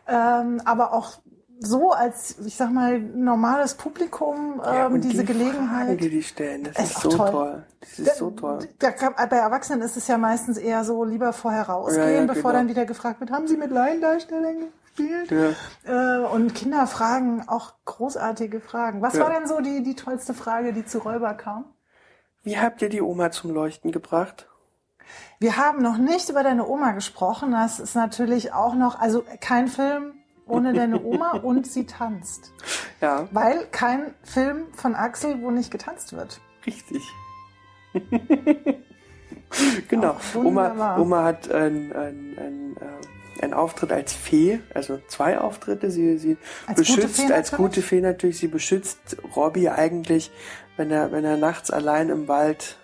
Ähm, 0.07 0.61
aber 0.65 0.93
auch 0.93 1.15
so 1.61 1.93
als, 1.93 2.39
ich 2.45 2.57
sag 2.57 2.71
mal, 2.73 2.99
normales 3.01 3.75
Publikum 3.75 4.61
Ja, 4.65 4.87
ähm, 4.87 4.95
und 4.95 5.01
diese 5.05 5.25
die 5.25 5.33
Gelegenheit. 5.33 5.87
Fragen, 5.87 5.99
die 5.99 6.11
die 6.11 6.23
stellen, 6.23 6.65
das 6.65 6.77
Ist 6.79 6.93
ist, 6.97 7.01
so 7.03 7.09
toll. 7.11 7.31
toll. 7.31 7.67
Das 7.81 7.99
ist 7.99 8.17
so 8.17 8.31
toll. 8.31 8.59
Da 8.79 8.91
kann, 8.93 9.15
bei 9.17 9.37
Erwachsenen 9.37 9.83
ist 9.83 9.97
es 9.97 10.07
ja 10.09 10.19
meistens 10.19 10.59
eher 10.59 10.85
so, 10.85 11.05
lieber 11.05 11.33
vorher 11.33 11.69
rausgehen, 11.69 12.07
Ja, 12.07 12.21
ja, 12.21 12.27
bevor 12.27 12.51
genau. 12.53 12.53
dann 12.55 12.69
wieder 12.69 12.87
gefragt 12.87 13.21
wird, 13.21 13.31
haben 13.31 13.47
Sie 13.47 13.57
mit 13.57 13.71
Laiendarstellern 13.71 14.57
gespielt? 14.83 15.31
Ja. 15.87 16.23
Äh, 16.23 16.27
und 16.27 16.55
Kinder 16.55 16.87
fragen 16.87 17.45
auch 17.49 17.75
großartige 17.85 18.61
Fragen. 18.61 19.01
Was 19.03 19.15
Ja. 19.15 19.25
war 19.25 19.31
denn 19.31 19.47
so 19.47 19.61
die, 19.61 19.83
die 19.83 19.95
tollste 19.97 20.35
Frage, 20.35 20.73
die 20.73 20.85
zu 20.85 20.99
Räuber 20.99 21.35
kam? 21.35 21.65
Wie 22.43 22.59
habt 22.59 22.83
ihr 22.83 22.89
die 22.91 23.01
Oma 23.01 23.31
zum 23.31 23.53
Leuchten 23.53 23.91
gebracht? 23.93 24.49
Wir 25.39 25.57
haben 25.57 25.83
noch 25.83 25.99
nicht 25.99 26.29
über 26.31 26.43
deine 26.43 26.67
Oma 26.67 26.93
gesprochen. 26.93 27.53
Das 27.53 27.79
ist 27.81 27.95
natürlich 27.95 28.53
auch 28.53 28.75
noch, 28.75 28.99
also 29.01 29.25
kein 29.41 29.69
Film 29.69 30.15
ohne 30.47 30.73
deine 30.73 31.03
Oma 31.03 31.33
und 31.39 31.67
sie 31.67 31.87
tanzt. 31.87 32.53
Ja, 33.01 33.29
Weil 33.33 33.67
kein 33.71 34.15
Film 34.23 34.69
von 34.73 34.95
Axel, 34.95 35.43
wo 35.43 35.51
nicht 35.51 35.71
getanzt 35.71 36.17
wird. 36.17 36.41
richtig. 36.65 37.03
genau. 39.89 40.17
Oma, 40.35 40.97
Oma 40.97 41.25
hat 41.25 41.51
einen 41.51 41.93
ein, 41.93 42.39
ein, 42.39 42.77
äh, 42.81 43.43
einen 43.43 43.53
Auftritt 43.53 43.93
als 43.93 44.15
Fee, 44.15 44.61
also 44.73 45.01
zwei 45.09 45.39
Auftritte. 45.39 45.91
Sie, 45.91 46.17
sie 46.17 46.39
Als 46.67 46.79
gute 46.79 46.95
beschützt, 47.01 47.21
Fee 47.21 47.33
als 47.33 47.53
gute 47.53 47.83
Fee 47.83 48.01
natürlich, 48.01 48.39
sie 48.39 48.49
beschützt 48.49 49.19
Robbie 49.37 49.69
eigentlich, 49.69 50.31
wenn 50.79 50.91
er, 50.91 51.13
wenn 51.13 51.25
er 51.27 51.37
nachts 51.37 51.71
allein 51.71 52.09
im 52.09 52.27
Wald 52.27 52.79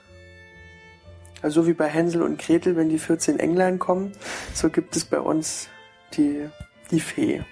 also 1.43 1.63
so 1.63 1.67
wie 1.67 1.73
bei 1.73 1.87
Hänsel 1.89 2.23
und 2.23 2.39
Gretel, 2.39 2.77
wenn 2.77 2.89
die 2.89 2.99
14 2.99 3.39
Englein 3.39 3.79
kommen, 3.79 4.13
so 4.53 4.69
gibt 4.69 4.97
es 4.97 5.05
bei 5.05 5.21
uns 5.21 5.69
die, 6.15 6.49
die 6.91 7.01
Fee. 7.01 7.43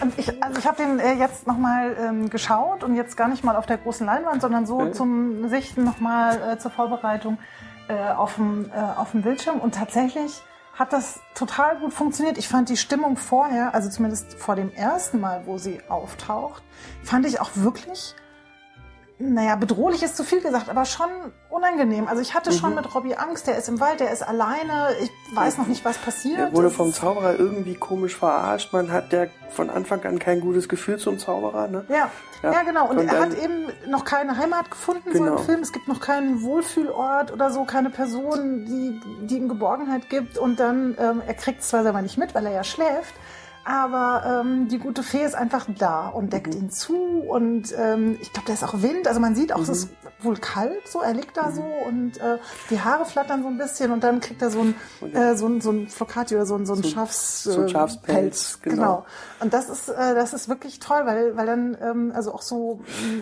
Und 0.00 0.18
Ich, 0.18 0.42
also 0.42 0.58
ich 0.58 0.66
habe 0.66 0.76
den 0.76 0.98
äh, 1.00 1.14
jetzt 1.14 1.46
nochmal 1.46 1.96
ähm, 2.00 2.30
geschaut 2.30 2.84
und 2.84 2.94
jetzt 2.94 3.16
gar 3.16 3.28
nicht 3.28 3.44
mal 3.44 3.56
auf 3.56 3.66
der 3.66 3.78
großen 3.78 4.06
Leinwand, 4.06 4.40
sondern 4.40 4.64
so 4.66 4.76
Okay. 4.78 4.92
zum 4.92 5.48
Sichten 5.48 5.84
nochmal 5.84 6.52
äh, 6.52 6.58
zur 6.58 6.70
Vorbereitung 6.70 7.38
äh, 7.88 8.12
auf 8.14 8.36
dem 8.36 8.70
äh, 8.70 8.78
auf 8.98 9.10
dem 9.12 9.22
Bildschirm. 9.22 9.58
Und 9.60 9.74
tatsächlich 9.74 10.40
hat 10.74 10.92
das 10.92 11.20
total 11.34 11.78
gut 11.78 11.92
funktioniert. 11.94 12.38
Ich 12.38 12.48
fand 12.48 12.68
die 12.68 12.76
Stimmung 12.76 13.16
vorher, 13.16 13.74
also 13.74 13.88
zumindest 13.88 14.34
vor 14.38 14.56
dem 14.56 14.72
ersten 14.72 15.20
Mal, 15.20 15.42
wo 15.46 15.58
sie 15.58 15.80
auftaucht, 15.88 16.62
fand 17.02 17.26
ich 17.26 17.40
auch 17.40 17.50
wirklich, 17.54 18.14
naja, 19.18 19.56
bedrohlich 19.56 20.02
ist 20.02 20.14
zu 20.16 20.24
viel 20.24 20.42
gesagt, 20.42 20.68
aber 20.68 20.84
schon 20.84 21.08
unangenehm. 21.48 22.06
Also 22.06 22.20
ich 22.20 22.34
hatte 22.34 22.52
schon 22.52 22.70
Mhm. 22.70 22.76
mit 22.76 22.94
Robbie 22.94 23.14
Angst, 23.16 23.46
der 23.46 23.56
ist 23.56 23.66
im 23.68 23.80
Wald, 23.80 24.00
der 24.00 24.10
ist 24.12 24.22
alleine, 24.22 24.88
ich 25.00 25.10
weiß 25.34 25.56
noch 25.56 25.66
nicht, 25.66 25.84
was 25.86 25.96
passiert. 25.96 26.38
Er 26.38 26.52
wurde 26.52 26.70
vom 26.70 26.92
Zauberer 26.92 27.38
irgendwie 27.38 27.74
komisch 27.76 28.14
verarscht. 28.14 28.74
Man 28.74 28.92
hat 28.92 29.12
ja 29.14 29.24
von 29.50 29.70
Anfang 29.70 30.04
an 30.04 30.18
kein 30.18 30.40
gutes 30.40 30.68
Gefühl 30.68 30.98
zum 30.98 31.18
Zauberer. 31.18 31.66
Ne? 31.68 31.86
Ja, 31.88 32.10
ja, 32.42 32.52
Ja. 32.52 32.62
genau. 32.62 32.90
Und, 32.90 32.98
Und 32.98 33.08
er 33.08 33.20
hat 33.20 33.34
eben 33.38 33.68
noch 33.88 34.04
keine 34.04 34.36
Heimat 34.36 34.70
gefunden, 34.70 35.10
so 35.10 35.18
Genau. 35.18 35.36
im 35.38 35.44
Film. 35.44 35.60
Es 35.60 35.72
gibt 35.72 35.88
noch 35.88 36.00
keinen 36.00 36.42
Wohlfühlort 36.42 37.32
oder 37.32 37.50
so, 37.50 37.64
keine 37.64 37.88
Person, 37.88 38.66
die, 38.66 39.00
die 39.26 39.38
ihm 39.38 39.48
Geborgenheit 39.48 40.10
gibt. 40.10 40.36
Und 40.36 40.60
dann, 40.60 40.94
ähm, 41.00 41.22
er 41.26 41.34
kriegt 41.34 41.62
es 41.62 41.68
zwar 41.68 41.82
selber 41.84 42.02
nicht 42.02 42.18
mit, 42.18 42.34
weil 42.34 42.44
er 42.44 42.52
ja 42.52 42.64
schläft, 42.64 43.14
aber 43.66 44.42
ähm, 44.44 44.68
die 44.68 44.78
gute 44.78 45.02
Fee 45.02 45.24
ist 45.24 45.34
einfach 45.34 45.66
da 45.78 46.06
und 46.08 46.32
deckt 46.32 46.54
Mhm. 46.54 46.60
ihn 46.62 46.70
zu. 46.70 46.96
Und 46.96 47.74
ähm, 47.76 48.16
ich 48.22 48.32
glaube, 48.32 48.46
da 48.46 48.52
ist 48.54 48.62
auch 48.62 48.80
Wind. 48.80 49.08
Also 49.08 49.18
man 49.20 49.34
sieht 49.34 49.52
auch, 49.52 49.60
es 49.60 49.68
Mhm. 49.68 49.74
ist 49.74 49.88
wohl 50.20 50.36
kalt, 50.36 50.86
so. 50.88 51.00
Er 51.00 51.12
liegt 51.14 51.36
da 51.36 51.50
so 51.50 51.62
und 51.62 52.18
äh, 52.18 52.38
die 52.70 52.80
Haare 52.80 53.04
flattern 53.04 53.42
so 53.42 53.48
ein 53.48 53.58
bisschen 53.58 53.90
und 53.90 54.04
dann 54.04 54.20
kriegt 54.20 54.40
er 54.40 54.50
so 54.50 54.60
ein, 54.62 54.74
äh, 55.12 55.34
so 55.34 55.46
ein, 55.48 55.60
so 55.60 55.70
ein 55.72 55.88
Flocati 55.88 56.36
oder 56.36 56.46
so 56.46 56.54
ein, 56.54 56.64
so 56.64 56.74
ein 56.74 56.82
So- 56.82 56.88
Schafs, 56.88 57.42
so 57.42 57.60
ein 57.60 57.66
äh, 57.66 57.68
Schafspelz, 57.68 58.14
Pelz. 58.16 58.58
genau. 58.62 58.74
genau. 58.76 59.06
Und 59.40 59.52
das 59.52 59.68
ist, 59.68 59.88
äh, 59.88 60.14
das 60.14 60.32
ist 60.32 60.48
wirklich 60.48 60.78
toll, 60.78 61.02
weil, 61.04 61.36
weil 61.36 61.46
dann, 61.46 61.76
ähm, 61.82 62.12
also 62.14 62.32
auch 62.32 62.42
so, 62.42 62.80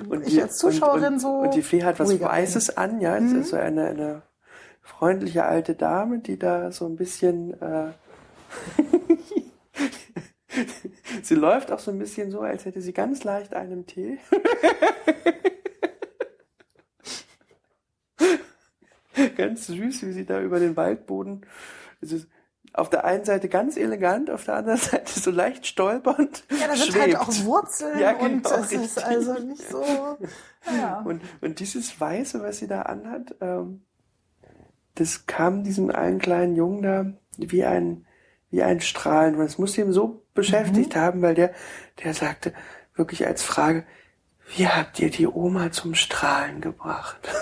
Und 0.09 0.23
ich 0.27 0.35
die, 0.35 0.43
als 0.43 0.59
Zuschauerin 0.59 1.05
und, 1.05 1.13
und, 1.15 1.21
so. 1.21 1.29
Und 1.41 1.55
die 1.55 1.63
Fee 1.63 1.83
hat 1.83 1.99
was 1.99 2.21
Weißes 2.21 2.77
an, 2.77 3.01
ja. 3.01 3.17
Es 3.17 3.23
Mhm. 3.33 3.41
ist 3.41 3.49
so 3.51 3.57
eine, 3.57 3.87
eine 3.87 4.23
freundliche 4.83 5.45
alte 5.47 5.75
Dame, 5.75 6.19
die 6.19 6.39
da 6.39 6.71
so 6.71 6.87
ein 6.87 6.97
bisschen 6.97 7.61
äh, 7.63 7.87
sie 11.23 11.35
läuft 11.35 11.71
auch 11.71 11.79
so 11.79 11.91
ein 11.91 11.99
bisschen 11.99 12.31
so, 12.31 12.41
als 12.41 12.65
hätte 12.65 12.81
sie 12.81 12.93
ganz 12.93 13.25
leicht 13.25 13.55
einen 13.55 13.87
Tee. 13.87 14.19
ganz 19.37 19.67
süß, 19.67 20.07
wie 20.07 20.13
sie 20.13 20.27
da 20.27 20.41
über 20.41 20.59
den 20.61 20.77
Waldboden. 20.77 21.47
Also 22.03 22.19
auf 22.73 22.91
der 22.91 23.05
einen 23.05 23.25
Seite 23.25 23.49
ganz 23.49 23.77
elegant, 23.77 24.31
auf 24.31 24.45
der 24.45 24.57
anderen 24.57 24.79
Seite 24.81 25.21
so 25.21 25.31
leicht 25.31 25.67
stolpernd. 25.67 26.45
Ja, 26.51 26.67
da 26.67 26.75
sind 26.77 26.93
schwebt. 26.93 27.17
halt 27.17 27.17
auch 27.17 27.45
Wurzeln 27.45 27.99
Ja, 27.99 28.13
genau, 28.13 28.25
und 28.25 28.45
das 28.45 28.73
ist 28.73 29.03
also 29.03 29.35
nicht 29.35 29.69
so. 29.69 29.85
Ja. 30.77 31.01
Und, 31.03 31.23
und 31.41 31.61
dieses 31.61 32.01
Weiße, 32.01 32.43
was 32.43 32.59
sie 32.59 32.67
da 32.67 32.83
anhat, 32.83 33.37
ähm, 33.41 33.85
das 34.97 35.27
kam 35.27 35.63
diesem 35.63 35.91
einen 35.91 36.19
kleinen 36.19 36.57
Jungen 36.57 36.83
da 36.83 37.13
wie 37.37 37.65
ein, 37.65 38.07
wie 38.51 38.63
ein 38.63 38.81
Strahlen. 38.81 39.41
Es 39.41 39.59
muss 39.59 39.79
ihn 39.79 39.93
so 39.93 40.24
beschäftigt 40.35 40.97
haben, 40.97 41.23
weil 41.23 41.35
der, 41.35 41.53
der 42.03 42.15
sagte 42.15 42.53
wirklich 42.95 43.27
als 43.27 43.43
Frage, 43.43 43.85
wie 44.57 44.69
habt 44.69 45.01
ihr 45.01 45.11
die 45.11 45.27
Oma 45.27 45.73
zum 45.73 45.95
Strahlen 45.95 46.61
gebracht? 46.61 47.29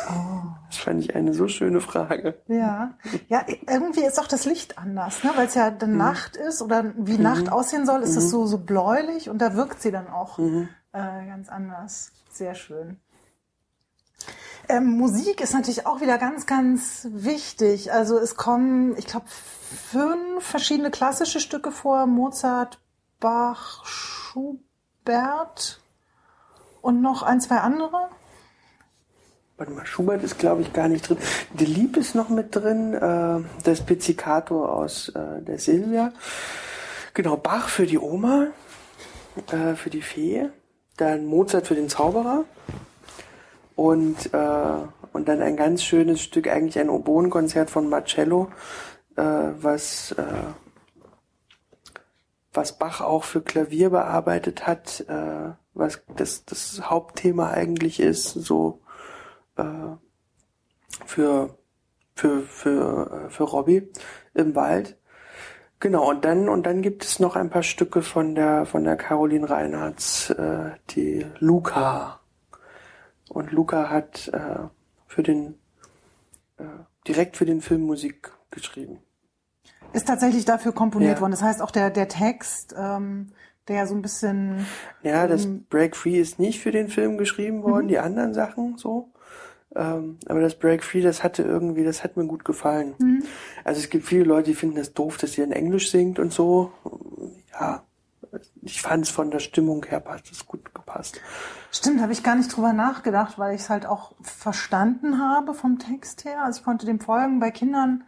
Das 0.72 0.78
fand 0.80 1.04
ich 1.04 1.14
eine 1.14 1.34
so 1.34 1.48
schöne 1.48 1.82
Frage. 1.82 2.40
Ja, 2.48 2.94
ja, 3.28 3.44
irgendwie 3.68 4.04
ist 4.06 4.18
auch 4.18 4.26
das 4.26 4.46
Licht 4.46 4.78
anders, 4.78 5.22
ne? 5.22 5.30
weil 5.36 5.46
es 5.46 5.54
ja 5.54 5.70
Mhm. 5.70 5.78
dann 5.80 5.96
Nacht 5.98 6.34
ist 6.36 6.62
oder 6.62 6.94
wie 6.96 7.18
Nacht 7.18 7.52
aussehen 7.52 7.84
soll, 7.84 8.00
ist 8.02 8.16
es 8.16 8.30
so, 8.30 8.46
so 8.46 8.56
bläulich 8.56 9.28
und 9.28 9.38
da 9.38 9.54
wirkt 9.54 9.82
sie 9.82 9.90
dann 9.90 10.08
auch 10.08 10.38
Mhm. 10.38 10.70
äh, 10.92 11.26
ganz 11.26 11.50
anders. 11.50 12.12
Sehr 12.30 12.54
schön. 12.54 12.98
Ähm, 14.70 14.86
Musik 14.96 15.42
ist 15.42 15.52
natürlich 15.52 15.86
auch 15.86 16.00
wieder 16.00 16.16
ganz, 16.16 16.46
ganz 16.46 17.06
wichtig. 17.10 17.92
Also 17.92 18.18
es 18.18 18.36
kommen, 18.36 18.96
ich 18.96 19.06
glaube, 19.06 19.26
fünf 19.72 20.44
verschiedene 20.44 20.90
klassische 20.90 21.40
Stücke 21.40 21.72
vor. 21.72 22.06
Mozart, 22.06 22.78
Bach, 23.20 23.84
Schubert 23.84 25.80
und 26.80 27.00
noch 27.02 27.22
ein, 27.22 27.40
zwei 27.40 27.58
andere. 27.58 28.08
Warte 29.56 29.72
mal, 29.72 29.86
Schubert 29.86 30.24
ist, 30.24 30.38
glaube 30.38 30.62
ich, 30.62 30.72
gar 30.72 30.88
nicht 30.88 31.08
drin. 31.08 31.18
Der 31.52 31.66
Lieb 31.66 31.96
ist 31.96 32.14
noch 32.14 32.28
mit 32.28 32.54
drin, 32.56 32.94
äh, 32.94 33.40
das 33.62 33.80
Pizzicato 33.84 34.64
aus 34.64 35.10
äh, 35.10 35.42
der 35.42 35.58
Silvia. 35.58 36.12
Genau, 37.14 37.36
Bach 37.36 37.68
für 37.68 37.86
die 37.86 37.98
Oma, 37.98 38.48
äh, 39.52 39.74
für 39.74 39.90
die 39.90 40.02
Fee. 40.02 40.48
Dann 40.96 41.26
Mozart 41.26 41.66
für 41.66 41.74
den 41.74 41.88
Zauberer. 41.88 42.44
Und, 43.76 44.32
äh, 44.34 44.74
und 45.12 45.28
dann 45.28 45.42
ein 45.42 45.56
ganz 45.56 45.84
schönes 45.84 46.20
Stück, 46.20 46.48
eigentlich 46.48 46.78
ein 46.78 46.90
Oboenkonzert 46.90 47.70
von 47.70 47.88
Marcello, 47.88 48.50
äh, 49.16 49.22
was, 49.22 50.12
äh, 50.12 50.24
was 52.52 52.78
Bach 52.78 53.00
auch 53.00 53.24
für 53.24 53.42
Klavier 53.42 53.90
bearbeitet 53.90 54.66
hat, 54.66 55.04
äh, 55.08 55.52
was 55.74 56.02
das, 56.16 56.44
das 56.44 56.90
Hauptthema 56.90 57.50
eigentlich 57.50 58.00
ist, 58.00 58.32
so 58.32 58.80
äh, 59.56 59.96
für, 61.06 61.56
für, 62.14 62.42
für, 62.42 63.26
äh, 63.26 63.30
für 63.30 63.44
Robbie 63.44 63.88
im 64.34 64.54
Wald. 64.54 64.96
Genau, 65.80 66.08
und 66.08 66.24
dann, 66.24 66.48
und 66.48 66.64
dann 66.64 66.80
gibt 66.80 67.04
es 67.04 67.18
noch 67.18 67.34
ein 67.34 67.50
paar 67.50 67.64
Stücke 67.64 68.02
von 68.02 68.36
der, 68.36 68.66
von 68.66 68.84
der 68.84 68.96
Caroline 68.96 69.50
Reinhardt, 69.50 70.30
äh, 70.38 70.78
die 70.90 71.26
Luca. 71.40 72.20
Und 73.28 73.50
Luca 73.50 73.90
hat 73.90 74.28
äh, 74.28 74.68
für 75.08 75.22
den, 75.22 75.58
äh, 76.58 76.64
direkt 77.08 77.36
für 77.36 77.46
den 77.46 77.60
Film 77.60 77.82
Musik 77.82 78.30
geschrieben. 78.52 78.98
Ist 79.92 80.06
tatsächlich 80.08 80.44
dafür 80.44 80.72
komponiert 80.72 81.16
Ja. 81.16 81.20
worden. 81.20 81.32
Das 81.32 81.42
heißt 81.42 81.60
auch 81.60 81.70
der, 81.70 81.90
der 81.90 82.08
Text, 82.08 82.74
ähm, 82.78 83.28
der 83.68 83.86
so 83.86 83.94
ein 83.94 84.02
bisschen 84.02 84.66
Ja, 85.02 85.26
das 85.26 85.46
Mhm. 85.46 85.66
Break 85.68 85.96
Free 85.96 86.18
ist 86.20 86.38
nicht 86.38 86.60
für 86.60 86.70
den 86.72 86.88
Film 86.88 87.18
geschrieben 87.18 87.62
worden, 87.62 87.88
die 87.88 87.98
anderen 87.98 88.34
Sachen 88.34 88.78
so. 88.78 89.10
Ähm, 89.74 90.18
aber 90.26 90.40
das 90.40 90.54
Break 90.58 90.82
Free, 90.84 91.00
das 91.02 91.22
hatte 91.22 91.42
irgendwie, 91.42 91.84
das 91.84 92.04
hat 92.04 92.16
mir 92.16 92.26
gut 92.26 92.44
gefallen. 92.44 92.94
Mhm. 92.98 93.22
Also 93.64 93.80
es 93.80 93.88
gibt 93.88 94.04
viele 94.04 94.24
Leute, 94.24 94.50
die 94.50 94.54
finden 94.54 94.76
das 94.76 94.92
doof, 94.92 95.16
dass 95.16 95.32
sie 95.32 95.42
in 95.42 95.52
Englisch 95.52 95.90
singt 95.90 96.18
und 96.18 96.32
so. 96.32 96.72
Ja, 97.52 97.82
ich 98.62 98.80
fand 98.82 99.04
es 99.04 99.10
von 99.10 99.30
der 99.30 99.38
Stimmung 99.40 99.84
her 99.86 100.00
passt 100.00 100.30
es 100.30 100.46
gut 100.46 100.74
gepasst. 100.74 101.20
Stimmt, 101.70 102.00
habe 102.00 102.12
ich 102.12 102.22
gar 102.22 102.34
nicht 102.34 102.54
drüber 102.54 102.72
nachgedacht, 102.72 103.38
weil 103.38 103.54
ich 103.54 103.62
es 103.62 103.70
halt 103.70 103.86
auch 103.86 104.12
verstanden 104.22 105.18
habe 105.20 105.54
vom 105.54 105.78
Text 105.78 106.24
her. 106.24 106.42
Also 106.44 106.60
ich 106.60 106.64
konnte 106.64 106.86
dem 106.86 107.00
folgen 107.00 107.40
bei 107.40 107.50
Kindern. 107.50 108.04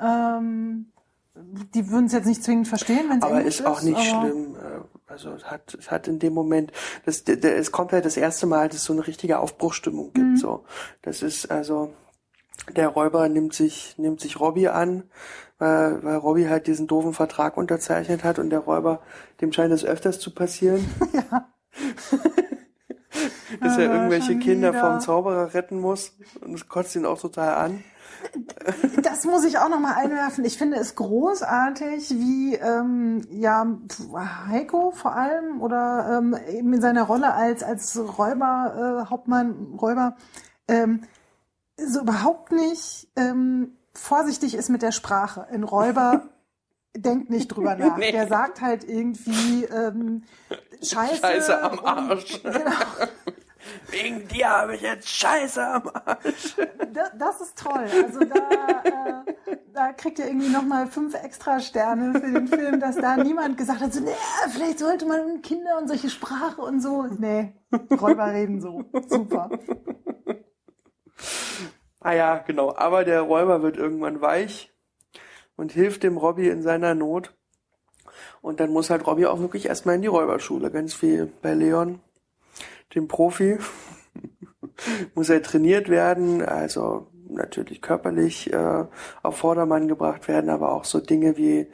Ähm, 0.00 0.86
die 1.74 1.90
würden 1.90 2.06
es 2.06 2.12
jetzt 2.12 2.26
nicht 2.26 2.44
zwingend 2.44 2.68
verstehen, 2.68 3.08
wenn 3.08 3.18
es 3.18 3.24
Aber 3.24 3.38
Englisch 3.38 3.60
ist 3.60 3.66
auch 3.66 3.82
nicht 3.82 3.96
aber- 3.96 4.22
schlimm. 4.26 4.54
äh, 4.56 5.12
Also 5.12 5.30
es 5.32 5.44
hat, 5.50 5.74
es 5.74 5.90
hat 5.90 6.08
in 6.08 6.18
dem 6.18 6.32
Moment, 6.32 6.72
das, 7.04 7.24
der, 7.24 7.56
es 7.58 7.72
kommt 7.72 7.92
halt 7.92 8.04
das 8.04 8.16
erste 8.16 8.46
Mal, 8.46 8.68
dass 8.68 8.78
es 8.78 8.84
so 8.84 8.92
eine 8.92 9.06
richtige 9.06 9.38
Aufbruchstimmung 9.38 10.12
gibt. 10.12 10.26
Mhm. 10.26 10.36
So, 10.36 10.64
das 11.02 11.22
ist 11.22 11.50
also 11.50 11.92
der 12.76 12.88
Räuber 12.88 13.28
nimmt 13.28 13.52
sich 13.52 13.96
nimmt 13.98 14.20
sich 14.20 14.40
Robbie 14.40 14.68
an, 14.68 15.02
weil, 15.58 16.02
weil 16.02 16.16
Robbie 16.16 16.48
halt 16.48 16.66
diesen 16.66 16.86
doofen 16.86 17.12
Vertrag 17.12 17.56
unterzeichnet 17.56 18.24
hat 18.24 18.38
und 18.38 18.50
der 18.50 18.60
Räuber, 18.60 19.02
dem 19.40 19.52
scheint 19.52 19.72
es 19.72 19.84
öfters 19.84 20.18
zu 20.20 20.32
passieren. 20.34 20.84
Ja. 21.12 21.48
dass 23.60 23.78
er 23.78 23.92
irgendwelche 23.92 24.38
Kinder 24.38 24.72
vom 24.74 25.00
Zauberer 25.00 25.54
retten 25.54 25.78
muss 25.80 26.12
und 26.40 26.52
das 26.52 26.68
kotzt 26.68 26.96
ihn 26.96 27.06
auch 27.06 27.20
total 27.20 27.54
an. 27.54 27.84
Das 29.02 29.24
muss 29.24 29.44
ich 29.44 29.58
auch 29.58 29.68
noch 29.68 29.80
mal 29.80 29.94
einwerfen. 29.94 30.44
Ich 30.44 30.56
finde 30.58 30.76
es 30.78 30.94
großartig, 30.94 32.10
wie 32.10 32.54
ähm, 32.54 33.26
ja 33.30 33.66
Heiko 34.48 34.90
vor 34.92 35.14
allem 35.14 35.60
oder 35.60 36.18
ähm, 36.18 36.36
eben 36.50 36.72
in 36.72 36.80
seiner 36.80 37.02
Rolle 37.04 37.34
als 37.34 37.62
als 37.62 37.98
Räuber 38.18 39.04
äh, 39.06 39.10
Hauptmann 39.10 39.74
Räuber 39.80 40.16
ähm, 40.68 41.02
so 41.76 42.00
überhaupt 42.00 42.52
nicht 42.52 43.08
ähm, 43.16 43.72
vorsichtig 43.92 44.54
ist 44.54 44.68
mit 44.70 44.82
der 44.82 44.92
Sprache. 44.92 45.46
Ein 45.48 45.64
Räuber 45.64 46.22
denkt 46.96 47.30
nicht 47.30 47.48
drüber 47.48 47.74
nach. 47.76 47.96
Nee. 47.96 48.12
Der 48.12 48.28
sagt 48.28 48.60
halt 48.60 48.84
irgendwie 48.84 49.64
ähm, 49.64 50.22
Scheiße. 50.82 51.16
Scheiße 51.16 51.62
am 51.62 51.78
und- 51.78 51.86
Arsch. 51.86 52.42
Genau. 52.42 52.70
Wegen 53.90 54.28
dir 54.28 54.48
habe 54.48 54.74
ich 54.74 54.82
jetzt 54.82 55.08
Scheiße 55.08 55.66
am 55.66 55.90
Arsch. 55.92 56.56
Das, 56.92 57.10
das 57.18 57.40
ist 57.40 57.58
toll. 57.58 57.86
Also 58.04 58.20
da, 58.20 58.82
äh, 58.84 59.56
da 59.72 59.92
kriegt 59.92 60.18
ihr 60.18 60.26
irgendwie 60.26 60.50
nochmal 60.50 60.86
fünf 60.86 61.14
extra 61.14 61.60
Sterne 61.60 62.18
für 62.20 62.30
den 62.30 62.48
Film, 62.48 62.80
dass 62.80 62.96
da 62.96 63.16
niemand 63.16 63.56
gesagt 63.56 63.80
hat, 63.80 63.92
so, 63.92 64.00
nee, 64.00 64.10
vielleicht 64.50 64.78
sollte 64.78 65.06
man 65.06 65.42
Kinder 65.42 65.78
und 65.78 65.88
solche 65.88 66.10
Sprache 66.10 66.60
und 66.60 66.80
so. 66.80 67.04
Nee, 67.18 67.54
Räuber 67.90 68.32
reden 68.32 68.60
so. 68.60 68.84
Super. 69.08 69.50
Ah 72.00 72.12
ja, 72.12 72.38
genau. 72.38 72.74
Aber 72.76 73.04
der 73.04 73.22
Räuber 73.22 73.62
wird 73.62 73.76
irgendwann 73.76 74.20
weich 74.20 74.72
und 75.56 75.72
hilft 75.72 76.02
dem 76.02 76.16
Robby 76.16 76.48
in 76.48 76.62
seiner 76.62 76.94
Not. 76.94 77.34
Und 78.42 78.60
dann 78.60 78.70
muss 78.70 78.90
halt 78.90 79.06
Robby 79.06 79.26
auch 79.26 79.40
wirklich 79.40 79.66
erstmal 79.66 79.94
in 79.94 80.02
die 80.02 80.08
Räuberschule. 80.08 80.70
Ganz 80.70 80.92
viel 80.92 81.32
bei 81.40 81.54
Leon, 81.54 82.00
dem 82.94 83.08
Profi. 83.08 83.58
muss 85.14 85.28
er 85.28 85.42
trainiert 85.42 85.88
werden, 85.88 86.42
also 86.42 87.06
natürlich 87.28 87.82
körperlich 87.82 88.52
äh, 88.52 88.84
auf 89.22 89.38
Vordermann 89.38 89.88
gebracht 89.88 90.28
werden, 90.28 90.50
aber 90.50 90.72
auch 90.72 90.84
so 90.84 91.00
Dinge 91.00 91.36
wie 91.36 91.66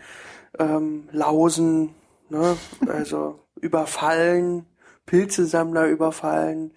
ähm, 0.58 1.08
Lausen, 1.12 1.94
ne? 2.28 2.56
also 2.88 3.40
überfallen, 3.60 4.66
Pilzesammler 5.06 5.86
überfallen. 5.86 6.72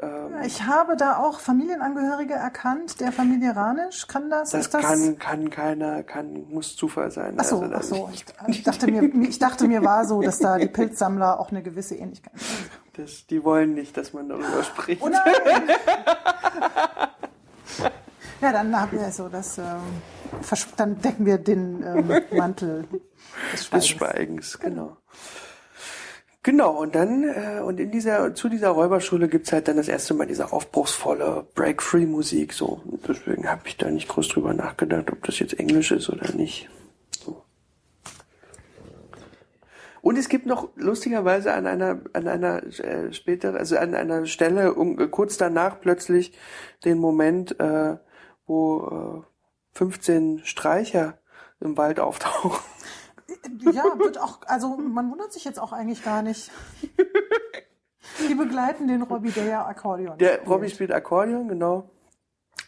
Ähm, 0.00 0.42
Ich 0.44 0.62
habe 0.62 0.96
da 0.96 1.18
auch 1.18 1.40
Familienangehörige 1.40 2.34
erkannt, 2.34 3.00
der 3.00 3.10
Familie 3.10 3.56
Ranisch. 3.56 4.06
Kann 4.06 4.30
das? 4.30 4.50
Das, 4.50 4.70
das 4.70 4.82
kann, 4.82 5.18
kann 5.18 5.50
keiner, 5.50 6.02
kann, 6.02 6.46
muss 6.50 6.76
Zufall 6.76 7.10
sein. 7.10 7.34
Ach 7.38 7.44
so, 7.44 7.60
Also 7.60 7.74
ach 7.74 7.82
so. 7.82 8.10
Ich, 8.12 8.24
ich, 8.48 8.62
dachte 8.62 8.90
mir, 8.90 9.02
ich 9.02 9.38
dachte 9.38 9.66
mir 9.66 9.82
war 9.82 10.04
so, 10.04 10.22
dass 10.22 10.38
da 10.38 10.58
die 10.58 10.68
Pilzsammler 10.68 11.40
auch 11.40 11.50
eine 11.50 11.62
gewisse 11.62 11.96
Ähnlichkeit 11.96 12.34
haben. 12.34 12.89
Das, 13.00 13.26
die 13.26 13.42
wollen 13.44 13.74
nicht, 13.74 13.96
dass 13.96 14.12
man 14.12 14.28
darüber 14.28 14.62
spricht. 14.64 15.02
Oh 15.02 15.10
ja, 18.42 18.52
dann 18.52 18.78
haben 18.78 18.98
wir 18.98 19.10
so 19.10 19.28
das, 19.28 19.58
ähm, 19.58 20.02
dann 20.76 21.00
decken 21.00 21.26
wir 21.26 21.38
den 21.38 21.82
ähm, 21.82 22.22
Mantel 22.36 22.84
des 23.52 23.66
Schweigens. 23.66 23.70
Des 23.70 23.88
Schweigens, 23.88 24.58
genau. 24.58 24.96
Genau, 26.42 26.70
und 26.70 26.94
dann, 26.94 27.24
äh, 27.24 27.60
und 27.60 27.78
in 27.78 27.90
dieser, 27.90 28.34
zu 28.34 28.48
dieser 28.48 28.70
Räuberschule 28.70 29.28
gibt's 29.28 29.52
halt 29.52 29.68
dann 29.68 29.76
das 29.76 29.88
erste 29.88 30.14
Mal 30.14 30.26
diese 30.26 30.52
aufbruchsvolle 30.52 31.46
Break-Free-Musik, 31.54 32.54
so. 32.54 32.80
Und 32.84 33.06
deswegen 33.06 33.46
habe 33.46 33.62
ich 33.66 33.76
da 33.76 33.90
nicht 33.90 34.08
groß 34.08 34.28
drüber 34.28 34.54
nachgedacht, 34.54 35.12
ob 35.12 35.22
das 35.24 35.38
jetzt 35.38 35.58
Englisch 35.58 35.90
ist 35.90 36.08
oder 36.08 36.32
nicht. 36.32 36.70
So. 37.22 37.42
Und 40.02 40.16
es 40.16 40.28
gibt 40.28 40.46
noch 40.46 40.68
lustigerweise 40.76 41.52
an 41.52 41.66
einer, 41.66 42.00
an 42.12 42.26
einer 42.28 42.62
äh, 42.62 43.12
später, 43.12 43.54
also 43.54 43.76
an 43.76 43.94
einer 43.94 44.26
Stelle 44.26 44.74
um, 44.74 45.10
kurz 45.10 45.36
danach 45.36 45.80
plötzlich 45.80 46.36
den 46.84 46.98
Moment, 46.98 47.58
äh, 47.60 47.96
wo 48.46 49.24
äh, 49.24 49.76
15 49.78 50.40
Streicher 50.44 51.18
im 51.60 51.76
Wald 51.76 52.00
auftauchen. 52.00 52.60
Ja, 53.72 53.84
wird 53.98 54.18
auch, 54.18 54.40
also 54.46 54.76
man 54.76 55.10
wundert 55.10 55.32
sich 55.32 55.44
jetzt 55.44 55.60
auch 55.60 55.72
eigentlich 55.72 56.02
gar 56.02 56.22
nicht. 56.22 56.50
Die 58.28 58.34
begleiten 58.34 58.88
den 58.88 59.02
Robbie, 59.02 59.30
der 59.30 59.44
ja 59.44 59.66
Akkordeon 59.66 60.18
Der 60.18 60.34
spielt. 60.34 60.48
Robbie 60.48 60.68
spielt 60.68 60.92
Akkordeon, 60.92 61.48
genau. 61.48 61.90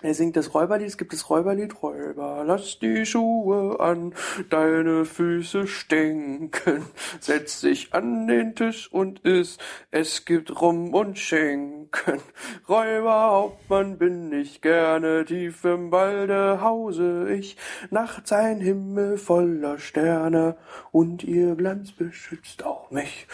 Er 0.02 0.14
singt 0.14 0.36
das 0.36 0.52
Räuberlied, 0.52 0.88
es 0.88 0.98
gibt 0.98 1.12
das 1.12 1.30
Räuberlied, 1.30 1.80
Räuber, 1.80 2.42
lass 2.44 2.80
die 2.80 3.06
Schuhe 3.06 3.78
an, 3.78 4.14
deine 4.50 5.04
Füße 5.04 5.68
stinken, 5.68 6.84
setz 7.20 7.60
dich 7.60 7.94
an 7.94 8.26
den 8.26 8.56
Tisch 8.56 8.92
und 8.92 9.24
iss, 9.24 9.58
es 9.92 10.24
gibt 10.24 10.60
Rum 10.60 10.92
und 10.92 11.20
Schinken. 11.20 12.20
Räuberhauptmann 12.68 13.98
bin 13.98 14.32
ich 14.32 14.60
gerne, 14.60 15.24
tief 15.24 15.64
im 15.64 15.92
Walde 15.92 16.60
hause 16.60 17.32
ich, 17.32 17.56
nachts 17.90 18.32
ein 18.32 18.60
Himmel 18.60 19.18
voller 19.18 19.78
Sterne. 19.78 20.56
Und 20.90 21.22
ihr 21.22 21.54
Glanz 21.54 21.92
beschützt 21.92 22.64
auch 22.64 22.90
mich. 22.90 23.28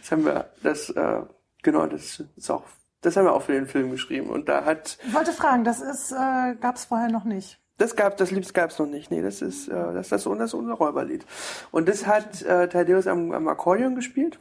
Das 0.00 0.10
haben 0.10 0.24
wir, 0.24 0.50
das, 0.62 0.90
äh, 0.90 1.22
genau, 1.62 1.86
das 1.86 2.24
ist 2.36 2.50
auch 2.50 2.64
das 3.06 3.16
haben 3.16 3.24
wir 3.24 3.34
auch 3.34 3.42
für 3.42 3.52
den 3.52 3.68
Film 3.68 3.92
geschrieben. 3.92 4.28
Und 4.30 4.48
da 4.48 4.64
hat. 4.64 4.98
Ich 5.06 5.14
wollte 5.14 5.32
fragen, 5.32 5.62
das 5.62 5.80
ist, 5.80 6.10
äh, 6.10 6.56
gab 6.60 6.74
es 6.74 6.86
vorher 6.86 7.08
noch 7.08 7.22
nicht. 7.22 7.60
Das 7.78 7.94
gab, 7.94 8.16
das 8.16 8.32
Liebst 8.32 8.52
gab 8.52 8.70
es 8.70 8.80
noch 8.80 8.86
nicht. 8.86 9.12
Nee, 9.12 9.22
das 9.22 9.42
ist, 9.42 9.68
äh, 9.68 9.72
das, 9.72 10.08
das, 10.08 10.24
das 10.24 10.26
ist 10.26 10.54
unser 10.54 10.74
Räuberlied. 10.74 11.24
Und 11.70 11.88
das 11.88 12.06
hat 12.06 12.42
äh, 12.42 12.68
Thaddeus 12.68 13.06
am, 13.06 13.30
am 13.30 13.46
Akkordeon 13.46 13.94
gespielt. 13.94 14.40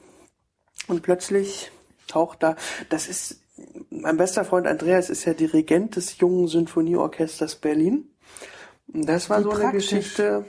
Und 0.87 1.03
plötzlich 1.03 1.71
taucht 2.07 2.41
da, 2.41 2.55
das 2.89 3.07
ist, 3.07 3.39
mein 3.91 4.17
bester 4.17 4.45
Freund 4.45 4.65
Andreas 4.65 5.11
ist 5.11 5.25
ja 5.25 5.35
Dirigent 5.35 5.95
des 5.95 6.17
jungen 6.17 6.47
Sinfonieorchesters 6.47 7.57
Berlin. 7.57 8.09
Und 8.91 9.07
das 9.07 9.29
war 9.29 9.39
Wie 9.39 9.43
so 9.43 9.51
eine 9.51 9.59
praktisch. 9.59 9.89
Geschichte, 9.91 10.45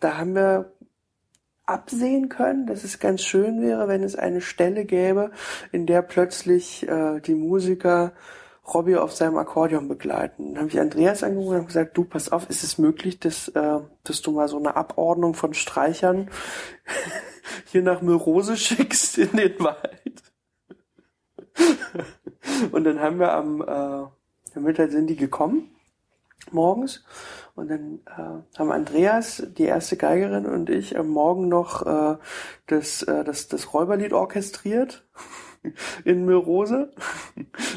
da 0.00 0.18
haben 0.18 0.34
wir 0.34 0.72
absehen 1.70 2.28
können, 2.28 2.66
dass 2.66 2.84
es 2.84 2.98
ganz 2.98 3.22
schön 3.22 3.62
wäre, 3.62 3.88
wenn 3.88 4.02
es 4.02 4.16
eine 4.16 4.40
Stelle 4.40 4.84
gäbe, 4.84 5.30
in 5.72 5.86
der 5.86 6.02
plötzlich 6.02 6.86
äh, 6.88 7.20
die 7.20 7.34
Musiker 7.34 8.12
Robbie 8.72 8.96
auf 8.96 9.14
seinem 9.14 9.36
Akkordeon 9.38 9.88
begleiten. 9.88 10.54
Dann 10.54 10.58
habe 10.58 10.68
ich 10.68 10.80
Andreas 10.80 11.22
angerufen 11.22 11.54
und 11.54 11.60
hab 11.60 11.66
gesagt, 11.66 11.96
du, 11.96 12.04
pass 12.04 12.30
auf, 12.30 12.48
ist 12.50 12.62
es 12.62 12.78
möglich, 12.78 13.18
dass, 13.18 13.48
äh, 13.48 13.80
dass 14.04 14.22
du 14.22 14.32
mal 14.32 14.48
so 14.48 14.58
eine 14.58 14.76
Abordnung 14.76 15.34
von 15.34 15.54
Streichern 15.54 16.30
hier 17.66 17.82
nach 17.82 18.02
Myrose 18.02 18.56
schickst 18.56 19.18
in 19.18 19.32
den 19.36 19.58
Wald? 19.60 20.22
und 22.72 22.84
dann 22.84 23.00
haben 23.00 23.18
wir 23.18 23.32
am 23.32 23.62
äh, 23.62 24.58
Mittag 24.58 24.90
sind 24.90 25.08
die 25.08 25.16
gekommen 25.16 25.70
morgens 26.50 27.04
und 27.60 27.68
dann 27.70 28.00
äh, 28.06 28.58
haben 28.58 28.72
Andreas, 28.72 29.42
die 29.56 29.64
erste 29.64 29.96
Geigerin 29.96 30.46
und 30.46 30.68
ich 30.70 30.98
am 30.98 31.08
Morgen 31.08 31.48
noch 31.48 31.86
äh, 31.86 32.16
das, 32.66 33.02
äh, 33.02 33.22
das, 33.24 33.48
das 33.48 33.72
Räuberlied 33.74 34.12
orchestriert 34.12 35.04
in 36.04 36.24
Myrose. 36.24 36.92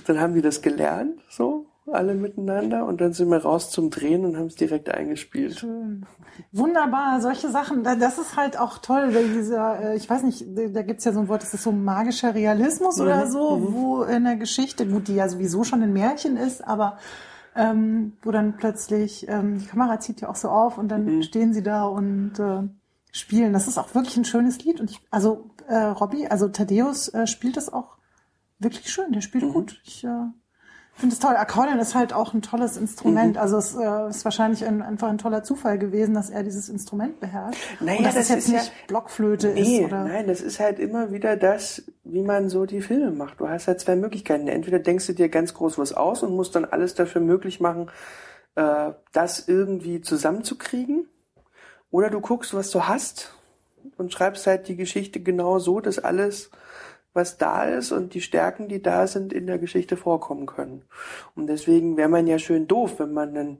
Dann 0.07 0.19
haben 0.19 0.33
die 0.33 0.41
das 0.41 0.61
gelernt, 0.61 1.19
so, 1.29 1.65
alle 1.91 2.13
miteinander. 2.13 2.85
Und 2.85 3.01
dann 3.01 3.11
sind 3.13 3.29
wir 3.29 3.39
raus 3.43 3.69
zum 3.71 3.89
Drehen 3.89 4.23
und 4.25 4.37
haben 4.37 4.47
es 4.47 4.55
direkt 4.55 4.89
eingespielt. 4.89 5.59
Schön. 5.59 6.05
Wunderbar, 6.53 7.19
solche 7.21 7.49
Sachen. 7.49 7.83
da- 7.83 7.95
Das 7.95 8.17
ist 8.17 8.37
halt 8.37 8.57
auch 8.57 8.77
toll, 8.77 9.13
weil 9.13 9.27
dieser, 9.33 9.81
äh, 9.91 9.95
ich 9.97 10.09
weiß 10.09 10.23
nicht, 10.23 10.45
da 10.73 10.81
gibt's 10.81 11.03
ja 11.03 11.11
so 11.11 11.19
ein 11.19 11.27
Wort, 11.27 11.41
das 11.43 11.53
ist 11.53 11.63
so 11.63 11.71
magischer 11.73 12.33
Realismus 12.33 12.99
oder 13.01 13.27
so, 13.27 13.67
wo 13.73 14.03
in 14.03 14.23
der 14.23 14.37
Geschichte, 14.37 14.87
gut, 14.87 15.07
die 15.09 15.15
ja 15.15 15.27
sowieso 15.27 15.63
schon 15.63 15.83
ein 15.83 15.91
Märchen 15.93 16.37
ist, 16.37 16.65
aber 16.65 16.97
ähm, 17.55 18.13
wo 18.21 18.31
dann 18.31 18.57
plötzlich, 18.57 19.27
ähm, 19.27 19.59
die 19.59 19.65
Kamera 19.65 19.99
zieht 19.99 20.21
ja 20.21 20.29
auch 20.29 20.35
so 20.35 20.49
auf 20.49 20.77
und 20.77 20.89
dann 20.89 21.23
stehen 21.23 21.53
sie 21.53 21.63
da 21.63 21.85
und 21.85 22.39
äh, 22.39 22.63
spielen. 23.11 23.53
Das 23.53 23.67
ist 23.67 23.77
auch 23.77 23.93
wirklich 23.95 24.17
ein 24.17 24.25
schönes 24.25 24.63
Lied. 24.63 24.79
Und 24.81 24.89
ich, 24.91 24.99
also 25.11 25.49
äh, 25.67 25.75
Robbie, 25.75 26.27
also 26.27 26.49
Thaddeus 26.49 27.07
äh, 27.09 27.27
spielt 27.27 27.57
das 27.57 27.71
auch 27.71 27.97
wirklich 28.59 28.91
schön. 28.91 29.11
Der 29.11 29.21
spielt 29.21 29.51
gut. 29.53 29.81
Ich 29.85 30.03
äh, 30.03 30.27
finde 30.95 31.13
es 31.13 31.19
toll. 31.19 31.35
Akkordeon 31.35 31.79
ist 31.79 31.95
halt 31.95 32.13
auch 32.13 32.33
ein 32.33 32.41
tolles 32.41 32.77
Instrument. 32.77 33.37
Also 33.37 33.57
es 33.57 33.75
äh, 33.75 34.09
ist 34.09 34.23
wahrscheinlich 34.25 34.63
ein, 34.65 34.81
einfach 34.81 35.09
ein 35.09 35.17
toller 35.17 35.43
Zufall 35.43 35.77
gewesen, 35.77 36.13
dass 36.13 36.29
er 36.29 36.43
dieses 36.43 36.69
Instrument 36.69 37.19
beherrscht. 37.19 37.59
Naja, 37.79 37.97
Und 37.99 38.05
dass 38.05 38.13
das 38.15 38.23
es 38.25 38.29
jetzt 38.29 38.45
ist 38.45 38.51
ja- 38.53 38.59
nicht 38.59 38.87
Blockflöte 38.87 39.49
Nee, 39.49 39.79
ist 39.79 39.85
oder 39.85 40.03
nein, 40.05 40.27
das 40.27 40.41
ist 40.41 40.59
halt 40.59 40.79
immer 40.79 41.11
wieder 41.11 41.35
das, 41.35 41.83
wie 42.03 42.21
man 42.21 42.49
so 42.49 42.65
die 42.65 42.81
Filme 42.81 43.11
macht. 43.11 43.39
Du 43.39 43.49
hast 43.49 43.67
halt 43.67 43.79
zwei 43.79 43.95
Möglichkeiten. 43.95 44.47
Entweder 44.47 44.79
denkst 44.79 45.07
du 45.07 45.13
dir 45.13 45.29
ganz 45.29 45.53
groß 45.53 45.77
was 45.77 45.93
aus 45.93 46.23
und 46.23 46.35
musst 46.35 46.55
dann 46.55 46.65
alles 46.65 46.93
dafür 46.93 47.21
möglich 47.21 47.59
machen, 47.59 47.89
äh, 48.55 48.91
das 49.11 49.47
irgendwie 49.47 50.01
zusammenzukriegen. 50.01 51.07
Oder 51.91 52.09
du 52.09 52.21
guckst, 52.21 52.53
was 52.53 52.69
du 52.71 52.87
hast 52.87 53.33
und 53.97 54.11
schreibst 54.13 54.47
halt 54.47 54.67
die 54.67 54.75
Geschichte 54.75 55.19
genau 55.19 55.59
so, 55.59 55.79
dass 55.79 55.99
alles, 55.99 56.49
was 57.13 57.37
da 57.37 57.63
ist 57.65 57.91
und 57.91 58.13
die 58.13 58.21
Stärken, 58.21 58.67
die 58.67 58.81
da 58.81 59.07
sind, 59.07 59.33
in 59.33 59.47
der 59.47 59.59
Geschichte 59.59 59.97
vorkommen 59.97 60.45
können. 60.45 60.83
Und 61.35 61.47
deswegen 61.47 61.95
wäre 61.97 62.09
man 62.09 62.27
ja 62.27 62.39
schön 62.39 62.67
doof, 62.67 62.99
wenn 62.99 63.13
man 63.13 63.29
einen, 63.37 63.57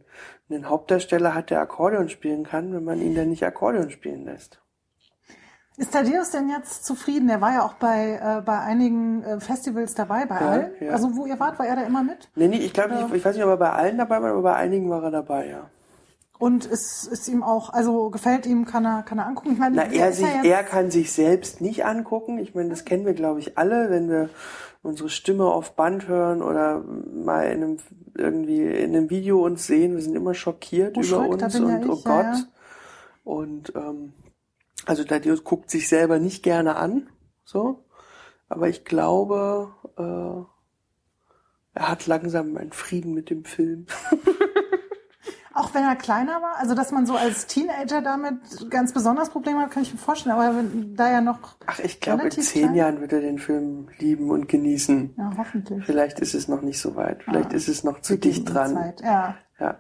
einen 0.50 0.70
Hauptdarsteller 0.70 1.34
hat, 1.36 1.50
der 1.50 1.62
Akkordeon 1.62 2.10
spielen 2.10 2.44
kann, 2.44 2.74
wenn 2.74 2.84
man 2.84 3.02
ihn 3.02 3.16
dann 3.16 3.30
nicht 3.30 3.44
Akkordeon 3.46 3.90
spielen 3.92 4.26
lässt. 4.26 4.60
Ist 5.76 5.92
Thaddeus 5.92 6.30
denn 6.30 6.50
jetzt 6.50 6.86
zufrieden? 6.86 7.30
Er 7.30 7.42
war 7.42 7.52
ja 7.54 7.66
auch 7.66 7.74
bei, 7.74 8.20
äh, 8.22 8.42
bei 8.42 8.60
einigen 8.60 9.24
äh, 9.24 9.40
Festivals 9.40 9.96
dabei, 9.96 10.26
bei 10.26 10.36
Ja, 10.40 10.48
allen. 10.50 10.72
ja. 10.80 10.92
Also 10.92 11.16
wo 11.16 11.26
ihr 11.26 11.40
wart, 11.40 11.58
war 11.58 11.66
er 11.66 11.76
da 11.76 11.82
immer 11.84 12.04
mit? 12.04 12.30
Nee, 12.36 12.48
nee, 12.48 12.58
ich 12.58 12.74
glaube, 12.74 12.94
ich, 12.94 13.14
ich 13.16 13.26
weiß 13.26 13.36
nicht, 13.36 13.44
ob 13.44 13.50
er 13.50 13.58
bei 13.58 13.72
allen 13.72 13.98
dabei 13.98 14.22
war, 14.22 14.32
aber 14.32 14.44
bei 14.44 14.56
einigen 14.56 14.90
war 14.92 15.04
er 15.04 15.10
dabei, 15.10 15.48
ja. 15.48 15.70
Und 16.40 16.66
ist, 16.66 17.08
ist 17.08 17.28
ihm 17.30 17.42
auch, 17.44 17.70
also 17.72 18.10
gefällt 18.10 18.46
ihm, 18.46 18.66
kann 18.66 18.86
er, 18.86 19.04
kann 19.04 19.18
er 19.20 19.28
angucken? 19.28 19.54
Ich 19.54 19.60
meine, 19.60 19.76
Na, 19.78 19.84
er, 19.84 20.12
sich, 20.12 20.26
ja 20.26 20.36
jetzt- 20.38 20.46
er 20.46 20.64
kann 20.64 20.92
sich 20.92 21.12
selbst 21.14 21.62
nicht 21.62 21.86
angucken. 21.86 22.38
Ich 22.40 22.54
meine, 22.56 22.70
das 22.70 22.84
kennen 22.86 23.06
wir, 23.06 23.14
glaube 23.14 23.40
ich, 23.40 23.58
alle, 23.58 23.90
wenn 23.90 24.10
wir 24.10 24.30
unsere 24.82 25.10
Stimme 25.10 25.46
auf 25.46 25.76
Band 25.76 26.08
hören 26.10 26.42
oder 26.42 26.82
mal 26.82 27.44
in 27.46 27.64
einem, 27.64 27.78
irgendwie 28.18 28.62
in 28.64 28.96
einem 28.96 29.10
Video 29.10 29.46
uns 29.46 29.66
sehen. 29.68 29.96
Wir 29.96 30.02
sind 30.02 30.16
immer 30.16 30.34
schockiert 30.34 30.98
Oh, 30.98 31.02
über 31.02 31.08
Schreck, 31.24 31.32
uns 31.44 31.54
ja 31.58 31.64
und 31.64 31.90
oh 31.90 31.94
ich, 31.94 32.04
ja, 32.04 32.16
Gott. 32.22 32.26
ja. 32.26 32.44
Und 33.24 33.74
ähm, 33.76 34.14
also 34.86 35.06
Thaddeus 35.06 35.46
guckt 35.46 35.70
sich 35.72 35.88
selber 35.88 36.20
nicht 36.20 36.44
gerne 36.44 36.76
an, 36.76 37.08
so. 37.46 37.86
Aber 38.50 38.68
ich 38.68 38.84
glaube, 38.84 39.70
äh, 39.98 40.44
er 41.80 41.88
hat 41.90 42.06
langsam 42.06 42.58
einen 42.58 42.74
Frieden 42.74 43.14
mit 43.14 43.30
dem 43.30 43.46
Film. 43.46 43.86
Auch 45.56 45.74
wenn 45.76 45.84
er 45.84 45.96
kleiner 45.96 46.42
war, 46.42 46.56
also 46.58 46.74
dass 46.74 46.92
man 46.92 47.06
so 47.06 47.16
als 47.16 47.46
Teenager 47.46 48.02
damit 48.02 48.70
ganz 48.72 48.92
besonders 48.92 49.30
Probleme 49.30 49.60
hat, 49.62 49.70
kann 49.72 49.84
ich 49.84 49.92
mir 49.94 50.00
vorstellen. 50.00 50.36
Aber 50.36 50.56
wenn, 50.58 50.96
da 50.96 51.12
ja 51.12 51.22
noch, 51.22 51.38
Ach, 51.68 51.80
ich 51.80 52.00
glaube, 52.00 52.24
in 52.24 52.32
zehn 52.32 52.64
klein. 52.64 52.76
Jahren 52.76 53.02
wird 53.02 53.14
er 53.14 53.22
den 53.22 53.38
Film 53.38 53.88
lieben 54.00 54.32
und 54.32 54.48
genießen. 54.50 55.14
ja, 55.18 55.32
hoffentlich. 55.38 55.86
Vielleicht 55.86 56.20
ist 56.20 56.34
es 56.34 56.48
noch 56.48 56.62
nicht 56.62 56.80
so 56.80 56.96
weit. 56.96 57.24
Vielleicht 57.24 57.52
Ah, 57.52 57.56
ist 57.56 57.68
es 57.68 57.84
noch 57.84 58.02
zu 58.02 58.18
dicht 58.18 58.52
dran. 58.52 58.74
Zeit. 58.74 59.02
Ja. 59.02 59.36
Ja. 59.60 59.78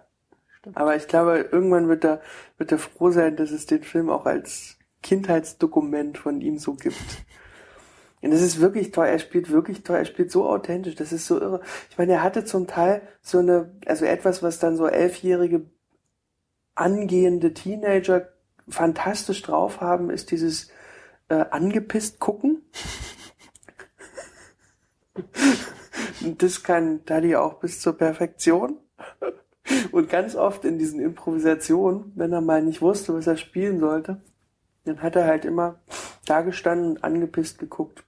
Aber 0.75 0.95
ich 0.95 1.07
glaube, 1.07 1.39
irgendwann 1.51 1.87
wird 1.89 2.05
er, 2.05 2.21
wird 2.57 2.71
er 2.71 2.77
froh 2.77 3.09
sein, 3.11 3.35
dass 3.35 3.51
es 3.51 3.65
den 3.65 3.83
Film 3.83 4.09
auch 4.09 4.25
als 4.25 4.77
Kindheitsdokument 5.01 6.17
von 6.17 6.39
ihm 6.39 6.57
so 6.59 6.75
gibt. 6.75 6.95
Und 8.23 8.31
das 8.31 8.41
ist 8.41 8.61
wirklich 8.61 8.91
toll. 8.91 9.07
Er 9.07 9.19
spielt 9.19 9.51
wirklich 9.51 9.83
toll. 9.83 9.97
Er 9.97 10.05
spielt 10.05 10.31
so 10.31 10.47
authentisch. 10.47 10.95
Das 10.95 11.11
ist 11.11 11.27
so 11.27 11.41
irre. 11.41 11.59
Ich 11.89 11.97
meine, 11.97 12.13
er 12.13 12.23
hatte 12.23 12.45
zum 12.45 12.67
Teil 12.67 13.01
so 13.21 13.39
eine, 13.39 13.75
also 13.85 14.05
etwas, 14.05 14.41
was 14.41 14.59
dann 14.59 14.77
so 14.77 14.87
elfjährige 14.87 15.65
angehende 16.73 17.53
Teenager 17.53 18.29
fantastisch 18.69 19.41
drauf 19.41 19.81
haben, 19.81 20.09
ist 20.09 20.31
dieses 20.31 20.69
äh, 21.27 21.43
angepisst 21.51 22.19
gucken. 22.19 22.61
Das 26.37 26.63
kann 26.63 27.03
Daddy 27.05 27.35
auch 27.35 27.55
bis 27.55 27.81
zur 27.81 27.97
Perfektion. 27.97 28.77
Und 29.91 30.09
ganz 30.09 30.35
oft 30.37 30.63
in 30.63 30.79
diesen 30.79 31.01
Improvisationen, 31.01 32.13
wenn 32.15 32.31
er 32.31 32.39
mal 32.39 32.63
nicht 32.63 32.81
wusste, 32.81 33.13
was 33.13 33.27
er 33.27 33.35
spielen 33.35 33.81
sollte, 33.81 34.21
dann 34.85 35.01
hat 35.01 35.17
er 35.17 35.25
halt 35.25 35.43
immer 35.43 35.81
da 36.25 36.41
gestanden 36.41 36.91
und 36.91 37.03
angepisst 37.03 37.59
geguckt. 37.59 38.05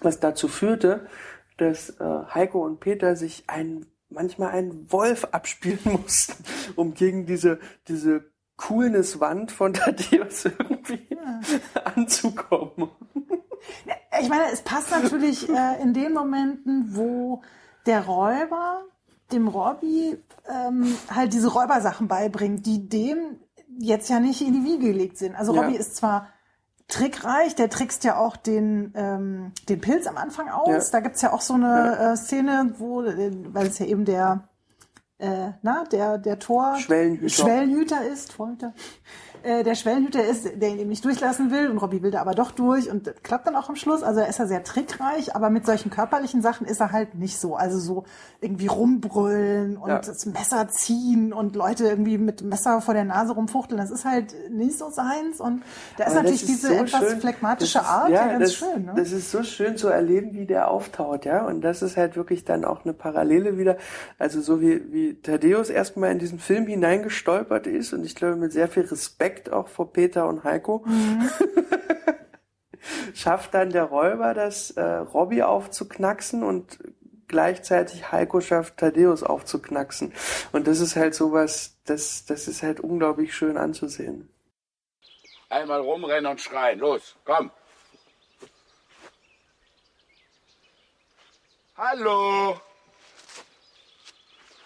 Was 0.00 0.20
dazu 0.20 0.48
führte, 0.48 1.06
dass 1.56 1.90
äh, 1.90 2.04
Heiko 2.34 2.64
und 2.64 2.80
Peter 2.80 3.16
sich 3.16 3.44
ein, 3.46 3.86
manchmal 4.08 4.50
einen 4.50 4.90
Wolf 4.90 5.28
abspielen 5.32 5.80
mussten, 5.84 6.44
um 6.76 6.94
gegen 6.94 7.26
diese, 7.26 7.58
diese 7.88 8.24
Coolness-Wand 8.56 9.52
von 9.52 9.72
Thaddeus 9.72 10.44
irgendwie 10.46 11.06
anzukommen. 11.84 12.90
Ich 14.20 14.28
meine, 14.28 14.52
es 14.52 14.62
passt 14.62 14.90
natürlich 14.90 15.48
äh, 15.48 15.82
in 15.82 15.94
den 15.94 16.12
Momenten, 16.12 16.96
wo 16.96 17.42
der 17.86 18.04
Räuber 18.04 18.84
dem 19.32 19.48
Robby 19.48 20.18
ähm, 20.48 20.96
halt 21.10 21.32
diese 21.32 21.52
Räubersachen 21.52 22.08
beibringt, 22.08 22.66
die 22.66 22.88
dem 22.88 23.38
jetzt 23.78 24.08
ja 24.08 24.20
nicht 24.20 24.40
in 24.40 24.54
die 24.54 24.64
Wiege 24.64 24.86
gelegt 24.92 25.18
sind. 25.18 25.34
Also 25.34 25.54
Ja. 25.54 25.62
Robby 25.62 25.76
ist 25.76 25.96
zwar 25.96 26.28
trickreich, 26.88 27.54
der 27.54 27.70
trickst 27.70 28.04
ja 28.04 28.18
auch 28.18 28.36
den, 28.36 28.92
ähm, 28.96 29.52
den 29.68 29.80
Pilz 29.80 30.06
am 30.06 30.16
Anfang 30.16 30.48
aus. 30.48 30.86
Ja. 30.86 30.92
Da 30.92 31.00
gibt's 31.00 31.22
ja 31.22 31.32
auch 31.32 31.42
so 31.42 31.54
eine 31.54 31.98
äh, 31.98 32.16
Szene, 32.16 32.74
wo, 32.78 33.02
äh, 33.02 33.30
weil 33.52 33.66
es 33.66 33.78
ja 33.78 33.86
eben 33.86 34.04
der 34.04 34.48
äh, 35.18 35.50
na, 35.62 35.84
der, 35.84 36.18
der 36.18 36.38
Tor 36.38 36.76
Schwellenhüter. 36.76 37.28
Schwellenhüter 37.28 38.06
ist, 38.06 38.32
Folter. 38.32 38.72
Äh, 39.42 39.62
der 39.64 39.74
Schwellenhüter 39.74 40.24
ist, 40.24 40.44
der 40.60 40.68
ihn 40.70 40.78
eben 40.78 40.88
nicht 40.88 41.04
durchlassen 41.04 41.50
will 41.50 41.68
und 41.70 41.78
Robbie 41.78 42.02
will 42.02 42.10
da 42.10 42.20
aber 42.20 42.34
doch 42.34 42.50
durch 42.50 42.90
und 42.90 43.06
das 43.06 43.14
klappt 43.22 43.46
dann 43.46 43.56
auch 43.56 43.68
am 43.68 43.76
Schluss. 43.76 44.02
Also 44.02 44.20
er 44.20 44.28
ist 44.28 44.38
ja 44.38 44.46
sehr 44.46 44.64
trickreich, 44.64 45.34
aber 45.36 45.50
mit 45.50 45.66
solchen 45.66 45.90
körperlichen 45.90 46.42
Sachen 46.42 46.66
ist 46.66 46.80
er 46.80 46.92
halt 46.92 47.14
nicht 47.14 47.38
so. 47.38 47.56
Also 47.56 47.78
so 47.78 48.04
irgendwie 48.40 48.66
rumbrüllen 48.66 49.76
und 49.76 49.88
Ja. 49.88 49.98
das 49.98 50.26
Messer 50.26 50.68
ziehen 50.68 51.32
und 51.32 51.56
Leute 51.56 51.84
irgendwie 51.88 52.18
mit 52.18 52.42
Messer 52.42 52.80
vor 52.80 52.94
der 52.94 53.04
Nase 53.04 53.32
rumfuchteln, 53.32 53.80
das 53.80 53.90
ist 53.90 54.04
halt 54.04 54.34
nicht 54.50 54.76
so 54.78 54.90
seins 54.90 55.40
und 55.40 55.62
da 55.96 56.04
ist 56.04 56.10
Aber 56.10 56.16
natürlich 56.22 56.42
ist 56.42 56.48
diese 56.48 56.68
so 56.68 56.74
etwas 56.74 57.00
schön. 57.08 57.20
phlegmatische 57.20 57.78
ist- 57.78 57.84
Art 57.84 58.08
ja, 58.10 58.26
ja, 58.26 58.32
ganz 58.32 58.44
das, 58.44 58.54
schön. 58.54 58.84
Ne? 58.86 58.92
Das 58.96 59.12
ist 59.12 59.30
so 59.30 59.42
schön 59.42 59.76
zu 59.76 59.88
erleben, 59.88 60.32
wie 60.34 60.46
der 60.46 60.68
auftaucht, 60.70 61.24
ja. 61.24 61.44
Und 61.46 61.60
das 61.62 61.82
ist 61.82 61.96
halt 61.96 62.16
wirklich 62.16 62.44
dann 62.44 62.64
auch 62.64 62.84
eine 62.84 62.92
Parallele 62.94 63.58
wieder. 63.58 63.76
Also 64.18 64.40
so 64.40 64.60
wie, 64.60 64.92
wie 64.92 65.14
Thaddeus 65.20 65.70
erstmal 65.70 66.12
in 66.12 66.18
diesen 66.18 66.38
Film 66.38 66.66
hineingestolpert 66.66 67.66
ist 67.66 67.92
und 67.92 68.04
ich 68.04 68.14
glaube 68.14 68.36
mit 68.36 68.52
sehr 68.52 68.68
viel 68.68 68.84
Respekt 68.84 69.27
auch 69.50 69.68
vor 69.68 69.92
Peter 69.92 70.26
und 70.26 70.44
Heiko. 70.44 70.84
Mhm. 70.86 71.30
schafft 73.14 73.54
dann 73.54 73.70
der 73.70 73.84
Räuber 73.84 74.34
das 74.34 74.70
äh, 74.72 74.82
Robbie 74.82 75.42
aufzuknacksen 75.42 76.42
und 76.42 76.78
gleichzeitig 77.26 78.10
Heiko 78.12 78.40
schafft 78.40 78.78
Thaddeus 78.78 79.22
aufzuknacksen. 79.22 80.14
Und 80.52 80.66
das 80.66 80.80
ist 80.80 80.96
halt 80.96 81.14
sowas, 81.14 81.78
das, 81.84 82.24
das 82.24 82.48
ist 82.48 82.62
halt 82.62 82.80
unglaublich 82.80 83.34
schön 83.34 83.56
anzusehen. 83.56 84.32
Einmal 85.50 85.80
rumrennen 85.80 86.30
und 86.30 86.40
schreien. 86.40 86.78
Los, 86.78 87.16
komm. 87.24 87.50
Hallo. 91.76 92.60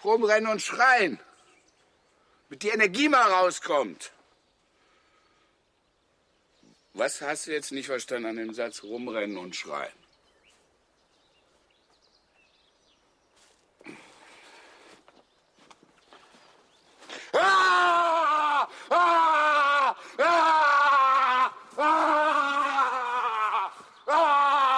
Rumrennen 0.03 0.51
und 0.51 0.61
schreien. 0.61 1.19
Mit 2.49 2.63
die 2.63 2.69
Energie 2.69 3.07
mal 3.07 3.31
rauskommt. 3.31 4.11
Was 6.95 7.21
hast 7.21 7.47
du 7.47 7.51
jetzt 7.51 7.71
nicht 7.71 7.87
verstanden 7.87 8.27
an 8.27 8.35
dem 8.35 8.53
Satz 8.53 8.83
rumrennen 8.83 9.37
und 9.37 9.55
schreien? 9.55 9.91
Ah! 17.33 18.67
Ah! 18.91 19.95
Ah! 20.19 21.51
Ah! 21.77 22.31
Ah! 24.07 24.73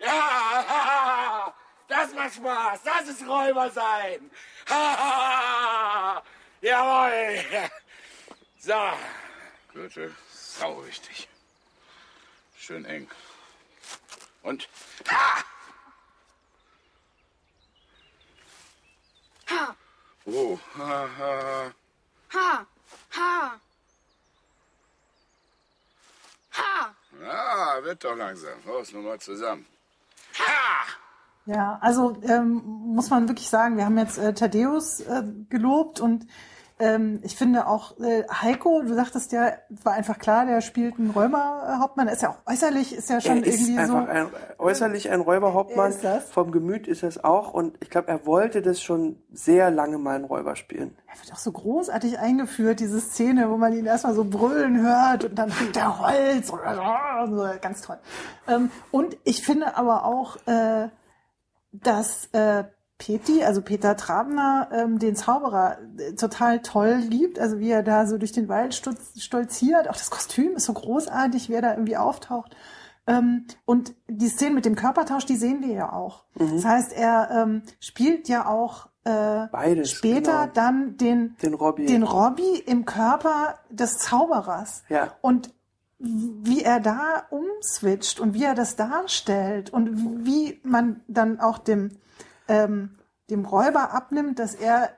Ja, 0.00 1.52
das 1.88 2.14
macht 2.14 2.17
Spaß. 2.30 2.80
Das 2.82 3.08
ist 3.08 3.26
Räuber 3.26 3.70
sein. 3.70 4.30
Jawohl. 6.60 7.44
So. 8.58 8.74
Gürtel, 9.72 10.14
sau 10.32 10.84
wichtig. 10.84 11.28
Schön 12.56 12.84
eng. 12.84 13.08
Und 14.42 14.68
ha! 15.10 15.44
Ha, 19.50 19.76
Oh, 20.26 20.58
ha, 20.76 21.08
ha. 21.18 21.72
ha, 22.34 22.66
ha. 23.10 23.60
Ha. 26.52 26.94
Ja, 27.20 27.82
wird 27.84 28.04
doch 28.04 28.14
langsam. 28.14 28.62
Los, 28.66 28.92
nochmal 28.92 29.18
zusammen. 29.20 29.66
Ha! 30.38 30.86
Ja, 31.48 31.78
also 31.80 32.14
ähm, 32.24 32.62
muss 32.64 33.08
man 33.08 33.26
wirklich 33.26 33.48
sagen, 33.48 33.78
wir 33.78 33.86
haben 33.86 33.96
jetzt 33.96 34.18
äh, 34.18 34.34
Thaddeus 34.34 35.00
äh, 35.00 35.22
gelobt 35.48 35.98
und 35.98 36.26
ähm, 36.78 37.20
ich 37.22 37.36
finde 37.36 37.66
auch 37.66 37.98
äh, 38.00 38.24
Heiko, 38.30 38.82
du 38.82 38.94
sagtest 38.94 39.32
ja, 39.32 39.54
war 39.82 39.94
einfach 39.94 40.18
klar, 40.18 40.44
der 40.44 40.60
spielt 40.60 40.98
einen 40.98 41.10
Räuberhauptmann, 41.10 42.06
ist 42.08 42.20
ja 42.20 42.28
auch 42.28 42.52
äußerlich, 42.52 42.94
ist 42.94 43.08
ja 43.08 43.22
schon 43.22 43.38
er 43.38 43.46
ist 43.46 43.60
irgendwie 43.60 43.78
einfach 43.78 44.06
so. 44.06 44.12
ein, 44.12 44.26
äußerlich 44.58 45.10
ein 45.10 45.22
Räuberhauptmann. 45.22 45.90
Er 45.90 45.96
ist 45.96 46.04
das. 46.04 46.30
Vom 46.30 46.52
Gemüt 46.52 46.86
ist 46.86 47.02
es 47.02 47.24
auch. 47.24 47.54
Und 47.54 47.78
ich 47.80 47.88
glaube, 47.88 48.08
er 48.08 48.26
wollte 48.26 48.60
das 48.60 48.82
schon 48.82 49.16
sehr 49.32 49.70
lange 49.70 49.96
mal 49.96 50.16
einen 50.16 50.24
Räuber 50.26 50.54
spielen. 50.54 50.94
Er 51.10 51.18
wird 51.18 51.32
auch 51.32 51.38
so 51.38 51.50
großartig 51.50 52.18
eingeführt, 52.18 52.78
diese 52.78 53.00
Szene, 53.00 53.50
wo 53.50 53.56
man 53.56 53.72
ihn 53.72 53.86
erstmal 53.86 54.14
so 54.14 54.24
brüllen 54.24 54.82
hört 54.82 55.24
und 55.24 55.34
dann 55.36 55.50
fängt 55.50 55.74
der 55.76 55.98
Holz 55.98 56.48
so, 56.48 56.58
ganz 57.60 57.80
toll. 57.80 57.98
Ähm, 58.46 58.70
und 58.90 59.16
ich 59.24 59.42
finde 59.42 59.76
aber 59.76 60.04
auch, 60.04 60.36
äh, 60.46 60.88
dass 61.72 62.26
äh, 62.32 62.64
Peti, 62.98 63.44
also 63.44 63.62
Peter 63.62 63.96
Trabner, 63.96 64.68
ähm, 64.72 64.98
den 64.98 65.14
Zauberer 65.14 65.78
äh, 65.98 66.14
total 66.14 66.60
toll 66.60 66.96
liebt, 66.96 67.38
also 67.38 67.58
wie 67.60 67.70
er 67.70 67.82
da 67.82 68.06
so 68.06 68.18
durch 68.18 68.32
den 68.32 68.48
Wald 68.48 68.74
stolziert. 68.74 69.88
Auch 69.88 69.96
das 69.96 70.10
Kostüm 70.10 70.56
ist 70.56 70.64
so 70.64 70.72
großartig, 70.72 71.48
wie 71.48 71.54
er 71.54 71.62
da 71.62 71.70
irgendwie 71.70 71.96
auftaucht. 71.96 72.56
Ähm, 73.06 73.46
und 73.64 73.94
die 74.08 74.28
Szene 74.28 74.54
mit 74.54 74.64
dem 74.64 74.74
Körpertausch, 74.74 75.24
die 75.24 75.36
sehen 75.36 75.62
wir 75.62 75.72
ja 75.72 75.92
auch. 75.92 76.24
Das 76.34 76.64
heißt, 76.64 76.92
er 76.92 77.30
ähm, 77.30 77.62
spielt 77.80 78.28
ja 78.28 78.46
auch 78.46 78.88
äh, 79.04 79.46
Beides, 79.50 79.92
später 79.92 80.42
genau. 80.42 80.52
dann 80.52 80.96
den, 80.98 81.36
Den 81.40 81.54
Robbie. 81.54 81.86
den 81.86 82.02
Robbie 82.02 82.58
im 82.66 82.84
Körper 82.84 83.58
des 83.70 83.98
Zauberers. 83.98 84.82
Ja. 84.88 85.14
Und 85.22 85.54
wie 85.98 86.62
er 86.62 86.80
da 86.80 87.24
umswitcht 87.30 88.20
und 88.20 88.34
wie 88.34 88.44
er 88.44 88.54
das 88.54 88.76
darstellt 88.76 89.70
und 89.70 90.24
wie 90.24 90.60
man 90.62 91.00
dann 91.08 91.40
auch 91.40 91.58
dem, 91.58 91.90
ähm, 92.46 92.90
dem 93.30 93.44
Räuber 93.44 93.92
abnimmt, 93.92 94.38
dass 94.38 94.54
er 94.54 94.90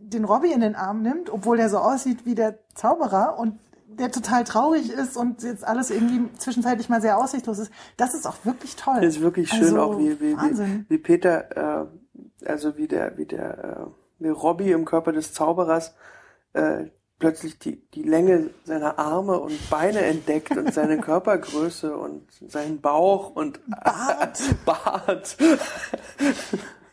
den 0.00 0.24
Robbie 0.24 0.52
in 0.52 0.60
den 0.60 0.74
Arm 0.74 1.02
nimmt, 1.02 1.30
obwohl 1.30 1.58
der 1.58 1.68
so 1.68 1.78
aussieht 1.78 2.24
wie 2.24 2.34
der 2.34 2.58
Zauberer 2.74 3.38
und 3.38 3.58
der 3.86 4.10
total 4.10 4.44
traurig 4.44 4.90
ist 4.90 5.16
und 5.16 5.42
jetzt 5.42 5.64
alles 5.64 5.90
irgendwie 5.90 6.32
zwischenzeitlich 6.38 6.88
mal 6.88 7.00
sehr 7.00 7.18
aussichtslos 7.18 7.58
ist. 7.58 7.72
Das 7.96 8.14
ist 8.14 8.26
auch 8.26 8.36
wirklich 8.44 8.76
toll. 8.76 8.96
Das 8.96 9.16
ist 9.16 9.20
wirklich 9.20 9.48
schön 9.48 9.62
Also, 9.62 9.80
auch, 9.80 9.98
wie, 9.98 10.20
wie, 10.20 10.36
wie, 10.36 10.84
wie 10.88 10.98
Peter, 10.98 11.84
äh, 11.84 12.46
also 12.46 12.76
wie 12.76 12.88
der, 12.88 13.16
wie 13.16 13.26
der, 13.26 13.64
äh, 13.64 14.24
wie 14.24 14.28
Robbie 14.28 14.72
im 14.72 14.84
Körper 14.84 15.12
des 15.12 15.32
Zauberers 15.32 15.94
äh, 16.52 16.86
plötzlich 17.18 17.58
die, 17.58 17.80
die 17.94 18.02
Länge 18.02 18.50
seiner 18.64 18.98
Arme 18.98 19.38
und 19.38 19.70
Beine 19.70 20.00
entdeckt 20.00 20.56
und 20.56 20.72
seine 20.72 20.98
Körpergröße 21.00 21.96
und 21.96 22.26
seinen 22.46 22.80
Bauch 22.80 23.30
und 23.34 23.60
Bart. 23.84 24.38
Bart. 24.64 25.36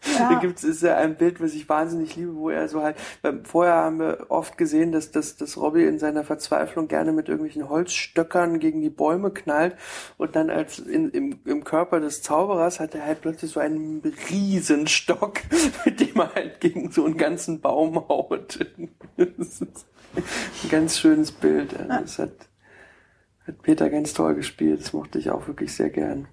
Ja. 0.05 0.33
Da 0.33 0.39
gibt's 0.39 0.63
ist 0.63 0.83
ja 0.83 0.97
ein 0.97 1.15
Bild, 1.15 1.41
was 1.41 1.53
ich 1.53 1.69
wahnsinnig 1.69 2.15
liebe, 2.15 2.35
wo 2.35 2.49
er 2.49 2.67
so 2.67 2.81
halt, 2.81 2.97
vorher 3.43 3.75
haben 3.75 3.99
wir 3.99 4.25
oft 4.29 4.57
gesehen, 4.57 4.91
dass, 4.91 5.11
dass, 5.11 5.37
dass 5.37 5.57
Robbie 5.57 5.85
in 5.85 5.97
seiner 5.97 6.23
Verzweiflung 6.23 6.89
gerne 6.89 7.13
mit 7.13 7.29
irgendwelchen 7.29 7.69
Holzstöckern 7.69 8.59
gegen 8.59 8.81
die 8.81 8.89
Bäume 8.89 9.31
knallt 9.31 9.77
und 10.17 10.35
dann 10.35 10.49
als 10.49 10.79
in, 10.79 11.09
im, 11.11 11.39
im 11.45 11.63
Körper 11.63 12.01
des 12.01 12.21
Zauberers 12.21 12.81
hat 12.81 12.95
er 12.95 13.05
halt 13.05 13.21
plötzlich 13.21 13.51
so 13.51 13.61
einen 13.61 14.01
Riesenstock, 14.29 15.39
mit 15.85 16.01
dem 16.01 16.19
er 16.19 16.35
halt 16.35 16.59
gegen 16.59 16.91
so 16.91 17.05
einen 17.05 17.17
ganzen 17.17 17.61
Baum 17.61 17.95
haut. 18.09 18.59
Das 19.15 19.61
ist 19.61 19.85
ein 20.15 20.69
ganz 20.69 20.99
schönes 20.99 21.31
Bild. 21.31 21.73
Also 21.77 21.89
Das 21.89 22.19
hat, 22.19 22.31
hat 23.47 23.61
Peter 23.61 23.89
ganz 23.89 24.13
toll 24.13 24.35
gespielt. 24.35 24.81
Das 24.81 24.93
mochte 24.93 25.19
ich 25.19 25.29
auch 25.29 25.47
wirklich 25.47 25.73
sehr 25.73 25.89
gern. 25.89 26.27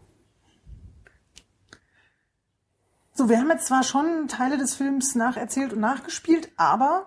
So, 3.14 3.28
wir 3.28 3.39
haben 3.39 3.51
jetzt 3.51 3.66
zwar 3.66 3.83
schon 3.83 4.28
Teile 4.28 4.57
des 4.57 4.74
Films 4.74 5.14
nacherzählt 5.14 5.72
und 5.74 5.81
nachgespielt, 5.81 6.51
aber 6.57 7.07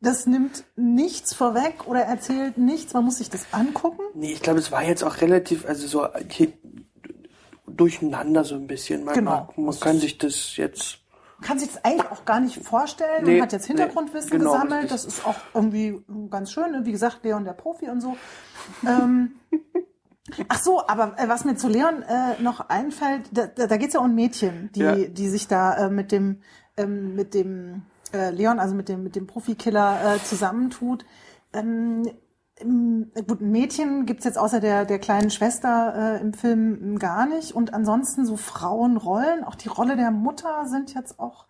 das 0.00 0.26
nimmt 0.26 0.64
nichts 0.76 1.32
vorweg 1.32 1.86
oder 1.86 2.00
erzählt 2.00 2.58
nichts. 2.58 2.92
Man 2.92 3.04
muss 3.04 3.18
sich 3.18 3.30
das 3.30 3.46
angucken. 3.52 4.02
Nee, 4.14 4.32
ich 4.32 4.42
glaube, 4.42 4.58
es 4.58 4.72
war 4.72 4.82
jetzt 4.82 5.04
auch 5.04 5.20
relativ, 5.20 5.64
also 5.66 5.86
so 5.86 6.08
durcheinander 7.66 8.44
so 8.44 8.54
ein 8.56 8.66
bisschen. 8.66 9.04
Man, 9.04 9.14
Genau. 9.14 9.52
man, 9.56 9.66
man 9.66 9.80
kann 9.80 9.98
sich 9.98 10.18
das 10.18 10.56
jetzt. 10.56 10.98
Kann 11.40 11.58
sich 11.58 11.72
das 11.72 11.84
eigentlich 11.84 12.10
auch 12.10 12.24
gar 12.24 12.40
nicht 12.40 12.64
vorstellen 12.64 13.24
Nee, 13.24 13.36
und 13.36 13.42
hat 13.42 13.52
jetzt 13.52 13.66
Hintergrundwissen 13.66 14.30
nee, 14.30 14.38
genau, 14.38 14.52
gesammelt. 14.52 14.84
richtig. 14.84 14.90
Das 14.90 15.04
ist 15.04 15.26
auch 15.26 15.36
irgendwie 15.52 16.00
ganz 16.30 16.52
schön. 16.52 16.84
Wie 16.84 16.92
gesagt, 16.92 17.24
Leon 17.24 17.44
der 17.44 17.52
Profi 17.52 17.88
und 17.88 18.00
so. 18.00 18.16
ähm, 18.86 19.34
ach 20.48 20.58
so, 20.60 20.86
aber 20.86 21.18
äh, 21.18 21.28
was 21.28 21.44
mir 21.44 21.56
zu 21.56 21.68
Leon 21.68 22.02
äh, 22.02 22.40
noch 22.40 22.68
einfällt, 22.68 23.30
da, 23.32 23.46
da, 23.46 23.76
geht 23.76 23.88
es 23.88 23.94
ja 23.94 24.00
um 24.00 24.14
Mädchen, 24.14 24.70
die, 24.74 24.80
Ja. 24.80 24.94
die 24.94 25.28
sich 25.28 25.48
da 25.48 25.86
äh, 25.86 25.90
mit 25.90 26.12
dem, 26.12 26.40
ähm, 26.76 27.14
mit 27.14 27.34
dem 27.34 27.82
äh, 28.12 28.30
Leon, 28.30 28.58
also 28.60 28.74
mit 28.74 28.88
dem, 28.88 29.02
mit 29.02 29.16
dem 29.16 29.26
Profikiller 29.26 30.14
äh, 30.14 30.18
zusammentut. 30.22 31.04
Ähm, 31.52 32.08
Gut, 32.64 33.40
ein 33.40 33.50
Mädchen 33.50 34.06
gibt's 34.06 34.24
jetzt 34.24 34.38
außer 34.38 34.60
der, 34.60 34.84
der 34.84 34.98
kleinen 34.98 35.30
Schwester 35.30 35.94
äh, 36.16 36.20
im 36.20 36.32
Film 36.32 36.98
gar 36.98 37.26
nicht. 37.26 37.52
Und 37.52 37.74
ansonsten 37.74 38.24
so 38.24 38.36
Frauenrollen, 38.36 39.44
auch 39.44 39.54
die 39.54 39.68
Rolle 39.68 39.96
der 39.96 40.10
Mutter 40.10 40.66
sind 40.66 40.94
jetzt 40.94 41.18
auch 41.18 41.46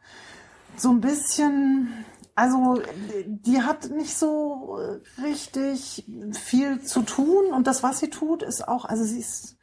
so 0.76 0.90
ein 0.90 1.00
bisschen 1.00 2.04
Also 2.34 2.80
die 3.26 3.62
hat 3.62 3.90
nicht 3.90 4.16
so 4.16 4.76
richtig 5.22 6.04
viel 6.32 6.82
zu 6.82 7.02
tun 7.02 7.46
und 7.52 7.66
das, 7.66 7.82
was 7.84 8.00
sie 8.00 8.10
tut, 8.10 8.42
ist 8.42 8.66
auch, 8.66 8.84
also 8.84 9.04
sie 9.04 9.20
ist 9.20 9.56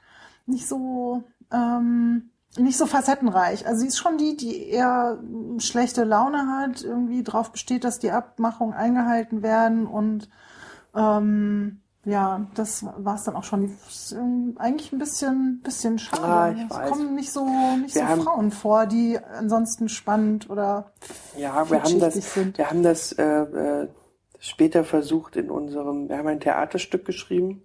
nicht 0.46 0.68
so 0.68 1.24
ähm, 1.52 2.32
nicht 2.58 2.78
so 2.78 2.86
facettenreich. 2.86 3.66
Also 3.68 3.82
sie 3.82 3.88
ist 3.88 3.98
schon 3.98 4.18
die, 4.18 4.36
die 4.36 4.68
eher 4.70 5.22
schlechte 5.60 6.04
Laune 6.04 6.48
hat, 6.48 6.84
irgendwie 6.84 7.24
darauf 7.24 7.52
besteht, 7.52 7.84
dass 7.84 8.00
die 8.00 8.12
Abmachungen 8.12 8.74
eingehalten 8.74 9.42
werden 9.42 9.86
und 9.88 10.30
ähm, 10.96 11.78
ja, 12.04 12.48
das 12.56 12.84
war 12.84 13.14
es 13.16 13.24
dann 13.26 13.36
auch 13.36 13.44
schon. 13.44 13.78
Eigentlich 14.58 14.92
ein 14.92 14.98
bisschen, 15.00 15.62
bisschen 15.64 16.00
schade. 16.00 16.24
Ah, 16.24 16.52
ich 16.52 16.64
es 16.64 16.70
weiß. 16.76 16.90
kommen 16.90 17.14
nicht 17.16 17.32
so, 17.32 17.46
nicht 17.80 17.94
Wir 17.94 18.02
so 18.04 18.08
haben- 18.08 18.22
Frauen 18.24 18.52
vor, 18.52 18.88
die 18.88 19.20
ansonsten 19.20 19.88
spannend 19.88 20.50
oder 20.50 20.92
Ja, 21.38 21.70
wir 21.70 21.84
haben 21.84 22.00
das, 22.00 22.16
sind. 22.34 22.58
wir 22.58 22.70
haben 22.70 22.82
das 22.82 23.12
äh, 23.12 23.24
äh, 23.24 23.88
später 24.40 24.84
versucht 24.84 25.36
in 25.36 25.52
unserem, 25.52 26.10
wir 26.10 26.18
haben 26.18 26.28
ein 26.28 26.40
Theaterstück 26.40 27.06
geschrieben, 27.06 27.64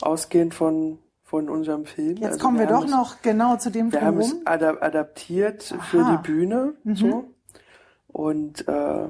ausgehend 0.00 0.54
von 0.54 0.98
von 1.24 1.48
unserem 1.48 1.86
Film. 1.86 2.18
Jetzt 2.18 2.32
Also 2.34 2.44
kommen 2.44 2.58
wir, 2.58 2.66
haben 2.66 2.74
doch 2.74 2.84
es- 2.84 2.90
noch 2.90 3.22
genau 3.22 3.56
zu 3.56 3.70
dem 3.70 3.90
Wir 3.90 4.02
haben 4.02 4.20
es 4.20 4.28
drumherum. 4.28 4.46
ada 4.46 4.76
adaptiert 4.82 5.62
für 5.90 6.00
Aha. 6.02 6.16
die 6.22 6.30
Bühne, 6.30 6.74
Mhm. 6.84 6.94
so. 6.96 7.24
Und 8.08 8.68
äh, 8.68 9.08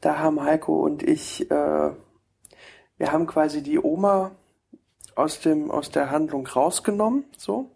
da 0.00 0.18
haben 0.18 0.42
Heiko 0.42 0.84
und 0.84 1.04
ich, 1.04 1.48
äh, 1.48 1.90
wir 2.98 3.12
haben 3.12 3.26
quasi 3.26 3.62
die 3.62 3.78
Oma 3.78 4.32
aus 5.14 5.40
dem 5.40 5.70
aus 5.70 5.90
der 5.90 6.10
Handlung 6.10 6.46
rausgenommen, 6.46 7.24
so 7.36 7.70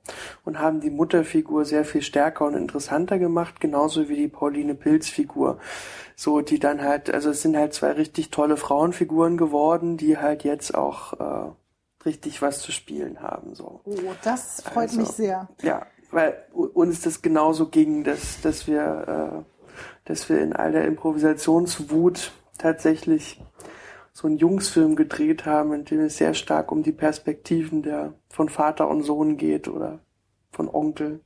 und 0.44 0.60
haben 0.60 0.80
die 0.80 0.90
Mutterfigur 0.90 1.64
sehr 1.64 1.84
viel 1.84 2.02
stärker 2.02 2.44
und 2.44 2.54
interessanter 2.54 3.18
gemacht, 3.18 3.60
genauso 3.60 4.08
wie 4.08 4.16
die 4.16 4.28
Pauline 4.28 4.74
Pilz 4.76 5.08
Figur, 5.08 5.58
so 6.14 6.40
die 6.40 6.60
dann 6.60 6.82
halt, 6.82 7.12
also 7.12 7.30
es 7.30 7.42
sind 7.42 7.56
halt 7.56 7.74
zwei 7.74 7.92
richtig 7.92 8.30
tolle 8.30 8.56
Frauenfiguren 8.56 9.36
geworden, 9.36 9.96
die 9.96 10.18
halt 10.18 10.44
jetzt 10.44 10.74
auch 10.76 11.14
äh, 11.14 11.50
richtig 12.04 12.42
was 12.42 12.60
zu 12.60 12.70
spielen 12.70 13.20
haben, 13.20 13.54
so. 13.54 13.80
Oh, 13.84 13.98
das 14.22 14.62
freut 14.62 14.90
Also, 14.90 15.00
mich 15.00 15.08
sehr. 15.08 15.48
Ja, 15.62 15.86
weil 16.12 16.36
uns 16.52 17.00
das 17.00 17.22
genauso 17.22 17.68
ging, 17.68 18.04
dass, 18.04 18.40
dass 18.40 18.68
wir, 18.68 19.44
äh, 19.44 19.74
dass 20.04 20.28
wir 20.28 20.40
in 20.40 20.52
all 20.52 20.72
der 20.72 20.84
Improvisationswut 20.84 22.32
tatsächlich 22.58 23.40
so 24.12 24.28
einen 24.28 24.36
Jungsfilm 24.36 24.94
gedreht 24.94 25.46
haben, 25.46 25.72
in 25.72 25.84
dem 25.84 26.00
es 26.00 26.18
sehr 26.18 26.34
stark 26.34 26.70
um 26.70 26.82
die 26.82 26.92
Perspektiven 26.92 27.82
der 27.82 28.14
von 28.28 28.48
Vater 28.48 28.88
und 28.88 29.02
Sohn 29.02 29.36
geht 29.36 29.68
oder 29.68 30.00
von 30.50 30.68
Onkel. 30.68 31.20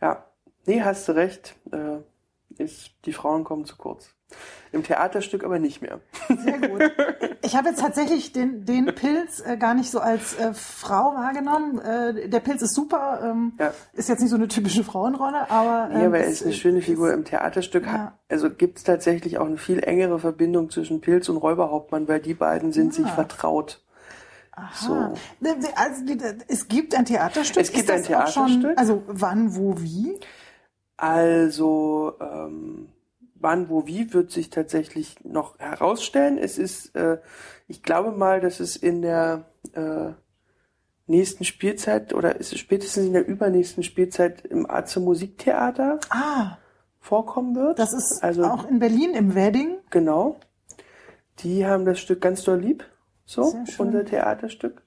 Ja, 0.00 0.26
nee, 0.66 0.82
hast 0.82 1.08
du 1.08 1.12
recht. 1.12 1.56
Äh, 1.70 1.98
ist, 2.56 2.94
die 3.04 3.12
Frauen 3.12 3.44
kommen 3.44 3.64
zu 3.64 3.76
kurz. 3.76 4.14
Im 4.74 4.82
Theaterstück 4.82 5.44
aber 5.44 5.58
nicht 5.58 5.80
mehr. 5.82 6.00
Sehr 6.28 6.58
gut. 6.68 6.82
Ich 7.42 7.56
habe 7.56 7.68
jetzt 7.70 7.80
tatsächlich 7.80 8.32
den, 8.32 8.64
den 8.64 8.86
Pilz 8.86 9.40
äh, 9.46 9.56
gar 9.56 9.74
nicht 9.74 9.90
so 9.90 10.00
als 10.00 10.34
äh, 10.38 10.52
Frau 10.52 11.14
wahrgenommen. 11.14 11.78
Äh, 11.78 12.28
der 12.28 12.40
Pilz 12.40 12.60
ist 12.62 12.74
super, 12.74 13.20
ähm, 13.22 13.52
Ja. 13.58 13.72
ist 13.92 14.08
jetzt 14.08 14.20
nicht 14.20 14.30
so 14.30 14.36
eine 14.36 14.48
typische 14.48 14.82
Frauenrolle, 14.84 15.50
aber 15.50 15.90
ähm, 15.92 16.00
Ja, 16.00 16.06
aber 16.06 16.18
er 16.18 16.26
ist 16.26 16.42
eine 16.42 16.52
schöne 16.52 16.82
Figur 16.82 17.12
im 17.12 17.24
Theaterstück. 17.24 17.86
ja. 17.86 18.18
Also 18.28 18.50
gibt 18.50 18.78
es 18.78 18.84
tatsächlich 18.84 19.38
auch 19.38 19.46
eine 19.46 19.56
viel 19.58 19.78
engere 19.84 20.18
Verbindung 20.18 20.70
zwischen 20.70 21.00
Pilz 21.00 21.28
und 21.28 21.36
Räuberhauptmann, 21.36 22.08
weil 22.08 22.20
die 22.20 22.34
beiden 22.34 22.72
sind 22.72 22.92
sich 22.94 23.06
vertraut. 23.08 23.80
Aha. 24.56 25.12
Also, 25.76 26.04
die- 26.04 26.18
es 26.48 26.68
gibt 26.68 26.94
ein 26.96 27.04
Theaterstück. 27.04 27.62
Es 27.62 27.72
gibt 27.72 27.90
ist 27.90 28.10
ein 28.10 28.14
auch 28.16 28.26
Schon, 28.28 28.46
Theaterstück. 28.60 28.78
also 28.78 29.02
wann, 29.06 29.54
wo, 29.56 29.80
wie? 29.80 30.18
Also 30.96 32.12
ähm, 32.20 32.88
wann, 33.44 33.68
wo, 33.68 33.86
wie 33.86 34.12
wird 34.12 34.32
sich 34.32 34.50
tatsächlich 34.50 35.22
noch 35.22 35.56
herausstellen. 35.60 36.38
Es 36.38 36.58
ist, 36.58 36.96
äh, 36.96 37.18
ich 37.68 37.84
glaube 37.84 38.10
mal, 38.10 38.40
dass 38.40 38.58
es 38.58 38.74
in 38.74 39.02
der 39.02 39.44
äh, 39.74 40.10
nächsten 41.06 41.44
Spielzeit 41.44 42.12
oder 42.14 42.36
ist 42.40 42.52
es 42.52 42.58
spätestens 42.58 43.06
in 43.06 43.12
der 43.12 43.26
übernächsten 43.28 43.84
Spielzeit 43.84 44.44
im 44.46 44.68
Atze 44.68 44.98
Musiktheater 44.98 46.00
Ah, 46.10 46.56
vorkommen 46.98 47.54
wird. 47.54 47.78
das 47.78 47.92
ist 47.92 48.24
also 48.24 48.44
auch 48.44 48.68
in 48.68 48.80
Berlin 48.80 49.14
im 49.14 49.36
Wedding. 49.36 49.76
Genau. 49.90 50.40
Die 51.40 51.66
haben 51.66 51.84
das 51.84 52.00
Stück 52.00 52.20
ganz 52.20 52.42
doll 52.42 52.58
lieb. 52.58 52.84
So, 53.26 53.54
unser 53.78 54.04
Theaterstück. 54.04 54.82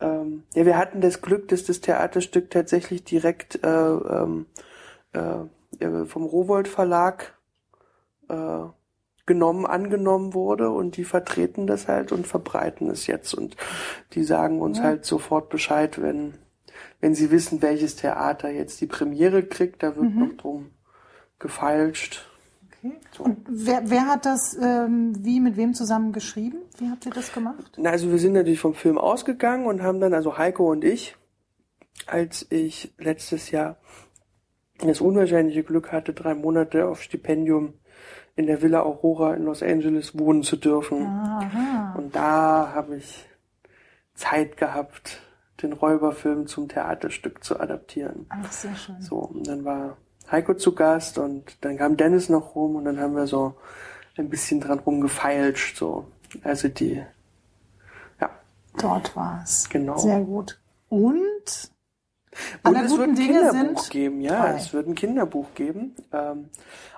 Ähm, 0.00 0.42
ja, 0.54 0.66
wir 0.66 0.76
hatten 0.76 1.00
das 1.00 1.22
Glück, 1.22 1.48
dass 1.48 1.64
das 1.64 1.80
Theaterstück 1.80 2.50
tatsächlich 2.50 3.04
direkt 3.04 3.62
äh, 3.64 3.68
ähm, 3.68 4.46
äh, 5.12 6.04
vom 6.06 6.24
Rowold 6.24 6.68
Verlag 6.68 7.33
äh, 8.28 8.64
genommen, 9.26 9.64
angenommen 9.66 10.34
wurde 10.34 10.70
und 10.70 10.96
die 10.96 11.04
vertreten 11.04 11.66
das 11.66 11.88
halt 11.88 12.12
und 12.12 12.26
verbreiten 12.26 12.90
es 12.90 13.06
jetzt 13.06 13.32
und 13.34 13.56
die 14.12 14.22
sagen 14.22 14.60
uns 14.60 14.80
halt 14.80 15.04
sofort 15.06 15.48
Bescheid, 15.48 16.00
wenn, 16.02 16.34
wenn 17.00 17.14
sie 17.14 17.30
wissen, 17.30 17.62
welches 17.62 17.96
Theater 17.96 18.50
jetzt 18.50 18.80
die 18.82 18.86
Premiere 18.86 19.42
kriegt, 19.42 19.82
da 19.82 19.96
wird 19.96 20.10
Mhm. 20.14 20.18
noch 20.20 20.36
drum 20.36 20.70
gefeilscht. 21.38 22.26
Okay. 22.82 22.92
Und 23.18 23.38
wer, 23.48 23.88
wer 23.88 24.06
hat 24.06 24.26
das 24.26 24.56
ähm, 24.60 25.14
wie 25.24 25.40
mit 25.40 25.56
wem 25.56 25.72
zusammen 25.72 26.12
geschrieben? 26.12 26.58
Wie 26.78 26.90
habt 26.90 27.06
ihr 27.06 27.12
das 27.12 27.32
gemacht? 27.32 27.72
Na, 27.78 27.90
also 27.90 28.10
wir 28.10 28.18
sind 28.18 28.34
natürlich 28.34 28.60
vom 28.60 28.74
Film 28.74 28.98
ausgegangen 28.98 29.64
und 29.66 29.82
haben 29.82 30.00
dann, 30.00 30.12
also 30.12 30.36
Heiko 30.36 30.70
und 30.70 30.84
ich, 30.84 31.16
als 32.06 32.46
ich 32.50 32.92
letztes 32.98 33.50
Jahr 33.50 33.78
das 34.84 35.00
unwahrscheinliche 35.00 35.62
Glück 35.62 35.92
hatte, 35.92 36.12
drei 36.12 36.34
Monate 36.34 36.86
auf 36.86 37.00
Stipendium 37.02 37.74
in 38.36 38.46
der 38.46 38.62
Villa 38.62 38.82
Aurora 38.82 39.34
in 39.34 39.44
Los 39.44 39.62
Angeles 39.62 40.18
wohnen 40.18 40.42
zu 40.42 40.56
dürfen. 40.56 41.06
Aha. 41.06 41.94
Und 41.96 42.14
da 42.16 42.72
habe 42.74 42.96
ich 42.96 43.24
Zeit 44.14 44.56
gehabt, 44.56 45.20
den 45.62 45.72
Räuberfilm 45.72 46.46
zum 46.46 46.68
Theaterstück 46.68 47.44
zu 47.44 47.60
adaptieren. 47.60 48.26
Ach, 48.28 48.50
sehr 48.50 48.74
schön. 48.74 49.00
So, 49.00 49.16
und 49.16 49.46
dann 49.46 49.64
war 49.64 49.96
Heiko 50.30 50.54
zu 50.54 50.74
Gast 50.74 51.18
und 51.18 51.64
dann 51.64 51.76
kam 51.76 51.96
Dennis 51.96 52.28
noch 52.28 52.54
rum 52.54 52.76
und 52.76 52.84
dann 52.84 52.98
haben 52.98 53.14
wir 53.14 53.26
so 53.26 53.54
ein 54.16 54.28
bisschen 54.28 54.60
dran 54.60 54.78
rumgefeilscht, 54.78 55.76
so. 55.76 56.06
Also 56.42 56.68
die, 56.68 57.02
ja, 58.20 58.30
Dort 58.78 59.14
war 59.14 59.40
es. 59.44 59.68
Genau. 59.68 59.96
Sehr 59.98 60.20
gut. 60.20 60.58
Und 60.88 61.70
Und 62.64 62.76
es 62.76 62.96
wird 62.96 63.08
ein 63.08 63.14
Dinge 63.14 63.50
Kinderbuch 63.50 63.88
geben, 63.88 64.20
ja, 64.20 64.42
drei. 64.42 64.56
es 64.56 64.72
wird 64.72 64.86
ein 64.88 64.94
Kinderbuch 64.94 65.54
geben. 65.54 65.94
Ähm, 66.12 66.48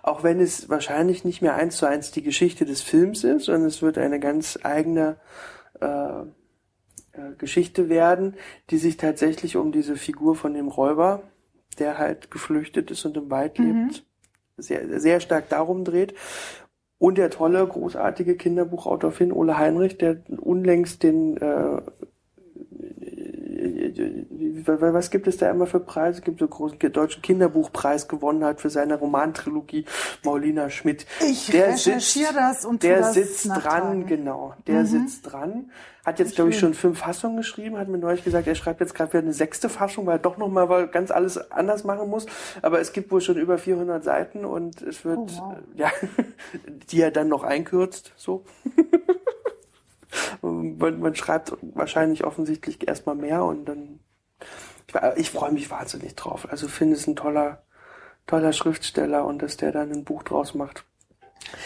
auch 0.02 0.22
wenn 0.22 0.40
es 0.40 0.68
wahrscheinlich 0.68 1.24
nicht 1.24 1.42
mehr 1.42 1.54
eins 1.54 1.76
zu 1.76 1.86
eins 1.86 2.10
die 2.10 2.22
Geschichte 2.22 2.64
des 2.64 2.82
Films 2.82 3.24
ist, 3.24 3.44
sondern 3.46 3.66
es 3.66 3.82
wird 3.82 3.98
eine 3.98 4.20
ganz 4.20 4.58
eigene 4.62 5.16
äh, 5.80 6.20
äh, 7.16 7.34
Geschichte 7.38 7.88
werden, 7.88 8.34
die 8.70 8.78
sich 8.78 8.96
tatsächlich 8.96 9.56
um 9.56 9.72
diese 9.72 9.96
Figur 9.96 10.34
von 10.36 10.54
dem 10.54 10.68
Räuber, 10.68 11.22
der 11.78 11.98
halt 11.98 12.30
geflüchtet 12.30 12.90
ist 12.90 13.04
und 13.04 13.16
im 13.16 13.30
Wald 13.30 13.58
Mhm. 13.58 13.88
lebt, 13.88 14.04
sehr, 14.56 15.00
sehr 15.00 15.20
stark 15.20 15.48
darum 15.48 15.84
dreht. 15.84 16.14
Und 16.98 17.18
der 17.18 17.28
tolle, 17.30 17.66
großartige 17.66 18.36
Kinderbuchautor 18.36 19.10
Finn 19.12 19.32
Ole 19.32 19.58
Heinrich, 19.58 19.98
der 19.98 20.22
unlängst 20.38 21.02
den 21.02 21.36
äh, 21.36 21.82
was 24.66 25.10
gibt 25.10 25.26
es 25.26 25.36
da 25.36 25.50
immer 25.50 25.66
für 25.66 25.80
Preise? 25.80 26.18
Es 26.18 26.24
gibt 26.24 26.38
so 26.38 26.44
einen 26.46 26.50
großen 26.50 26.78
deutschen 26.92 27.22
Kinderbuchpreis 27.22 28.08
gewonnen 28.08 28.44
hat 28.44 28.60
für 28.60 28.70
seine 28.70 28.96
Romantrilogie 28.96 29.84
Maulina 30.24 30.70
Schmidt. 30.70 31.06
Ich 31.28 31.52
recherchiere 31.52 32.32
das 32.34 32.64
und 32.64 32.82
der 32.82 32.98
das 33.00 33.14
sitzt 33.14 33.48
dran, 33.48 34.06
genau. 34.06 34.54
Der 34.66 34.82
Mhm. 34.82 34.86
sitzt 34.86 35.32
dran. 35.32 35.70
Hat 36.04 36.20
jetzt, 36.20 36.36
glaube 36.36 36.50
ich, 36.50 36.58
schon 36.60 36.72
fünf 36.74 37.00
Fassungen 37.00 37.36
geschrieben, 37.38 37.76
hat 37.78 37.88
mir 37.88 37.98
neulich 37.98 38.22
gesagt, 38.22 38.46
er 38.46 38.54
schreibt 38.54 38.80
jetzt 38.80 38.94
gerade 38.94 39.12
wieder 39.12 39.22
eine 39.24 39.32
sechste 39.32 39.68
Fassung, 39.68 40.06
weil 40.06 40.16
er 40.16 40.18
doch 40.20 40.36
nochmal 40.36 40.86
ganz 40.86 41.10
alles 41.10 41.50
anders 41.50 41.82
machen 41.82 42.08
muss. 42.08 42.26
Aber 42.62 42.78
es 42.80 42.92
gibt 42.92 43.10
wohl 43.10 43.20
schon 43.20 43.36
über 43.36 43.58
400 43.58 44.04
Seiten 44.04 44.44
und 44.44 44.82
es 44.82 45.04
wird, 45.04 45.18
Oh, 45.18 45.26
wow. 45.26 45.54
äh, 45.74 45.80
ja, 45.80 45.90
die 46.90 47.00
er 47.00 47.10
dann 47.10 47.26
noch 47.28 47.42
einkürzt, 47.42 48.12
so. 48.16 48.44
man, 50.42 51.00
man 51.00 51.14
schreibt 51.14 51.52
wahrscheinlich 51.74 52.24
offensichtlich 52.24 52.86
erstmal 52.86 53.14
mehr 53.14 53.44
und 53.44 53.64
dann 53.66 54.00
ich, 54.86 54.94
ich 55.16 55.30
freue 55.30 55.52
mich 55.52 55.70
wahnsinnig 55.70 56.14
drauf. 56.14 56.46
Also 56.50 56.68
Finn 56.68 56.92
ist 56.92 57.06
ein 57.06 57.16
toller, 57.16 57.62
toller 58.26 58.52
Schriftsteller 58.52 59.24
und 59.24 59.42
dass 59.42 59.56
der 59.56 59.72
dann 59.72 59.90
ein 59.92 60.04
Buch 60.04 60.22
draus 60.22 60.54
macht. 60.54 60.84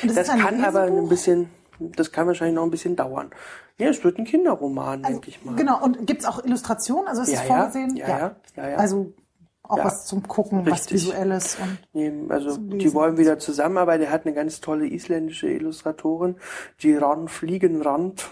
Und 0.03 0.09
das 0.17 0.27
Das 0.27 0.39
kann 0.39 0.65
aber 0.65 0.83
ein 0.83 1.09
bisschen, 1.09 1.51
das 1.79 2.13
kann 2.13 2.27
wahrscheinlich 2.27 2.55
noch 2.55 2.65
ein 2.65 2.71
bisschen 2.71 2.97
dauern. 2.97 3.31
Ja, 3.79 3.89
es 3.89 4.03
wird 4.05 4.19
ein 4.19 4.25
Kinderroman, 4.25 5.05
Also, 5.05 5.15
denke 5.21 5.31
ich 5.31 5.45
mal. 5.45 5.57
Genau, 5.57 5.83
und 5.83 6.07
gibt's 6.07 6.27
auch 6.27 6.45
Illustrationen? 6.45 7.09
Also 7.09 7.23
ist 7.23 7.33
Ja, 7.33 7.41
es 7.43 7.49
ja, 7.49 7.57
vorgesehen? 7.57 7.97
ja, 7.97 8.09
ja, 8.09 8.37
ja, 8.57 8.69
ja. 8.71 8.77
Also 8.77 9.13
auch 9.71 9.79
Ja. 9.79 9.85
was 9.85 10.07
zum 10.07 10.23
Gucken, 10.27 10.67
was 10.67 10.73
Richtig. 10.81 10.95
Visuelles 10.95 11.57
und 11.61 11.79
Nee, 11.93 12.13
also 12.29 12.57
die 12.57 12.93
wollen 12.95 13.17
wieder 13.19 13.39
zusammenarbeiten. 13.39 14.05
Er 14.05 14.11
hat 14.11 14.27
eine 14.27 14.35
ganz 14.35 14.61
tolle 14.61 14.87
isländische 14.87 15.49
Illustratorin, 15.49 16.37
die 16.83 16.95
Ran 16.95 17.29
Fliegenrand. 17.29 18.29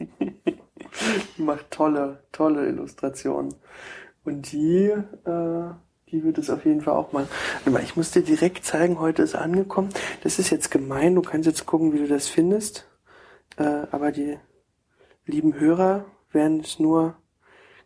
die 0.00 1.42
macht 1.42 1.70
tolle, 1.70 2.22
tolle 2.32 2.66
Illustrationen. 2.66 3.54
Und 4.24 4.52
die, 4.52 4.86
äh, 5.24 5.70
Die 6.10 6.24
wird 6.24 6.38
es 6.38 6.48
auf 6.48 6.64
jeden 6.64 6.80
Fall 6.80 6.94
auch 6.94 7.12
machen. 7.12 7.28
Mal, 7.66 7.82
Ich 7.82 7.94
muss 7.94 8.10
dir 8.12 8.22
direkt 8.22 8.64
zeigen, 8.64 8.98
heute 8.98 9.22
ist 9.22 9.34
angekommen. 9.34 9.90
Das 10.22 10.38
ist 10.38 10.48
jetzt 10.48 10.70
gemein, 10.70 11.14
du 11.14 11.20
kannst 11.20 11.46
jetzt 11.46 11.66
gucken, 11.66 11.92
wie 11.92 11.98
du 11.98 12.08
das 12.08 12.28
findest. 12.28 12.86
Äh, 13.58 13.86
aber 13.90 14.10
die 14.10 14.38
lieben 15.26 15.60
Hörer 15.60 16.06
werden 16.32 16.60
es 16.60 16.78
nur, 16.78 17.16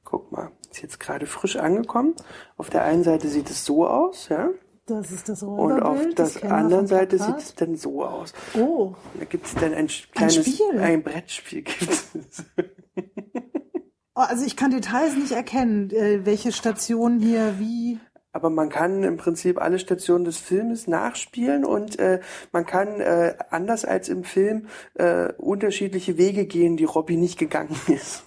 guck 0.04 0.30
mal, 0.30 0.52
ist 0.72 0.82
jetzt 0.82 1.00
gerade 1.00 1.26
frisch 1.26 1.56
angekommen. 1.56 2.14
Auf 2.56 2.70
der 2.70 2.84
einen 2.84 3.04
Seite 3.04 3.28
sieht 3.28 3.50
es 3.50 3.64
so 3.64 3.86
aus, 3.86 4.28
ja. 4.28 4.50
Das 4.86 5.12
ist 5.12 5.28
das 5.28 5.42
Und 5.44 5.80
auf 5.80 5.92
Räuberbild. 5.98 6.18
der 6.18 6.24
das 6.24 6.42
wir 6.42 6.52
anderen 6.52 6.86
Seite 6.88 7.18
sieht 7.18 7.36
es 7.38 7.54
dann 7.54 7.76
so 7.76 8.04
aus. 8.04 8.32
Oh, 8.58 8.94
Da 9.18 9.24
gibt 9.26 9.46
es 9.46 9.54
dann 9.54 9.72
ein 9.74 9.86
kleines 10.12 10.34
Spiel? 10.34 10.78
ein 10.80 11.02
Brettspiel. 11.02 11.64
Oh, 14.14 14.20
also 14.20 14.44
ich 14.44 14.56
kann 14.56 14.70
Details 14.70 15.16
nicht 15.16 15.32
erkennen, 15.32 15.88
äh, 15.90 16.26
welche 16.26 16.52
Stationen 16.52 17.20
hier 17.20 17.54
wie. 17.58 17.98
Aber 18.32 18.50
man 18.50 18.68
kann 18.68 19.04
im 19.04 19.16
Prinzip 19.16 19.58
alle 19.58 19.78
Stationen 19.78 20.26
des 20.26 20.36
Filmes 20.36 20.86
nachspielen 20.86 21.64
und 21.64 21.98
äh, 21.98 22.20
man 22.52 22.66
kann 22.66 23.00
äh, 23.00 23.34
anders 23.48 23.86
als 23.86 24.10
im 24.10 24.22
Film 24.24 24.66
äh, 24.94 25.32
unterschiedliche 25.38 26.18
Wege 26.18 26.44
gehen, 26.44 26.76
die 26.76 26.84
Robbie 26.84 27.16
nicht 27.16 27.38
gegangen 27.38 27.74
ist. 27.88 28.24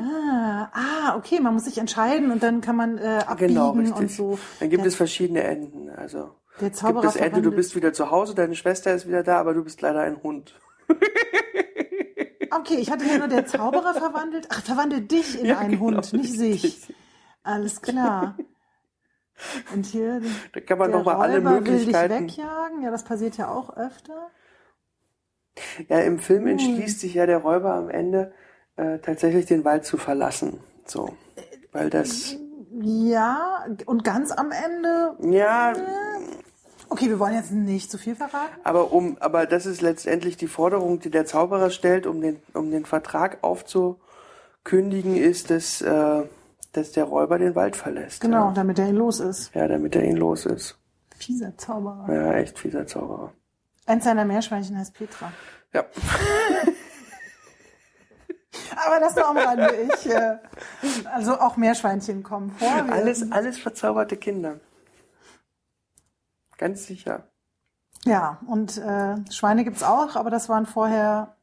Ah, 0.00 0.70
ah, 0.72 1.16
okay, 1.16 1.40
man 1.40 1.54
muss 1.54 1.64
sich 1.64 1.78
entscheiden 1.78 2.30
und 2.30 2.42
dann 2.42 2.60
kann 2.60 2.76
man 2.76 2.98
äh, 2.98 3.22
abbiegen 3.26 3.48
Genau, 3.54 3.70
richtig. 3.72 3.96
und 3.96 4.10
so. 4.10 4.38
Dann 4.60 4.70
gibt 4.70 4.82
Der- 4.82 4.88
es 4.88 4.96
verschiedene 4.96 5.42
Enden. 5.42 5.90
Also 5.90 6.34
Der 6.60 6.68
gibt 6.68 6.76
Zauberer 6.76 7.02
das 7.02 7.16
Ende, 7.16 7.42
du 7.42 7.50
bist 7.50 7.74
wieder 7.76 7.92
zu 7.92 8.10
Hause, 8.10 8.34
deine 8.34 8.54
Schwester 8.54 8.92
ist 8.94 9.06
wieder 9.08 9.22
da, 9.22 9.38
aber 9.38 9.54
du 9.54 9.62
bist 9.64 9.80
leider 9.82 10.00
ein 10.00 10.22
Hund. 10.22 10.54
Okay, 12.50 12.76
ich 12.76 12.90
hatte 12.90 13.04
ja 13.04 13.18
nur 13.18 13.28
der 13.28 13.44
Zauberer 13.46 13.92
verwandelt. 13.94 14.46
Ach, 14.50 14.62
verwandelt 14.62 15.10
dich 15.10 15.38
in 15.38 15.46
Ja, 15.46 15.58
einen 15.58 15.72
genau, 15.72 15.82
Hund, 15.84 16.12
nicht 16.14 16.32
sich. 16.32 16.64
richtig. 16.64 16.96
Alles 17.42 17.82
klar. 17.82 18.36
Und 19.74 19.84
hier 19.86 20.22
Da 20.54 20.60
kann 20.60 20.78
man 20.78 20.90
der 20.90 20.98
nochmal 21.00 21.16
alle 21.16 21.36
Räuber 21.38 21.50
will 21.56 21.60
dich 21.64 21.70
Möglichkeiten. 21.86 22.24
wegjagen. 22.28 22.82
Ja, 22.82 22.90
das 22.90 23.04
passiert 23.04 23.36
ja 23.36 23.48
auch 23.50 23.76
öfter. 23.76 24.30
Ja, 25.88 25.98
im 26.00 26.18
Film 26.18 26.42
Hm. 26.42 26.48
entschließt 26.52 27.00
sich 27.00 27.14
ja 27.14 27.26
der 27.26 27.38
Räuber 27.38 27.74
am 27.74 27.90
Ende 27.90 28.32
äh, 28.76 28.98
tatsächlich 28.98 29.46
den 29.46 29.64
Wald 29.64 29.84
zu 29.84 29.96
verlassen. 29.96 30.60
So. 30.86 31.14
Weil 31.72 31.90
das, 31.90 32.36
Ja, 32.80 33.64
und 33.86 34.04
ganz 34.04 34.30
am 34.32 34.50
Ende. 34.52 35.16
ja, 35.36 35.72
Okay, 36.88 37.08
wir 37.08 37.18
wollen 37.18 37.34
jetzt 37.34 37.50
nicht 37.50 37.90
zu 37.90 37.98
viel 37.98 38.14
verraten. 38.14 38.60
aber 38.62 38.92
um, 38.92 39.16
aber 39.18 39.46
das 39.46 39.66
ist 39.66 39.80
letztendlich 39.82 40.36
die 40.36 40.46
Forderung, 40.46 41.00
die 41.00 41.10
der 41.10 41.26
Zauberer 41.26 41.70
stellt, 41.70 42.06
um 42.06 42.20
den, 42.20 42.40
um 42.54 42.70
den 42.70 42.84
Vertrag 42.84 43.38
aufzukündigen, 43.42 45.16
ist, 45.16 45.50
dass, 45.50 45.82
äh, 45.82 46.22
dass 46.72 46.92
der 46.92 47.04
Räuber 47.04 47.38
den 47.38 47.56
Wald 47.56 47.74
verlässt. 47.74 48.20
Genau, 48.20 48.46
Ja, 48.48 48.52
damit 48.52 48.78
er 48.78 48.88
ihn 48.88 48.94
los 48.96 49.18
ist. 49.18 49.52
ja 49.52 49.66
damit 49.66 49.96
er 49.96 50.04
ihn 50.04 50.16
los 50.16 50.46
ist. 50.46 50.78
Fieser 51.16 51.56
Zauberer. 51.56 52.06
Ja, 52.12 52.32
echt 52.34 52.56
fieser 52.58 52.86
Zauberer. 52.86 53.32
Eins 53.86 54.04
seiner 54.04 54.24
Meerschweinchen 54.24 54.78
heißt 54.78 54.94
Petra. 54.94 55.32
Ja. 55.72 55.84
Aber 58.86 59.00
das 59.00 59.14
nur 59.16 59.26
am 59.28 59.36
Rande. 59.38 59.74
Ich, 59.94 60.06
äh, 60.10 60.36
also 61.12 61.38
auch 61.40 61.56
Meerschweinchen 61.56 62.22
kommen 62.22 62.50
vor. 62.52 62.68
Alles, 62.90 63.30
alles 63.32 63.58
verzauberte 63.58 64.16
Kinder. 64.16 64.60
Ganz 66.58 66.86
sicher. 66.86 67.24
Ja, 68.04 68.38
und 68.46 68.78
äh, 68.78 69.16
Schweine 69.30 69.64
gibt's 69.64 69.82
auch, 69.82 70.16
aber 70.16 70.30
das 70.30 70.48
waren 70.48 70.66
vorher 70.66 71.34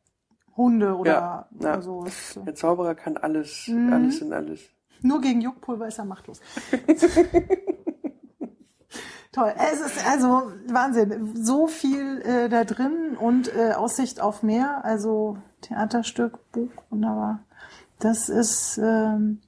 Hunde 0.55 0.95
oder 0.95 1.11
Ja, 1.11 1.47
ja. 1.59 1.81
so. 1.81 2.05
Äh, 2.05 2.45
Der 2.45 2.55
Zauberer 2.55 2.95
kann 2.95 3.17
alles, 3.17 3.67
Mhm. 3.67 3.91
alles 3.93 4.21
in 4.21 4.33
alles. 4.33 4.61
Nur 5.01 5.19
gegen 5.21 5.41
Juckpulver 5.41 5.87
ist 5.87 5.97
er 5.99 6.05
machtlos. 6.05 6.39
Toll. 9.33 9.51
Es 9.57 9.81
ist 9.81 10.07
also 10.07 10.51
Wahnsinn. 10.67 11.35
So 11.35 11.65
viel 11.65 12.21
äh, 12.21 12.49
da 12.49 12.63
drin 12.65 13.17
und 13.19 13.53
äh, 13.55 13.73
Aussicht 13.73 14.21
auf 14.21 14.43
Meer. 14.43 14.85
Also 14.85 15.37
Theaterstück, 15.61 16.51
Buch, 16.51 16.69
wunderbar. 16.91 17.39
Das 17.99 18.29
ist, 18.29 18.77
ähm, 18.77 19.41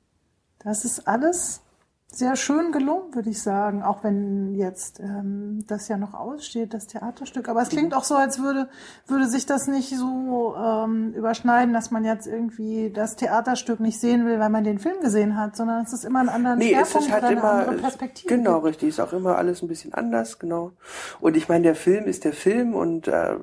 das 0.57 0.85
ist 0.85 1.07
alles 1.07 1.61
sehr 2.17 2.35
schön 2.35 2.71
gelungen, 2.71 3.13
würde 3.13 3.29
ich 3.29 3.41
sagen. 3.41 3.83
Auch 3.83 4.03
wenn 4.03 4.55
jetzt 4.55 4.99
ähm, 4.99 5.63
das 5.67 5.87
ja 5.87 5.97
noch 5.97 6.13
aussteht, 6.13 6.73
das 6.73 6.87
Theaterstück. 6.87 7.49
Aber 7.49 7.61
es 7.61 7.69
klingt 7.69 7.93
auch 7.93 8.03
so, 8.03 8.15
als 8.15 8.39
würde, 8.41 8.69
würde 9.07 9.27
sich 9.27 9.45
das 9.45 9.67
nicht 9.67 9.89
so 9.95 10.55
ähm, 10.57 11.13
überschneiden, 11.13 11.73
dass 11.73 11.91
man 11.91 12.05
jetzt 12.05 12.27
irgendwie 12.27 12.89
das 12.91 13.15
Theaterstück 13.15 13.79
nicht 13.79 13.99
sehen 13.99 14.25
will, 14.25 14.39
weil 14.39 14.49
man 14.49 14.63
den 14.63 14.79
Film 14.79 14.99
gesehen 15.01 15.37
hat, 15.37 15.55
sondern 15.55 15.83
es 15.83 15.93
ist 15.93 16.05
immer 16.05 16.19
ein 16.19 16.29
anderer 16.29 16.55
Nee, 16.55 16.73
es 16.73 16.91
Schwerpunkt 16.91 17.11
halt 17.11 17.23
oder 17.23 17.29
eine 17.31 17.39
immer, 17.39 17.51
andere 17.51 17.75
Perspektive. 17.77 18.35
genau, 18.35 18.53
gibt. 18.55 18.65
richtig, 18.67 18.89
ist 18.89 18.99
auch 18.99 19.13
immer 19.13 19.37
alles 19.37 19.61
ein 19.61 19.67
bisschen 19.67 19.93
anders, 19.93 20.39
genau. 20.39 20.71
Und 21.19 21.35
ich 21.37 21.49
meine, 21.49 21.63
der 21.63 21.75
Film 21.75 22.05
ist 22.05 22.23
der 22.23 22.33
Film 22.33 22.73
und 22.75 23.07
äh, 23.07 23.37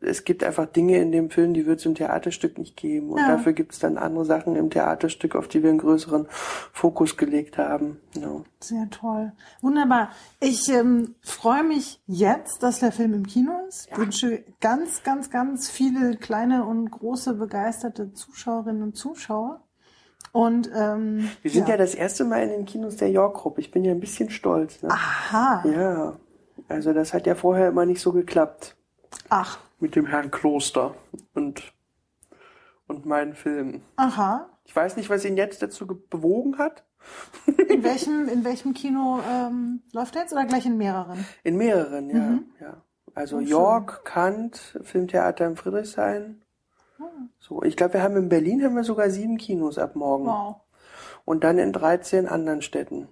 es 0.00 0.24
gibt 0.24 0.44
einfach 0.44 0.66
Dinge 0.66 0.98
in 0.98 1.10
dem 1.10 1.28
Film, 1.28 1.54
die 1.54 1.66
wird 1.66 1.80
es 1.80 1.86
im 1.86 1.94
Theaterstück 1.94 2.56
nicht 2.56 2.76
geben. 2.76 3.10
Und 3.10 3.18
Ja. 3.18 3.28
dafür 3.28 3.52
gibt 3.52 3.72
es 3.72 3.80
dann 3.80 3.98
andere 3.98 4.24
Sachen 4.24 4.54
im 4.54 4.70
Theaterstück, 4.70 5.34
auf 5.34 5.48
die 5.48 5.62
wir 5.62 5.70
einen 5.70 5.80
größeren 5.80 6.26
Fokus 6.72 7.16
gelegt 7.16 7.58
haben. 7.58 8.00
Genau. 8.14 8.44
Sehr 8.60 8.88
toll. 8.90 9.32
Wunderbar. 9.60 10.10
Ich 10.40 10.68
ähm, 10.68 11.16
freue 11.20 11.64
mich 11.64 12.00
jetzt, 12.06 12.62
dass 12.62 12.78
der 12.78 12.92
Film 12.92 13.12
im 13.12 13.26
Kino 13.26 13.52
ist. 13.68 13.88
Wünsche 13.96 14.44
ganz, 14.60 15.02
ganz, 15.02 15.30
ganz 15.30 15.68
viele 15.68 16.16
kleine 16.16 16.64
und 16.64 16.90
große 16.90 17.34
begeisterte 17.34 18.12
Zuschauerinnen 18.12 18.82
und 18.82 18.96
Zuschauer. 18.96 19.62
Und 20.30 20.70
ähm, 20.76 21.28
Wir 21.42 21.50
sind 21.50 21.68
ja. 21.68 21.76
das 21.76 21.94
erste 21.94 22.24
Mal 22.24 22.42
in 22.44 22.50
den 22.50 22.64
Kinos 22.66 22.96
der 22.96 23.10
York-Gruppe. 23.10 23.60
Ich 23.60 23.72
bin 23.72 23.84
ja 23.84 23.92
ein 23.92 24.00
bisschen 24.00 24.30
stolz. 24.30 24.80
Ne? 24.82 24.90
aha. 24.90 25.64
Ja, 25.68 26.16
also 26.68 26.92
das 26.92 27.14
hat 27.14 27.26
ja 27.26 27.34
vorher 27.34 27.68
immer 27.68 27.86
nicht 27.86 28.00
so 28.00 28.12
geklappt. 28.12 28.76
Ach, 29.28 29.58
Mit 29.80 29.94
dem 29.96 30.06
Herrn 30.06 30.30
Kloster 30.30 30.94
und, 31.34 31.72
und 32.86 33.06
meinen 33.06 33.34
Filmen. 33.34 33.82
aha. 33.96 34.48
Ich 34.64 34.76
weiß 34.76 34.96
nicht, 34.96 35.08
was 35.08 35.24
ihn 35.24 35.36
jetzt 35.38 35.62
dazu 35.62 35.86
ge- 35.86 35.96
bewogen 36.10 36.58
hat. 36.58 36.84
In 37.68 37.82
welchem, 37.84 38.28
in 38.28 38.44
welchem 38.44 38.74
Kino 38.74 39.20
ähm, 39.26 39.82
läuft 39.92 40.14
er 40.16 40.22
jetzt 40.22 40.32
oder 40.32 40.44
gleich 40.44 40.66
in 40.66 40.76
mehreren? 40.76 41.24
In 41.42 41.56
mehreren, 41.56 42.10
ja. 42.10 42.18
Mhm. 42.18 42.44
ja. 42.60 42.82
Also 43.14 43.36
Oh, 43.36 43.40
schön. 43.40 43.48
York, 43.48 44.04
Kant, 44.04 44.78
Filmtheater 44.82 45.46
in 45.46 45.56
Friedrichshain. 45.56 46.42
Hm. 46.98 47.30
So, 47.38 47.62
ich 47.62 47.76
glaube, 47.76 47.94
wir 47.94 48.02
haben 48.02 48.16
in 48.16 48.28
Berlin 48.28 48.62
haben 48.62 48.76
wir 48.76 48.84
sogar 48.84 49.08
sieben 49.08 49.38
Kinos 49.38 49.78
ab 49.78 49.96
morgen. 49.96 50.26
Wow. 50.26 50.56
Und 51.24 51.44
dann 51.44 51.58
in 51.58 51.72
13 51.72 52.26
anderen 52.28 52.60
Städten. 52.62 53.08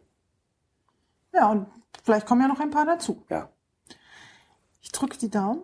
Ja, 1.32 1.50
und 1.50 1.66
vielleicht 2.04 2.26
kommen 2.26 2.42
ja 2.42 2.48
noch 2.48 2.60
ein 2.60 2.70
paar 2.70 2.84
dazu. 2.86 3.22
Ja. 3.30 3.48
Ich 4.82 4.92
drücke 4.92 5.16
die 5.18 5.30
Daumen. 5.30 5.62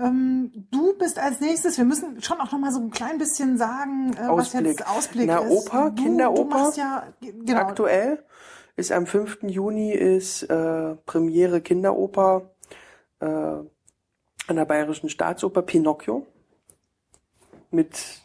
Ähm, 0.00 0.66
du 0.70 0.96
bist 0.98 1.18
als 1.18 1.40
nächstes, 1.40 1.78
wir 1.78 1.84
müssen 1.84 2.22
schon 2.22 2.40
auch 2.40 2.52
noch 2.52 2.58
mal 2.58 2.72
so 2.72 2.80
ein 2.80 2.90
klein 2.90 3.18
bisschen 3.18 3.58
sagen, 3.58 4.14
äh, 4.14 4.28
was 4.28 4.52
jetzt 4.52 4.86
Ausblick 4.86 5.26
Na, 5.26 5.38
ist. 5.38 5.50
Oper, 5.50 5.90
du, 5.90 6.02
Kinderoper. 6.02 6.72
Du 6.74 6.80
ja, 6.80 7.06
genau. 7.20 7.58
Aktuell 7.58 8.24
ist 8.76 8.92
am 8.92 9.06
5. 9.06 9.42
Juni 9.42 9.92
ist 9.92 10.44
äh, 10.44 10.94
Premiere 11.06 11.60
Kinderoper 11.60 12.50
äh, 13.20 13.26
an 13.26 13.66
der 14.48 14.64
Bayerischen 14.64 15.08
Staatsoper 15.08 15.62
Pinocchio. 15.62 16.26
Mit 17.70 18.21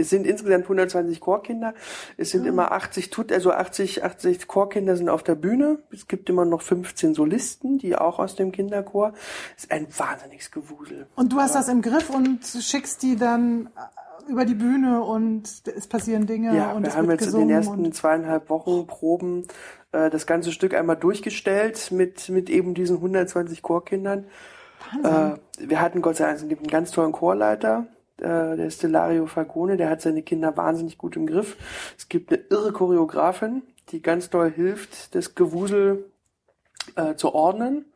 es 0.00 0.10
sind 0.10 0.26
insgesamt 0.26 0.64
120 0.64 1.20
Chorkinder. 1.20 1.74
Es 2.16 2.30
sind 2.30 2.46
immer 2.46 2.72
80 2.72 3.10
tut 3.10 3.32
also 3.32 3.52
80 3.52 4.04
80 4.04 4.46
Chorkinder 4.46 4.96
sind 4.96 5.08
auf 5.08 5.22
der 5.22 5.34
Bühne. 5.34 5.78
Es 5.92 6.08
gibt 6.08 6.28
immer 6.28 6.44
noch 6.44 6.62
15 6.62 7.14
Solisten, 7.14 7.78
die 7.78 7.96
auch 7.96 8.18
aus 8.18 8.34
dem 8.34 8.52
Kinderchor. 8.52 9.12
ist 9.56 9.70
ein 9.70 9.86
wahnsinniges 9.96 10.50
Gewusel. 10.50 11.06
Und 11.14 11.32
du 11.32 11.38
hast 11.38 11.54
das 11.54 11.68
im 11.68 11.82
Griff 11.82 12.10
und 12.10 12.44
schickst 12.44 13.02
die 13.02 13.16
dann 13.16 13.66
äh, 13.76 14.30
über 14.30 14.44
die 14.44 14.54
Bühne 14.54 15.02
und 15.02 15.48
es 15.66 15.86
passieren 15.86 16.26
Dinge 16.26 16.56
Ja, 16.56 16.72
und 16.72 16.82
wir 16.82 16.88
es 16.88 16.96
haben 16.96 17.10
jetzt 17.10 17.26
in 17.26 17.38
den 17.38 17.50
ersten 17.50 17.92
zweieinhalb 17.92 18.48
Wochen 18.50 18.86
Proben 18.86 19.46
äh, 19.92 20.10
das 20.10 20.26
ganze 20.26 20.52
Stück 20.52 20.74
einmal 20.74 20.96
durchgestellt 20.96 21.90
mit, 21.90 22.28
mit 22.28 22.48
eben 22.50 22.74
diesen 22.74 22.96
120 22.96 23.62
Chorkindern. 23.62 24.26
Äh, 25.02 25.32
wir 25.58 25.80
hatten 25.80 26.02
Gott 26.02 26.16
sei 26.16 26.24
Dank 26.24 26.38
es 26.38 26.42
einen 26.42 26.66
ganz 26.66 26.90
tollen 26.90 27.12
Chorleiter, 27.12 27.86
äh, 28.20 28.56
der 28.56 28.66
ist 28.66 28.82
Delario 28.82 29.26
Fagone, 29.26 29.76
der 29.76 29.90
hat 29.90 30.02
seine 30.02 30.22
Kinder 30.22 30.56
wahnsinnig 30.56 30.98
gut 30.98 31.16
im 31.16 31.26
Griff. 31.26 31.56
Es 31.96 32.08
gibt 32.08 32.32
eine 32.32 32.42
irre 32.50 32.72
Choreografin, 32.72 33.62
die 33.90 34.02
ganz 34.02 34.30
doll 34.30 34.50
hilft, 34.50 35.14
das 35.14 35.34
Gewusel 35.34 36.10
äh, 36.96 37.14
zu 37.14 37.34
ordnen. 37.34 37.86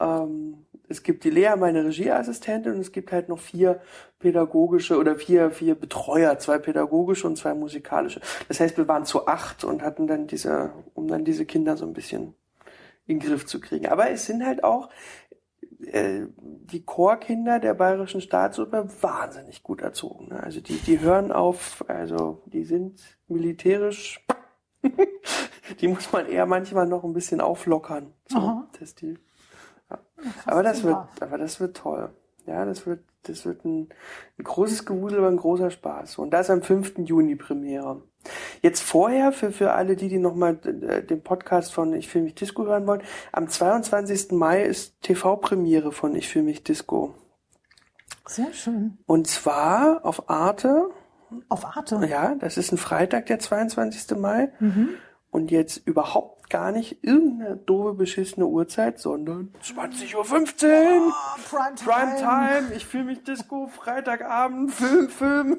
Ähm, 0.00 0.66
es 0.88 1.02
gibt 1.02 1.24
die 1.24 1.30
Lea, 1.30 1.54
meine 1.58 1.84
Regieassistentin, 1.84 2.74
und 2.74 2.80
es 2.80 2.92
gibt 2.92 3.10
halt 3.10 3.28
noch 3.28 3.40
vier 3.40 3.80
pädagogische 4.18 4.98
oder 4.98 5.16
vier, 5.16 5.50
vier 5.50 5.74
Betreuer, 5.74 6.38
zwei 6.38 6.58
pädagogische 6.58 7.26
und 7.26 7.36
zwei 7.36 7.54
musikalische. 7.54 8.20
Das 8.48 8.60
heißt, 8.60 8.76
wir 8.76 8.88
waren 8.88 9.04
zu 9.04 9.26
acht 9.26 9.64
und 9.64 9.82
hatten 9.82 10.06
dann 10.06 10.26
diese, 10.26 10.72
um 10.94 11.08
dann 11.08 11.24
diese 11.24 11.44
Kinder 11.44 11.76
so 11.76 11.84
ein 11.84 11.92
bisschen 11.92 12.34
in 13.06 13.18
den 13.18 13.28
Griff 13.28 13.46
zu 13.46 13.60
kriegen. 13.60 13.86
Aber 13.86 14.10
es 14.10 14.26
sind 14.26 14.44
halt 14.44 14.64
auch 14.64 14.88
die 15.92 16.84
Chorkinder 16.84 17.60
der 17.60 17.74
Bayerischen 17.74 18.20
Staatsoper 18.20 18.88
wahnsinnig 19.02 19.62
gut 19.62 19.80
erzogen. 19.80 20.28
Ne? 20.28 20.42
Also 20.42 20.60
die, 20.60 20.78
die 20.78 21.00
hören 21.00 21.30
auf, 21.30 21.84
also 21.88 22.42
die 22.46 22.64
sind 22.64 23.00
militärisch 23.28 24.26
Die 25.80 25.88
muss 25.88 26.12
man 26.12 26.26
eher 26.26 26.46
manchmal 26.46 26.86
noch 26.86 27.04
ein 27.04 27.12
bisschen 27.12 27.40
auflockern. 27.40 28.12
So, 28.28 28.64
der 28.78 28.86
Stil. 28.86 29.18
Ja. 29.90 29.98
Aber 30.46 30.62
das 30.62 30.82
wird, 30.82 30.96
aber 31.20 31.38
das 31.38 31.60
wird 31.60 31.76
toll. 31.76 32.10
Ja, 32.46 32.64
das 32.64 32.86
wird, 32.86 33.04
das 33.28 33.44
wird 33.44 33.64
ein, 33.64 33.88
ein 34.38 34.44
großes 34.44 34.84
Gewusel, 34.86 35.18
aber 35.18 35.28
ein 35.28 35.36
großer 35.36 35.70
Spaß. 35.70 36.18
Und 36.18 36.30
das 36.30 36.50
am 36.50 36.62
5. 36.62 36.98
Juni 36.98 37.36
Premiere. 37.36 38.02
Jetzt 38.62 38.82
vorher, 38.82 39.32
für, 39.32 39.52
für 39.52 39.72
alle 39.72 39.96
die, 39.96 40.08
die 40.08 40.18
nochmal 40.18 40.58
äh, 40.64 41.02
den 41.02 41.22
Podcast 41.22 41.72
von 41.72 41.92
Ich 41.94 42.08
fühle 42.08 42.24
mich 42.24 42.34
Disco 42.34 42.64
hören 42.66 42.86
wollen, 42.86 43.02
am 43.32 43.48
22. 43.48 44.32
Mai 44.32 44.62
ist 44.62 45.00
TV-Premiere 45.02 45.92
von 45.92 46.14
Ich 46.14 46.28
fühle 46.28 46.46
mich 46.46 46.64
Disco. 46.64 47.14
Sehr 48.26 48.52
schön. 48.52 48.98
Und 49.06 49.28
zwar 49.28 50.04
auf 50.04 50.28
Arte. 50.28 50.90
Auf 51.48 51.76
Arte. 51.76 52.04
Ja, 52.08 52.34
das 52.34 52.56
ist 52.56 52.72
ein 52.72 52.78
Freitag, 52.78 53.26
der 53.26 53.38
22. 53.38 54.16
Mai. 54.16 54.52
Und 55.30 55.50
jetzt 55.50 55.86
überhaupt 55.86 56.35
gar 56.50 56.72
nicht 56.72 57.02
irgendeine 57.02 57.56
doofe, 57.56 57.94
beschissene 57.94 58.46
Uhrzeit, 58.46 58.98
sondern 58.98 59.52
20.15 59.62 60.14
Uhr. 60.14 60.22
Oh, 61.08 61.40
Primetime. 61.48 61.76
Primetime, 61.84 62.74
ich 62.74 62.86
fühle 62.86 63.04
mich 63.04 63.24
Disco, 63.24 63.68
Freitagabend, 63.68 64.72
Film, 64.72 65.08
Film. 65.08 65.58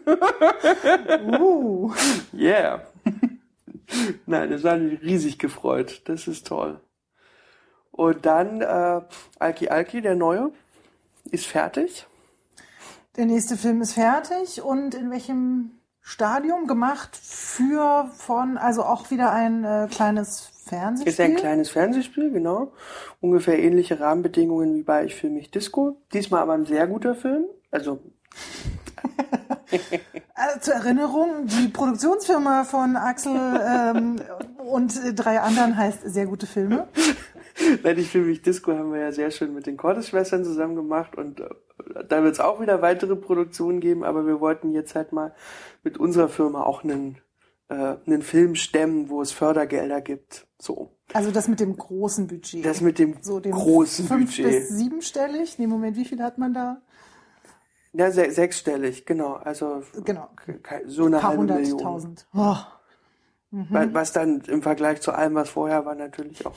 Uh. 1.39 1.93
Yeah. 2.33 2.81
Nein, 4.25 4.51
das 4.51 4.63
hat 4.63 4.79
mich 4.79 5.01
riesig 5.01 5.39
gefreut. 5.39 6.01
Das 6.05 6.27
ist 6.27 6.47
toll. 6.47 6.79
Und 7.91 8.25
dann 8.25 8.61
äh, 8.61 9.01
Alki 9.39 9.69
Alki, 9.69 10.01
der 10.01 10.15
neue, 10.15 10.51
ist 11.31 11.47
fertig. 11.47 12.05
Der 13.15 13.25
nächste 13.25 13.57
Film 13.57 13.81
ist 13.81 13.93
fertig 13.93 14.61
und 14.61 14.93
in 14.93 15.09
welchem 15.09 15.71
Stadium 16.01 16.67
gemacht 16.67 17.17
für 17.17 18.09
von, 18.15 18.57
also 18.57 18.83
auch 18.83 19.09
wieder 19.09 19.31
ein 19.31 19.63
äh, 19.63 19.87
kleines 19.89 20.51
Fernsehspiel? 20.67 21.11
Ist 21.11 21.19
ein 21.19 21.35
kleines 21.35 21.69
Fernsehspiel, 21.69 22.31
genau. 22.31 22.73
Ungefähr 23.21 23.57
ähnliche 23.57 23.99
Rahmenbedingungen 23.99 24.75
wie 24.75 24.83
bei 24.83 25.05
Ich 25.05 25.15
fühle 25.15 25.33
mich 25.33 25.49
Disco. 25.49 25.97
Diesmal 26.13 26.41
aber 26.41 26.53
ein 26.53 26.65
sehr 26.65 26.87
guter 26.87 27.15
Film. 27.15 27.45
Also 27.71 27.99
Also 30.33 30.59
zur 30.59 30.73
Erinnerung, 30.75 31.45
die 31.45 31.67
Produktionsfirma 31.69 32.63
von 32.63 32.95
Axel 32.95 33.35
ähm, 33.35 34.15
und 34.57 34.93
drei 35.15 35.41
anderen 35.41 35.75
heißt 35.75 36.01
Sehr 36.05 36.25
gute 36.25 36.45
Filme. 36.45 36.87
Nein, 37.83 37.97
ich 37.97 38.09
fühle 38.09 38.25
mich 38.25 38.43
Disco 38.43 38.71
haben 38.73 38.93
wir 38.93 38.99
ja 38.99 39.11
sehr 39.11 39.31
schön 39.31 39.53
mit 39.53 39.65
den 39.65 39.77
Cordes-Schwestern 39.77 40.45
zusammen 40.45 40.75
gemacht 40.75 41.15
und 41.17 41.39
äh, 41.39 41.49
da 42.07 42.23
wird 42.23 42.33
es 42.33 42.39
auch 42.39 42.61
wieder 42.61 42.81
weitere 42.81 43.15
Produktionen 43.15 43.79
geben, 43.79 44.03
aber 44.03 44.27
wir 44.27 44.39
wollten 44.39 44.71
jetzt 44.71 44.93
halt 44.93 45.11
mal 45.11 45.33
mit 45.83 45.97
unserer 45.97 46.29
Firma 46.29 46.63
auch 46.63 46.83
einen, 46.83 47.17
äh, 47.69 47.95
einen 48.05 48.21
Film 48.21 48.55
stemmen, 48.55 49.09
wo 49.09 49.21
es 49.21 49.31
Fördergelder 49.31 50.01
gibt. 50.01 50.47
So. 50.59 50.91
Also 51.13 51.31
das 51.31 51.47
mit 51.47 51.59
dem 51.59 51.75
großen 51.77 52.27
Budget. 52.27 52.65
Das 52.65 52.81
mit 52.81 52.99
dem 52.99 53.17
so 53.21 53.39
dem 53.39 53.51
großen 53.53 54.05
fünf 54.07 54.35
Budget. 54.37 54.45
bis 54.51 54.69
siebenstellig. 54.69 55.57
Nee, 55.59 55.67
Moment, 55.67 55.95
wie 55.97 56.05
viel 56.05 56.21
hat 56.21 56.37
man 56.37 56.53
da? 56.53 56.81
Ja, 57.93 58.11
se 58.11 58.29
sechsstellig, 58.31 59.05
genau. 59.05 59.33
Also 59.35 59.81
Genau. 60.03 60.29
so 60.85 61.05
eine 61.05 61.17
Ein 61.17 61.21
paar 61.21 61.29
halbe 61.31 61.43
Million. 61.45 61.71
hunderttausend. 61.71 62.27
Oh. 62.33 62.55
Wa- 63.51 63.87
Was 63.93 64.11
dann 64.11 64.41
im 64.47 64.61
Vergleich 64.61 65.01
zu 65.01 65.13
allem, 65.13 65.35
was 65.35 65.49
vorher 65.49 65.85
war, 65.85 65.95
natürlich 65.95 66.45
auch 66.45 66.55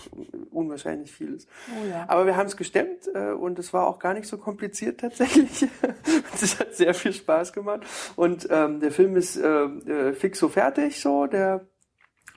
unwahrscheinlich 0.51 1.13
viel 1.13 1.35
ist. 1.35 1.49
Oh 1.81 1.87
ja. 1.89 2.05
Aber 2.09 2.27
wir 2.27 2.37
haben 2.37 2.47
es 2.47 2.57
gestemmt 2.57 3.09
äh, 3.15 3.31
und 3.31 3.59
es 3.59 3.73
war 3.73 3.87
auch 3.87 3.99
gar 4.01 4.13
nicht 4.15 4.27
so 4.27 4.39
kompliziert 4.39 5.01
tatsächlich. 5.01 5.67
Es 6.43 6.59
hat 6.59 6.75
sehr 6.75 6.95
viel 6.95 7.13
Spaß 7.13 7.53
gemacht. 7.53 7.83
Und 8.17 8.49
ähm, 8.51 8.81
der 8.81 8.91
Film 8.91 9.15
ist 9.17 9.37
äh, 9.37 9.65
äh, 9.65 10.13
fix 10.15 10.39
so 10.39 10.49
fertig, 10.49 11.01
so. 11.01 11.27
Der 11.27 11.67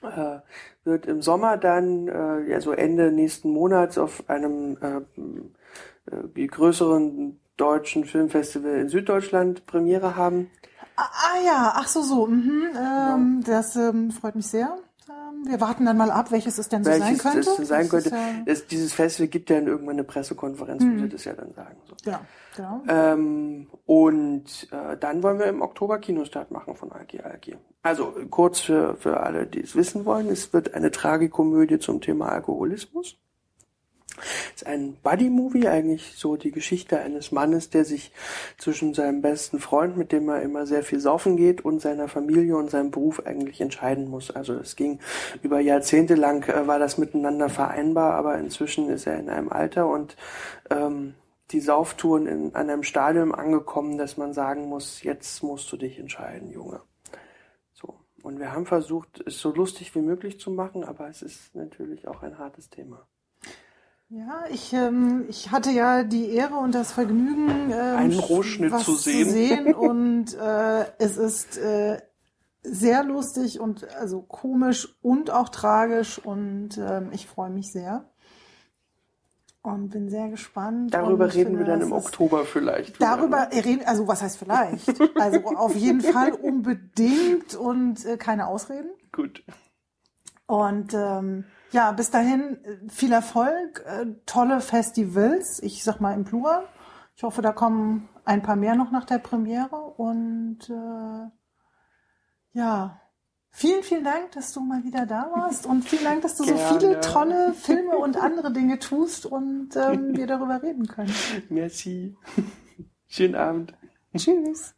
äh, 0.02 0.38
wird 0.84 1.06
im 1.06 1.22
Sommer 1.22 1.56
dann, 1.56 2.06
äh, 2.08 2.50
ja 2.50 2.60
so 2.60 2.72
Ende 2.72 3.10
nächsten 3.10 3.50
Monats 3.50 3.96
auf 3.98 4.28
einem 4.28 4.76
äh, 4.80 6.40
äh, 6.40 6.46
größeren 6.46 7.40
deutschen 7.56 8.04
Filmfestival 8.04 8.76
in 8.80 8.88
Süddeutschland 8.88 9.66
Premiere 9.66 10.16
haben. 10.16 10.50
Ah, 10.96 11.10
ah 11.12 11.44
ja, 11.44 11.72
ach 11.76 11.88
so, 11.88 12.02
so. 12.02 12.26
Mhm, 12.26 12.68
ähm, 12.76 13.42
Das 13.44 13.74
ähm, 13.76 14.10
freut 14.10 14.36
mich 14.36 14.46
sehr. 14.46 14.76
Ähm, 15.08 15.46
wir 15.50 15.60
warten 15.60 15.84
dann 15.84 15.96
mal 15.96 16.10
ab, 16.10 16.30
welches 16.30 16.56
es 16.58 16.68
denn 16.68 16.82
so 16.84 16.90
sein 16.90 17.00
welches 17.02 17.22
könnte. 17.22 17.38
das 17.40 17.56
so 17.56 17.64
sein 17.64 17.80
Das 17.82 17.90
könnte. 17.90 18.08
ist 18.08 18.14
ja- 18.14 18.42
Es, 18.46 18.66
dieses 18.66 18.92
Festival 18.94 19.28
gibt 19.28 19.50
ja 19.50 19.56
dann 19.56 19.66
irgendwann 19.66 19.94
eine 19.96 20.04
Pressekonferenz, 20.04 20.82
wo 20.84 20.98
sie 20.98 21.08
das 21.08 21.24
ja 21.24 21.32
dann 21.34 21.52
sagen. 21.52 21.76
So. 21.88 22.10
Ja, 22.10 22.20
genau. 22.56 22.82
Ähm, 22.88 23.66
und 23.86 24.68
äh, 24.70 24.96
dann 24.96 25.22
wollen 25.22 25.38
wir 25.38 25.46
im 25.46 25.60
Oktober 25.62 25.98
Kinostart 25.98 26.50
machen 26.50 26.74
von 26.76 26.90
Alki 26.92 27.20
Alki. 27.20 27.56
Also 27.82 28.14
kurz 28.30 28.60
für, 28.60 28.96
für 28.96 29.20
alle, 29.20 29.46
die 29.46 29.60
es 29.62 29.76
wissen 29.76 30.04
wollen, 30.06 30.28
es 30.28 30.52
wird 30.54 30.72
eine 30.74 30.90
Tragikomödie 30.90 31.78
zum 31.80 32.00
Thema 32.00 32.30
Alkoholismus. 32.30 33.16
Es 34.54 34.62
ist 34.62 34.66
ein 34.66 34.96
Buddy-Movie, 35.02 35.68
eigentlich 35.68 36.14
so 36.16 36.36
die 36.36 36.50
Geschichte 36.52 36.98
eines 37.00 37.32
Mannes, 37.32 37.70
der 37.70 37.84
sich 37.84 38.12
zwischen 38.58 38.94
seinem 38.94 39.22
besten 39.22 39.58
Freund, 39.58 39.96
mit 39.96 40.12
dem 40.12 40.28
er 40.28 40.42
immer 40.42 40.66
sehr 40.66 40.82
viel 40.82 41.00
saufen 41.00 41.36
geht, 41.36 41.64
und 41.64 41.80
seiner 41.80 42.08
Familie 42.08 42.56
und 42.56 42.70
seinem 42.70 42.90
Beruf 42.90 43.20
eigentlich 43.26 43.60
entscheiden 43.60 44.08
muss. 44.08 44.30
Also 44.30 44.54
es 44.54 44.76
ging 44.76 45.00
über 45.42 45.60
Jahrzehnte 45.60 46.14
lang, 46.14 46.48
äh, 46.48 46.66
war 46.66 46.78
das 46.78 46.98
miteinander 46.98 47.48
vereinbar, 47.48 48.14
aber 48.14 48.38
inzwischen 48.38 48.88
ist 48.88 49.06
er 49.06 49.18
in 49.18 49.28
einem 49.28 49.50
Alter 49.50 49.88
und 49.88 50.16
ähm, 50.70 51.14
die 51.50 51.60
Sauftouren 51.60 52.26
in 52.26 52.54
an 52.54 52.70
einem 52.70 52.82
Stadium 52.82 53.34
angekommen, 53.34 53.98
dass 53.98 54.16
man 54.16 54.32
sagen 54.32 54.68
muss, 54.68 55.02
jetzt 55.02 55.42
musst 55.42 55.70
du 55.72 55.76
dich 55.76 55.98
entscheiden, 55.98 56.50
Junge. 56.50 56.80
So. 57.72 58.00
Und 58.22 58.38
wir 58.38 58.52
haben 58.52 58.66
versucht, 58.66 59.22
es 59.26 59.38
so 59.38 59.52
lustig 59.52 59.94
wie 59.94 60.00
möglich 60.00 60.40
zu 60.40 60.50
machen, 60.50 60.84
aber 60.84 61.08
es 61.08 61.22
ist 61.22 61.54
natürlich 61.54 62.08
auch 62.08 62.22
ein 62.22 62.38
hartes 62.38 62.70
Thema. 62.70 63.06
Ja, 64.16 64.44
ich, 64.48 64.72
ähm, 64.72 65.24
ich 65.28 65.50
hatte 65.50 65.72
ja 65.72 66.04
die 66.04 66.30
Ehre 66.30 66.54
und 66.54 66.72
das 66.72 66.92
Vergnügen, 66.92 67.72
ähm, 67.72 67.96
Einen 67.96 68.18
Rohschnitt 68.20 68.70
was 68.70 68.84
zu 68.84 68.94
sehen. 68.94 69.74
und 69.74 70.34
äh, 70.34 70.84
es 70.98 71.16
ist 71.16 71.58
äh, 71.58 72.00
sehr 72.62 73.02
lustig 73.02 73.58
und 73.58 73.92
also 73.96 74.22
komisch 74.22 74.96
und 75.02 75.32
auch 75.32 75.48
tragisch 75.48 76.20
und 76.20 76.78
ähm, 76.78 77.08
ich 77.10 77.26
freue 77.26 77.50
mich 77.50 77.72
sehr 77.72 78.08
und 79.62 79.88
bin 79.88 80.08
sehr 80.08 80.28
gespannt. 80.28 80.94
Darüber 80.94 81.26
reden 81.26 81.46
finde, 81.46 81.58
wir 81.58 81.66
dann 81.66 81.80
im 81.80 81.90
Oktober 81.92 82.44
vielleicht. 82.44 83.02
Darüber 83.02 83.48
ne? 83.48 83.64
reden, 83.64 83.82
also 83.84 84.06
was 84.06 84.22
heißt 84.22 84.38
vielleicht? 84.38 84.94
Also 85.18 85.44
auf 85.56 85.74
jeden 85.74 86.00
Fall 86.12 86.30
unbedingt 86.30 87.56
und 87.56 88.04
äh, 88.06 88.16
keine 88.16 88.46
Ausreden. 88.46 88.90
Gut. 89.10 89.42
Und 90.46 90.94
ähm, 90.94 91.46
ja, 91.74 91.90
bis 91.90 92.10
dahin 92.10 92.64
äh, 92.64 92.88
viel 92.88 93.12
Erfolg, 93.12 93.84
äh, 93.84 94.06
tolle 94.26 94.60
Festivals, 94.60 95.60
ich 95.60 95.82
sag 95.82 96.00
mal 96.00 96.14
im 96.14 96.24
Plural. 96.24 96.62
Ich 97.16 97.24
hoffe, 97.24 97.42
da 97.42 97.50
kommen 97.52 98.08
ein 98.24 98.42
paar 98.42 98.54
mehr 98.54 98.76
noch 98.76 98.92
nach 98.92 99.04
der 99.04 99.18
Premiere. 99.18 99.74
Und 99.76 100.70
äh, 100.70 101.28
ja, 102.52 103.00
vielen, 103.50 103.82
vielen 103.82 104.04
Dank, 104.04 104.30
dass 104.32 104.52
du 104.52 104.60
mal 104.60 104.84
wieder 104.84 105.04
da 105.04 105.28
warst. 105.34 105.66
Und 105.66 105.82
vielen 105.82 106.04
Dank, 106.04 106.22
dass 106.22 106.36
du 106.36 106.44
so 106.44 106.54
Gerne. 106.54 106.78
viele 106.78 107.00
tolle 107.00 107.52
Filme 107.54 107.96
und 107.98 108.16
andere 108.16 108.52
Dinge 108.52 108.78
tust 108.78 109.26
und 109.26 109.74
ähm, 109.74 110.16
wir 110.16 110.28
darüber 110.28 110.62
reden 110.62 110.86
können. 110.86 111.12
Merci. 111.48 112.16
Schönen 113.08 113.34
Abend. 113.34 113.74
Tschüss. 114.16 114.74